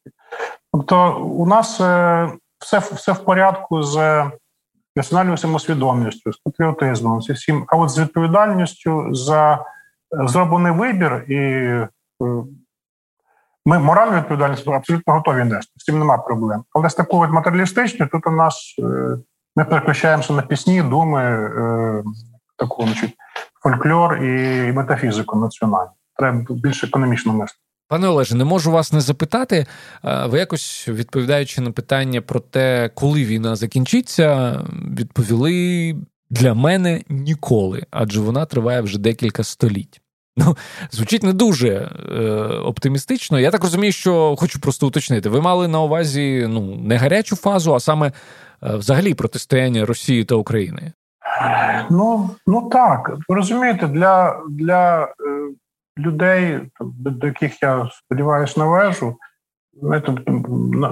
Тобто, 0.74 1.16
у 1.22 1.45
нас 1.45 1.82
е, 1.82 2.30
все 2.60 2.80
все 2.80 3.12
в 3.12 3.26
порядку 3.26 3.84
з 3.84 4.26
національною 4.95 5.38
самосвідомістю, 5.38 6.34
з 6.34 6.38
патріотизмом, 6.38 7.22
з 7.22 7.30
всім, 7.30 7.66
а 7.68 7.78
от 7.78 7.89
з 7.89 8.00
відповідальністю 8.00 9.16
за 9.16 9.54
е, 9.54 10.28
зроблений 10.28 10.72
вибір, 10.72 11.26
і 11.28 11.36
е, 11.36 11.89
ми 13.66 13.80
моральну 13.80 14.18
відповідальність 14.18 14.68
абсолютно 14.68 15.14
готові 15.14 15.43
нести. 15.43 15.74
З 15.78 15.84
цим 15.84 16.00
нема 16.00 16.18
проблем. 16.18 16.64
Але 16.74 16.89
з 16.89 16.95
такою 16.95 17.34
матеріалістичною 17.34 18.10
тут 18.12 18.28
у 18.28 18.32
нас 18.32 18.76
ми 19.56 19.66
переключаємося 19.66 20.34
на 20.34 20.41
пісні, 20.41 20.82
думи, 20.82 21.52
таку 22.58 22.84
значить, 22.84 23.16
фольклор 23.64 24.24
і 24.24 24.72
метафізику 24.72 25.39
національну. 25.39 25.91
Треба 26.18 26.45
більш 26.49 26.84
економічно 26.84 27.34
мислити. 27.34 27.60
Пане 27.88 28.07
Олеже, 28.07 28.36
не 28.36 28.45
можу 28.45 28.72
вас 28.72 28.93
не 28.93 29.01
запитати. 29.01 29.66
Ви 30.03 30.39
якось 30.39 30.88
відповідаючи 30.88 31.62
на 31.62 31.72
питання 31.72 32.22
про 32.22 32.39
те, 32.39 32.89
коли 32.93 33.26
війна 33.26 33.55
закінчиться, 33.55 34.60
відповіли 34.97 35.95
для 36.30 36.53
мене 36.53 37.03
ніколи, 37.10 37.84
адже 37.91 38.20
вона 38.20 38.45
триває 38.45 38.82
вже 38.82 38.99
декілька 38.99 39.43
століть. 39.43 40.01
Ну, 40.38 40.57
звучить 40.91 41.24
не 41.24 41.34
дуже 41.34 41.70
е, 41.70 42.22
оптимістично. 42.66 43.39
Я 43.39 43.51
так 43.51 43.64
розумію, 43.64 43.91
що 43.91 44.36
хочу 44.39 44.60
просто 44.60 44.88
уточнити. 44.88 45.30
Ви 45.30 45.41
мали 45.41 45.68
на 45.68 45.82
увазі 45.82 46.45
ну 46.49 46.76
не 46.76 46.97
гарячу 46.97 47.36
фазу, 47.36 47.74
а 47.74 47.80
саме 47.80 48.07
е, 48.07 48.12
взагалі 48.76 49.14
протистояння 49.14 49.86
Росії 49.86 50.24
та 50.24 50.36
України. 50.36 50.93
Ну 51.89 52.29
ну 52.47 52.69
так, 52.69 53.17
розумієте, 53.29 53.87
для 53.87 54.41
для 54.49 55.03
е, 55.03 55.07
людей, 55.97 56.59
до, 56.81 57.27
яких 57.27 57.63
я 57.63 57.89
сподіваюся 57.91 58.59
належу, 58.59 59.17
на, 59.81 60.01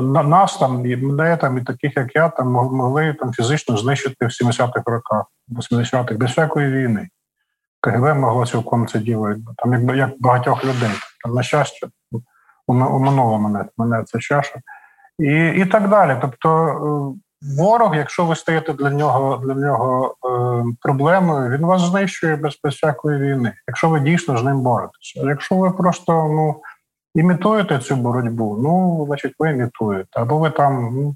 на 0.02 0.24
нас 0.24 0.58
там 0.58 0.86
і 0.86 0.96
мене 0.96 1.38
там, 1.38 1.58
і 1.58 1.62
таких, 1.62 1.98
як 1.98 2.16
я, 2.16 2.30
там 2.30 2.52
могли 2.52 3.14
там 3.14 3.34
фізично 3.34 3.78
знищити 3.78 4.26
в 4.26 4.30
70-х 4.30 4.84
роках, 4.86 5.26
80-х, 5.50 6.16
без 6.16 6.30
всякої 6.30 6.72
війни. 6.72 7.08
КГБ 7.82 8.16
могло 8.16 8.46
цілком 8.46 8.88
це 8.88 9.00
діло, 9.00 9.36
там 9.58 9.74
як 9.74 9.98
як 9.98 10.12
багатьох 10.20 10.66
людей. 10.66 10.92
Там, 11.24 11.34
на 11.34 11.44
щастя, 11.44 11.88
уминуло 12.68 13.40
мене 13.40 13.66
мене 13.78 14.04
ця 14.04 14.20
чаша. 14.20 14.60
І 15.20 15.48
і 15.48 15.66
так 15.66 15.90
далі. 15.90 16.18
Тобто 16.22 16.68
е, 16.68 17.27
Ворог, 17.42 17.96
якщо 17.96 18.26
ви 18.26 18.36
стаєте 18.36 18.74
для 18.74 18.90
нього 18.90 19.42
для 19.46 19.54
нього 19.54 20.16
е, 20.26 20.76
проблемою, 20.82 21.50
він 21.50 21.66
вас 21.66 21.82
знищує 21.82 22.36
без, 22.36 22.60
всякої 22.64 23.20
війни, 23.20 23.54
якщо 23.68 23.90
ви 23.90 24.00
дійсно 24.00 24.38
з 24.38 24.44
ним 24.44 24.62
боретеся. 24.62 25.22
Якщо 25.24 25.56
ви 25.56 25.72
просто 25.72 26.12
ну, 26.12 26.62
імітуєте 27.16 27.80
цю 27.80 27.96
боротьбу, 27.96 28.60
ну 28.64 29.04
значить 29.08 29.34
ви 29.40 29.50
імітуєте, 29.50 30.10
або 30.12 30.38
ви 30.38 30.50
там 30.50 30.90
ну, 30.94 31.16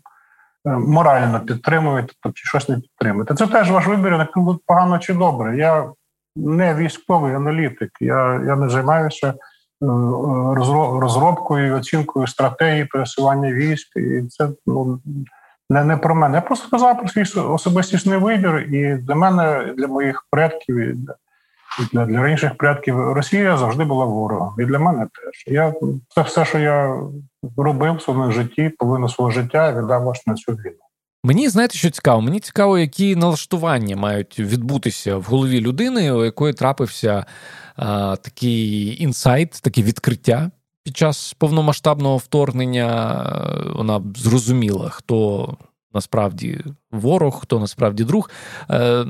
е, 0.65 0.78
морально 0.78 1.39
підтримуєте, 1.39 2.13
чи 2.34 2.47
щось 2.47 2.69
не 2.69 2.76
підтримуєте. 2.76 3.36
Це 3.36 3.47
теж 3.47 3.72
ваш 3.72 3.88
вибір, 3.88 4.17
не 4.17 4.28
погано 4.67 4.99
чи 4.99 5.13
добре. 5.13 5.57
Я 5.57 5.91
не 6.36 6.76
військовий 6.76 7.36
аналітик, 7.36 7.91
я, 7.99 8.41
я 8.45 8.55
не 8.55 8.69
займаюся. 8.69 9.34
Е, 9.84 9.88
розробкою 10.99 11.67
і 11.67 11.72
оцінкою 11.72 12.28
стратегії 12.28 12.86
пересування 12.86 13.51
військ, 13.53 13.88
і 13.95 14.28
це 14.28 14.49
ну 14.65 14.99
не 15.72 15.84
не 15.84 15.97
про 15.97 16.15
мене. 16.15 16.36
Я 16.36 16.41
просто 16.41 16.67
сказав 16.67 16.99
про 16.99 17.07
свій 17.07 17.41
особистісний 17.41 18.17
вибір, 18.17 18.59
і 18.59 18.95
для 18.95 19.15
мене, 19.15 19.74
для 19.78 19.88
моїх 19.88 20.26
предків, 20.32 20.78
і 20.78 20.95
для 21.93 22.05
для 22.05 22.28
інших 22.28 22.57
предків 22.57 23.13
Росія 23.13 23.57
завжди 23.57 23.84
була 23.84 24.05
ворогом. 24.05 24.55
І 24.59 24.65
для 24.65 24.80
мене 24.80 24.99
теж. 24.99 25.43
Я 25.47 25.74
Це 26.15 26.22
все, 26.22 26.45
що 26.45 26.59
я 26.59 27.01
робив 27.57 27.95
в 27.95 28.01
своєму 28.01 28.32
житті, 28.32 28.72
половину 28.80 29.09
свого 29.09 29.32
життя 29.32 29.72
віддав 29.72 30.09
аж 30.09 30.28
на 30.28 30.34
цю 30.34 30.51
війну. 30.51 30.78
Мені 31.24 31.49
знаєте, 31.49 31.78
що 31.78 31.89
цікаво? 31.89 32.22
Мені 32.22 32.39
цікаво, 32.39 32.78
які 32.78 33.15
налаштування 33.15 33.95
мають 33.95 34.39
відбутися 34.39 35.17
в 35.17 35.24
голові 35.24 35.61
людини, 35.61 36.11
у 36.11 36.26
якої 36.26 36.53
трапився 36.53 37.26
а, 37.76 38.15
такий 38.15 39.03
інсайт, 39.03 39.51
таке 39.51 39.82
відкриття 39.82 40.51
під 40.84 40.97
час 40.97 41.34
повномасштабного 41.34 42.17
вторгнення 42.17 43.23
е, 43.25 43.71
вона 43.75 44.01
зрозуміла, 44.15 44.89
хто 44.89 45.47
насправді 45.93 46.63
ворог, 46.91 47.39
хто 47.41 47.59
насправді 47.59 48.03
друг. 48.03 48.29
Е, 48.69 49.05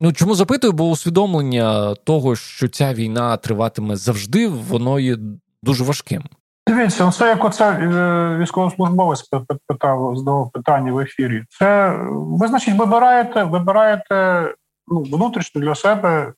ну 0.00 0.12
чому 0.12 0.34
запитую? 0.34 0.72
Бо 0.72 0.88
усвідомлення 0.88 1.94
того, 1.94 2.36
що 2.36 2.68
ця 2.68 2.94
війна 2.94 3.36
триватиме 3.36 3.96
завжди, 3.96 4.48
воно 4.48 4.98
є 4.98 5.16
дуже 5.62 5.84
важким. 5.84 6.22
Дивіться, 6.66 7.04
ну, 7.04 7.12
це 7.12 7.28
як 7.28 7.44
оце 7.44 7.72
е, 7.72 8.38
військовослужбовець 8.38 9.30
питав 9.66 10.16
здавав 10.16 10.50
питання 10.50 10.92
в 10.92 10.98
ефірі. 10.98 11.44
Це 11.48 11.96
ви, 12.10 12.48
значить, 12.48 12.74
вибираєте, 12.74 13.44
вибираєте 13.44 14.44
ну, 14.88 15.02
внутрішньо 15.02 15.60
для 15.60 15.74
себе 15.74 16.32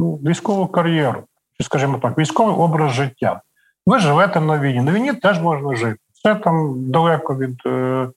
ну, 0.00 0.14
військову 0.14 0.66
кар'єру, 0.66 1.22
чи, 1.58 1.64
скажімо 1.64 1.98
так, 1.98 2.18
військовий 2.18 2.54
образ 2.54 2.92
життя. 2.92 3.40
Ви 3.86 3.98
живете 3.98 4.40
на 4.40 4.58
війні. 4.58 4.80
На 4.80 4.92
війні 4.92 5.12
теж 5.12 5.40
можна 5.40 5.76
жити. 5.76 5.98
Це 6.22 6.34
там 6.34 6.74
далеко 6.90 7.36
від 7.36 7.60
е, 7.66 8.08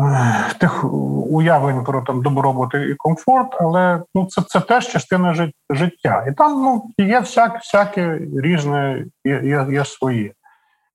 е, 0.00 0.54
тих 0.58 0.84
уявлень 1.30 1.84
про 1.84 2.02
там 2.02 2.22
добробут 2.22 2.74
і 2.74 2.94
комфорт, 2.94 3.56
але 3.60 4.02
ну, 4.14 4.26
це 4.26 4.42
це 4.42 4.60
теж 4.60 4.88
частина 4.88 5.50
життя. 5.70 6.26
І 6.28 6.32
там 6.32 6.62
ну, 6.62 6.90
є 7.06 7.20
всяк, 7.20 7.56
всяке 7.56 8.20
різне, 8.42 9.04
є, 9.24 9.40
є, 9.44 9.66
є 9.70 9.84
своє. 9.84 10.32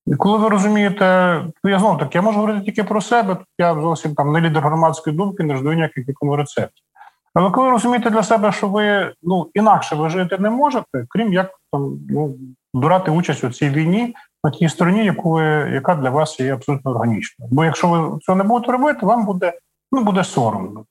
І 0.07 0.15
коли 0.15 0.37
ви 0.37 0.49
розумієте, 0.49 1.41
ну 1.63 1.69
я 1.69 1.79
знову 1.79 1.97
таки 1.97 2.17
я 2.17 2.21
можу 2.21 2.39
говорити 2.39 2.65
тільки 2.65 2.83
про 2.83 3.01
себе, 3.01 3.37
я 3.57 3.73
зовсім 3.73 4.15
там 4.15 4.31
не 4.31 4.41
лідер 4.41 4.63
громадської 4.63 5.15
думки, 5.15 5.43
не 5.43 5.55
жду 5.55 5.73
ніяких 5.73 6.07
якому 6.07 6.35
рецептів. 6.35 6.85
Але 7.33 7.51
коли 7.51 7.69
розумієте 7.69 8.09
для 8.09 8.23
себе, 8.23 8.51
що 8.51 8.67
ви 8.67 9.13
ну 9.23 9.49
інакше 9.53 9.95
ви 9.95 10.09
жити 10.09 10.37
не 10.37 10.49
можете, 10.49 11.05
крім 11.09 11.33
як 11.33 11.49
там 11.71 11.99
ну 12.09 12.35
брати 12.81 13.11
участь 13.11 13.43
у 13.43 13.49
цій 13.49 13.69
війні 13.69 14.15
на 14.43 14.51
тій 14.51 14.69
стороні, 14.69 15.05
яку 15.05 15.31
ви, 15.31 15.43
яка 15.73 15.95
для 15.95 16.09
вас 16.09 16.39
є 16.39 16.53
абсолютно 16.53 16.91
органічною. 16.91 17.49
Бо 17.51 17.65
якщо 17.65 17.87
ви 17.87 18.19
цього 18.19 18.37
не 18.37 18.43
будете 18.43 18.71
робити, 18.71 19.05
вам 19.05 19.25
буде 19.25 19.53
ну 19.91 20.03
буде 20.03 20.23
соромно. 20.23 20.85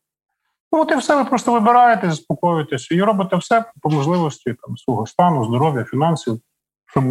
Ну, 0.72 0.80
от 0.80 0.91
і 0.91 0.97
все, 0.97 1.16
ви 1.16 1.24
просто 1.24 1.53
вибираєте, 1.53 2.11
заспокоюєтеся 2.11 2.95
і 2.95 3.03
робите 3.03 3.37
все 3.37 3.64
по 3.82 3.91
можливості 3.91 4.55
там, 4.66 4.76
свого 4.76 5.07
стану, 5.07 5.45
здоров'я, 5.45 5.85
фінансів, 5.85 6.41
щоб 6.87 7.05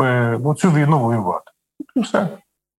ну, 0.44 0.56
цю 0.56 0.72
війну 0.72 1.00
воювати. 1.00 1.52
І 1.96 2.00
все. 2.00 2.30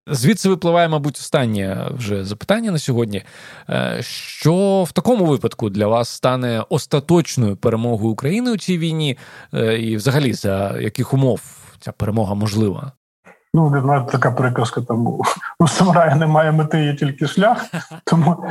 Звідси 0.06 0.48
випливає, 0.48 0.88
мабуть, 0.88 1.16
останнє 1.16 1.88
вже 1.90 2.24
запитання 2.24 2.70
на 2.70 2.78
сьогодні. 2.78 3.22
Е, 3.70 3.98
що 4.02 4.84
в 4.88 4.92
такому 4.92 5.26
випадку 5.26 5.70
для 5.70 5.86
вас 5.86 6.08
стане 6.08 6.64
остаточною 6.68 7.56
перемогою 7.56 8.10
України 8.10 8.52
у 8.52 8.56
цій 8.56 8.78
війні, 8.78 9.18
е, 9.54 9.78
і 9.78 9.96
взагалі 9.96 10.32
за 10.32 10.80
яких 10.80 11.14
умов 11.14 11.40
ця 11.84 11.92
перемога 11.92 12.34
можлива? 12.34 12.92
Ну, 13.54 13.70
навіть 13.70 14.10
така 14.10 14.30
приказка 14.30 14.80
там 14.80 15.06
у 15.58 15.68
самурая 15.68 16.14
немає 16.14 16.52
мети, 16.52 16.84
є 16.84 16.94
тільки 16.94 17.26
шлях. 17.26 17.64
Тому 18.04 18.44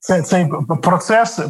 це, 0.00 0.22
цей 0.22 0.50
процес, 0.82 1.40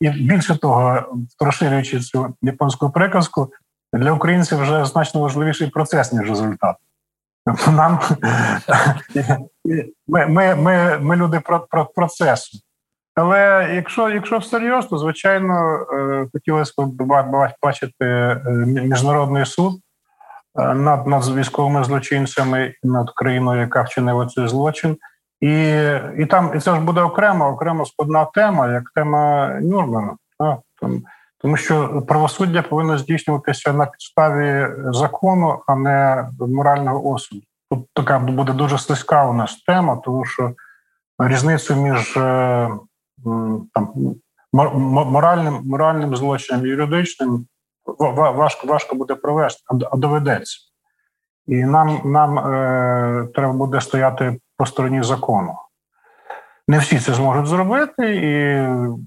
і 0.00 0.10
більше 0.10 0.58
того, 0.58 1.02
розширюючи 1.40 2.00
цю 2.00 2.34
японську 2.42 2.90
приказку, 2.90 3.52
для 3.92 4.12
українців 4.12 4.60
вже 4.60 4.84
значно 4.84 5.20
важливіший 5.20 5.70
процес, 5.70 6.12
ніж 6.12 6.28
результат. 6.28 6.76
Тобто 7.46 7.70
нам 7.70 8.00
ми 10.08 10.26
ми, 10.26 10.54
ми, 10.54 10.98
ми 10.98 11.16
люди 11.16 11.40
про, 11.40 11.60
про 11.60 11.86
процесу. 11.86 12.58
Але 13.14 13.70
якщо 13.74 14.10
якщо 14.10 14.38
всерйоз, 14.38 14.86
то 14.86 14.98
звичайно 14.98 15.86
е, 15.92 16.26
хотілося 16.32 16.72
б 16.78 17.52
бачити 17.62 18.04
е, 18.04 18.42
міжнародний 18.66 19.46
суд 19.46 19.80
над 20.54 21.06
над 21.06 21.36
військовими 21.36 21.84
злочинцями 21.84 22.74
над 22.82 23.10
країною, 23.10 23.60
яка 23.60 23.82
вчинила 23.82 24.26
цей 24.26 24.48
злочин, 24.48 24.96
і 25.40 25.52
і 26.18 26.26
там 26.26 26.52
і 26.56 26.60
це 26.60 26.74
ж 26.74 26.80
буде 26.80 27.00
окремо, 27.00 27.48
окремо 27.48 27.86
складна 27.86 28.24
тема, 28.24 28.72
як 28.72 28.82
тема 28.94 29.48
Нюрнберга. 29.60 30.16
Там 30.80 31.02
тому 31.42 31.56
що 31.56 32.02
правосуддя 32.08 32.62
повинно 32.62 32.98
здійснюватися 32.98 33.72
на 33.72 33.86
підставі 33.86 34.68
закону, 34.92 35.62
а 35.66 35.76
не 35.76 36.28
морального 36.38 37.10
осуду. 37.10 37.42
Тут 37.70 37.86
така 37.94 38.18
буде 38.18 38.52
дуже 38.52 38.78
слизька 38.78 39.26
у 39.26 39.32
нас 39.32 39.62
тема, 39.66 39.96
тому 39.96 40.24
що 40.24 40.52
різницю 41.18 41.76
між 41.76 42.16
е, 42.16 42.70
там 43.72 43.92
моральним 44.82 45.60
моральним 45.64 46.16
злочином 46.16 46.66
і 46.66 46.68
юридичним 46.68 47.46
важко 47.98 48.66
важко 48.66 48.96
буде 48.96 49.14
провести, 49.14 49.62
а 49.90 49.96
доведеться. 49.96 50.58
І 51.46 51.64
нам 51.64 52.00
нам 52.04 52.38
е, 52.38 53.28
треба 53.34 53.52
буде 53.52 53.80
стояти 53.80 54.38
по 54.56 54.66
стороні 54.66 55.02
закону. 55.02 55.54
Не 56.68 56.78
всі 56.78 56.98
це 56.98 57.14
зможуть 57.14 57.46
зробити, 57.46 58.16
і 58.16 58.30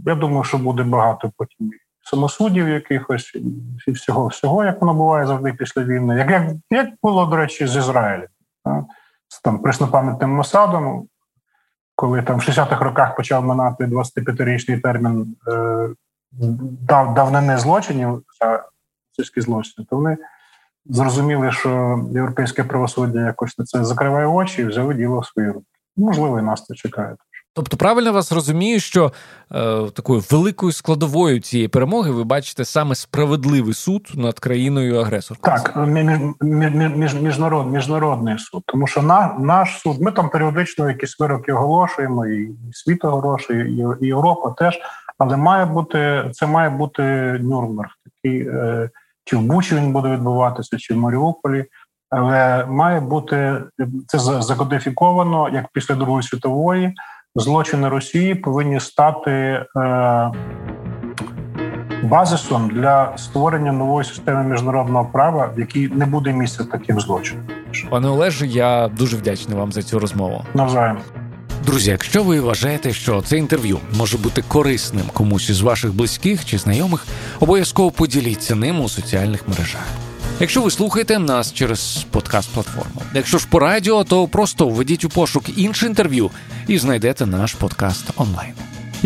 я 0.05 0.15
думаю, 0.15 0.43
що 0.43 0.57
буде 0.57 0.83
багато 0.83 1.31
потім 1.37 1.71
самосудів 2.03 2.69
якихось 2.69 3.35
і 3.87 3.91
всього, 3.91 4.27
всього, 4.27 4.65
як 4.65 4.81
воно 4.81 4.93
буває 4.93 5.27
завжди 5.27 5.53
після 5.53 5.83
війни, 5.83 6.17
як 6.17 6.29
як, 6.29 6.43
як 6.69 6.89
було, 7.03 7.25
до 7.25 7.35
речі, 7.35 7.67
з 7.67 7.75
Ізраїлем, 7.75 8.27
з 9.27 9.41
там 9.41 9.59
преснопам'ятним 9.59 10.29
Мосадом, 10.29 11.07
коли 11.95 12.21
там 12.21 12.39
в 12.39 12.41
60-х 12.41 12.85
роках 12.85 13.15
почав 13.15 13.45
минати 13.45 13.85
25-річний 13.85 14.81
термін 14.81 15.35
е, 15.47 15.89
дав, 16.81 17.13
давнини 17.13 17.57
злочинів, 17.57 18.23
російські 19.17 19.41
злочини, 19.41 19.87
то 19.89 19.95
вони 19.95 20.17
зрозуміли, 20.85 21.51
що 21.51 21.99
європейське 22.13 22.63
правосуддя 22.63 23.25
якось 23.25 23.57
на 23.57 23.65
це 23.65 23.83
закриває 23.85 24.27
очі 24.27 24.61
і 24.61 24.65
взяли 24.65 24.93
діло 24.93 25.19
в 25.19 25.25
свої 25.25 25.47
руки. 25.47 25.65
Можливо, 25.97 26.39
і 26.39 26.41
нас 26.41 26.65
це 26.65 26.75
чекає. 26.75 27.15
Тобто, 27.55 27.77
правильно 27.77 28.13
вас 28.13 28.31
розумію, 28.31 28.79
що 28.79 29.11
е, 29.51 29.89
такою 29.93 30.23
великою 30.31 30.71
складовою 30.71 31.39
цієї 31.39 31.67
перемоги 31.67 32.11
ви 32.11 32.23
бачите 32.23 32.65
саме 32.65 32.95
справедливий 32.95 33.73
суд 33.73 34.11
над 34.15 34.39
країною 34.39 34.99
агресором. 34.99 35.41
Так, 35.43 35.87
між, 36.41 37.13
міжнарод, 37.13 37.71
міжнародний 37.71 38.39
суд, 38.39 38.63
тому 38.65 38.87
що 38.87 39.01
на, 39.01 39.35
наш 39.39 39.79
суд, 39.79 40.01
ми 40.01 40.11
там 40.11 40.29
періодично 40.29 40.89
якісь 40.89 41.19
вироки 41.19 41.53
оголошуємо, 41.53 42.25
і 42.25 42.55
світ 42.71 43.05
оголошує, 43.05 43.71
і, 43.71 44.05
і 44.05 44.07
Європа 44.07 44.49
теж. 44.49 44.79
Але 45.17 45.37
має 45.37 45.65
бути 45.65 46.29
це 46.33 46.47
має 46.47 46.69
бути 46.69 47.03
Нюрнберг, 47.41 47.89
такий 48.05 48.47
е, 48.47 48.89
чи 49.25 49.37
в 49.37 49.41
Бучі 49.41 49.75
він 49.75 49.93
буде 49.93 50.09
відбуватися, 50.09 50.77
чи 50.77 50.93
в 50.93 50.97
Маріуполі. 50.97 51.65
Але 52.09 52.65
має 52.65 52.99
бути 52.99 53.61
це 54.07 54.19
закодифіковано 54.19 55.49
як 55.49 55.65
після 55.73 55.95
Другої 55.95 56.23
світової 56.23 56.93
злочини 57.35 57.89
Росії 57.89 58.35
повинні 58.35 58.79
стати 58.79 59.31
е, 59.31 59.65
базисом 62.03 62.69
для 62.69 63.17
створення 63.17 63.71
нової 63.71 64.05
системи 64.05 64.43
міжнародного 64.43 65.05
права, 65.05 65.51
в 65.55 65.59
якій 65.59 65.87
не 65.87 66.05
буде 66.05 66.33
місця 66.33 66.63
таким 66.63 66.99
злочинам. 66.99 67.45
Пане 67.89 68.07
Олеже, 68.07 68.47
я 68.47 68.87
дуже 68.87 69.17
вдячний 69.17 69.57
вам 69.57 69.71
за 69.71 69.81
цю 69.81 69.99
розмову. 69.99 70.41
Навзаєм. 70.53 70.97
Друзі, 71.65 71.91
якщо 71.91 72.23
ви 72.23 72.39
вважаєте, 72.39 72.93
що 72.93 73.21
це 73.21 73.37
інтерв'ю 73.37 73.79
може 73.97 74.17
бути 74.17 74.43
корисним 74.47 75.05
комусь 75.13 75.49
із 75.49 75.61
ваших 75.61 75.93
близьких 75.93 76.45
чи 76.45 76.57
знайомих, 76.57 77.05
обов'язково 77.39 77.91
поділіться 77.91 78.55
ним 78.55 78.81
у 78.81 78.89
соціальних 78.89 79.47
мережах. 79.47 79.87
Якщо 80.39 80.61
ви 80.61 80.71
слухаєте 80.71 81.19
нас 81.19 81.53
через 81.53 82.05
подкаст-платформу, 82.11 83.01
якщо 83.13 83.37
ж 83.37 83.47
по 83.49 83.59
радіо, 83.59 84.03
то 84.03 84.27
просто 84.27 84.67
введіть 84.67 85.05
у 85.05 85.09
пошук 85.09 85.57
інше 85.57 85.85
інтерв'ю 85.85 86.31
і 86.67 86.77
знайдете 86.77 87.25
наш 87.25 87.53
подкаст 87.53 88.05
онлайн. 88.15 88.53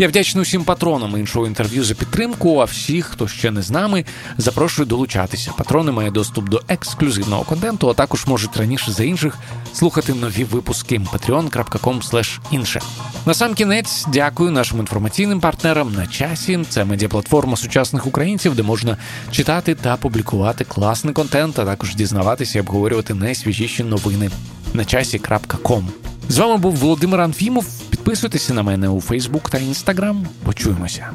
Я 0.00 0.08
вдячний 0.08 0.42
усім 0.42 0.64
патронам 0.64 1.18
іншого 1.18 1.46
інтерв'ю 1.46 1.84
за 1.84 1.94
підтримку. 1.94 2.58
А 2.60 2.64
всіх, 2.64 3.06
хто 3.06 3.28
ще 3.28 3.50
не 3.50 3.62
з 3.62 3.70
нами, 3.70 4.04
запрошую 4.36 4.86
долучатися. 4.86 5.52
Патрони 5.58 5.92
мають 5.92 6.14
доступ 6.14 6.48
до 6.48 6.62
ексклюзивного 6.68 7.44
контенту, 7.44 7.90
а 7.90 7.94
також 7.94 8.26
можуть 8.26 8.56
раніше 8.56 8.92
за 8.92 9.04
інших 9.04 9.38
слухати 9.74 10.14
нові 10.14 10.44
випуски 10.44 10.98
patreon.com 10.98 12.38
інше. 12.50 12.80
На 13.26 13.34
сам 13.34 13.54
кінець 13.54 14.06
дякую 14.12 14.50
нашим 14.50 14.78
інформаційним 14.78 15.40
партнерам 15.40 15.92
на 15.94 16.06
часі. 16.06 16.64
Це 16.68 16.84
медіаплатформа 16.84 17.56
сучасних 17.56 18.06
українців, 18.06 18.54
де 18.54 18.62
можна 18.62 18.96
читати 19.30 19.74
та 19.74 19.96
публікувати 19.96 20.64
класний 20.64 21.14
контент, 21.14 21.58
а 21.58 21.64
також 21.64 21.94
дізнаватися 21.94 22.58
і 22.58 22.60
обговорювати 22.60 23.14
найсвіжіші 23.14 23.84
новини 23.84 24.30
на 24.74 24.84
часі.ком. 24.84 25.88
З 26.28 26.38
вами 26.38 26.56
був 26.56 26.76
Володимир 26.76 27.20
Анфімов. 27.20 27.66
Підписуйтеся 27.90 28.54
на 28.54 28.62
мене 28.62 28.88
у 28.88 29.00
Фейсбук 29.00 29.50
та 29.50 29.58
Інстаграм. 29.58 30.26
Почуємося. 30.44 31.10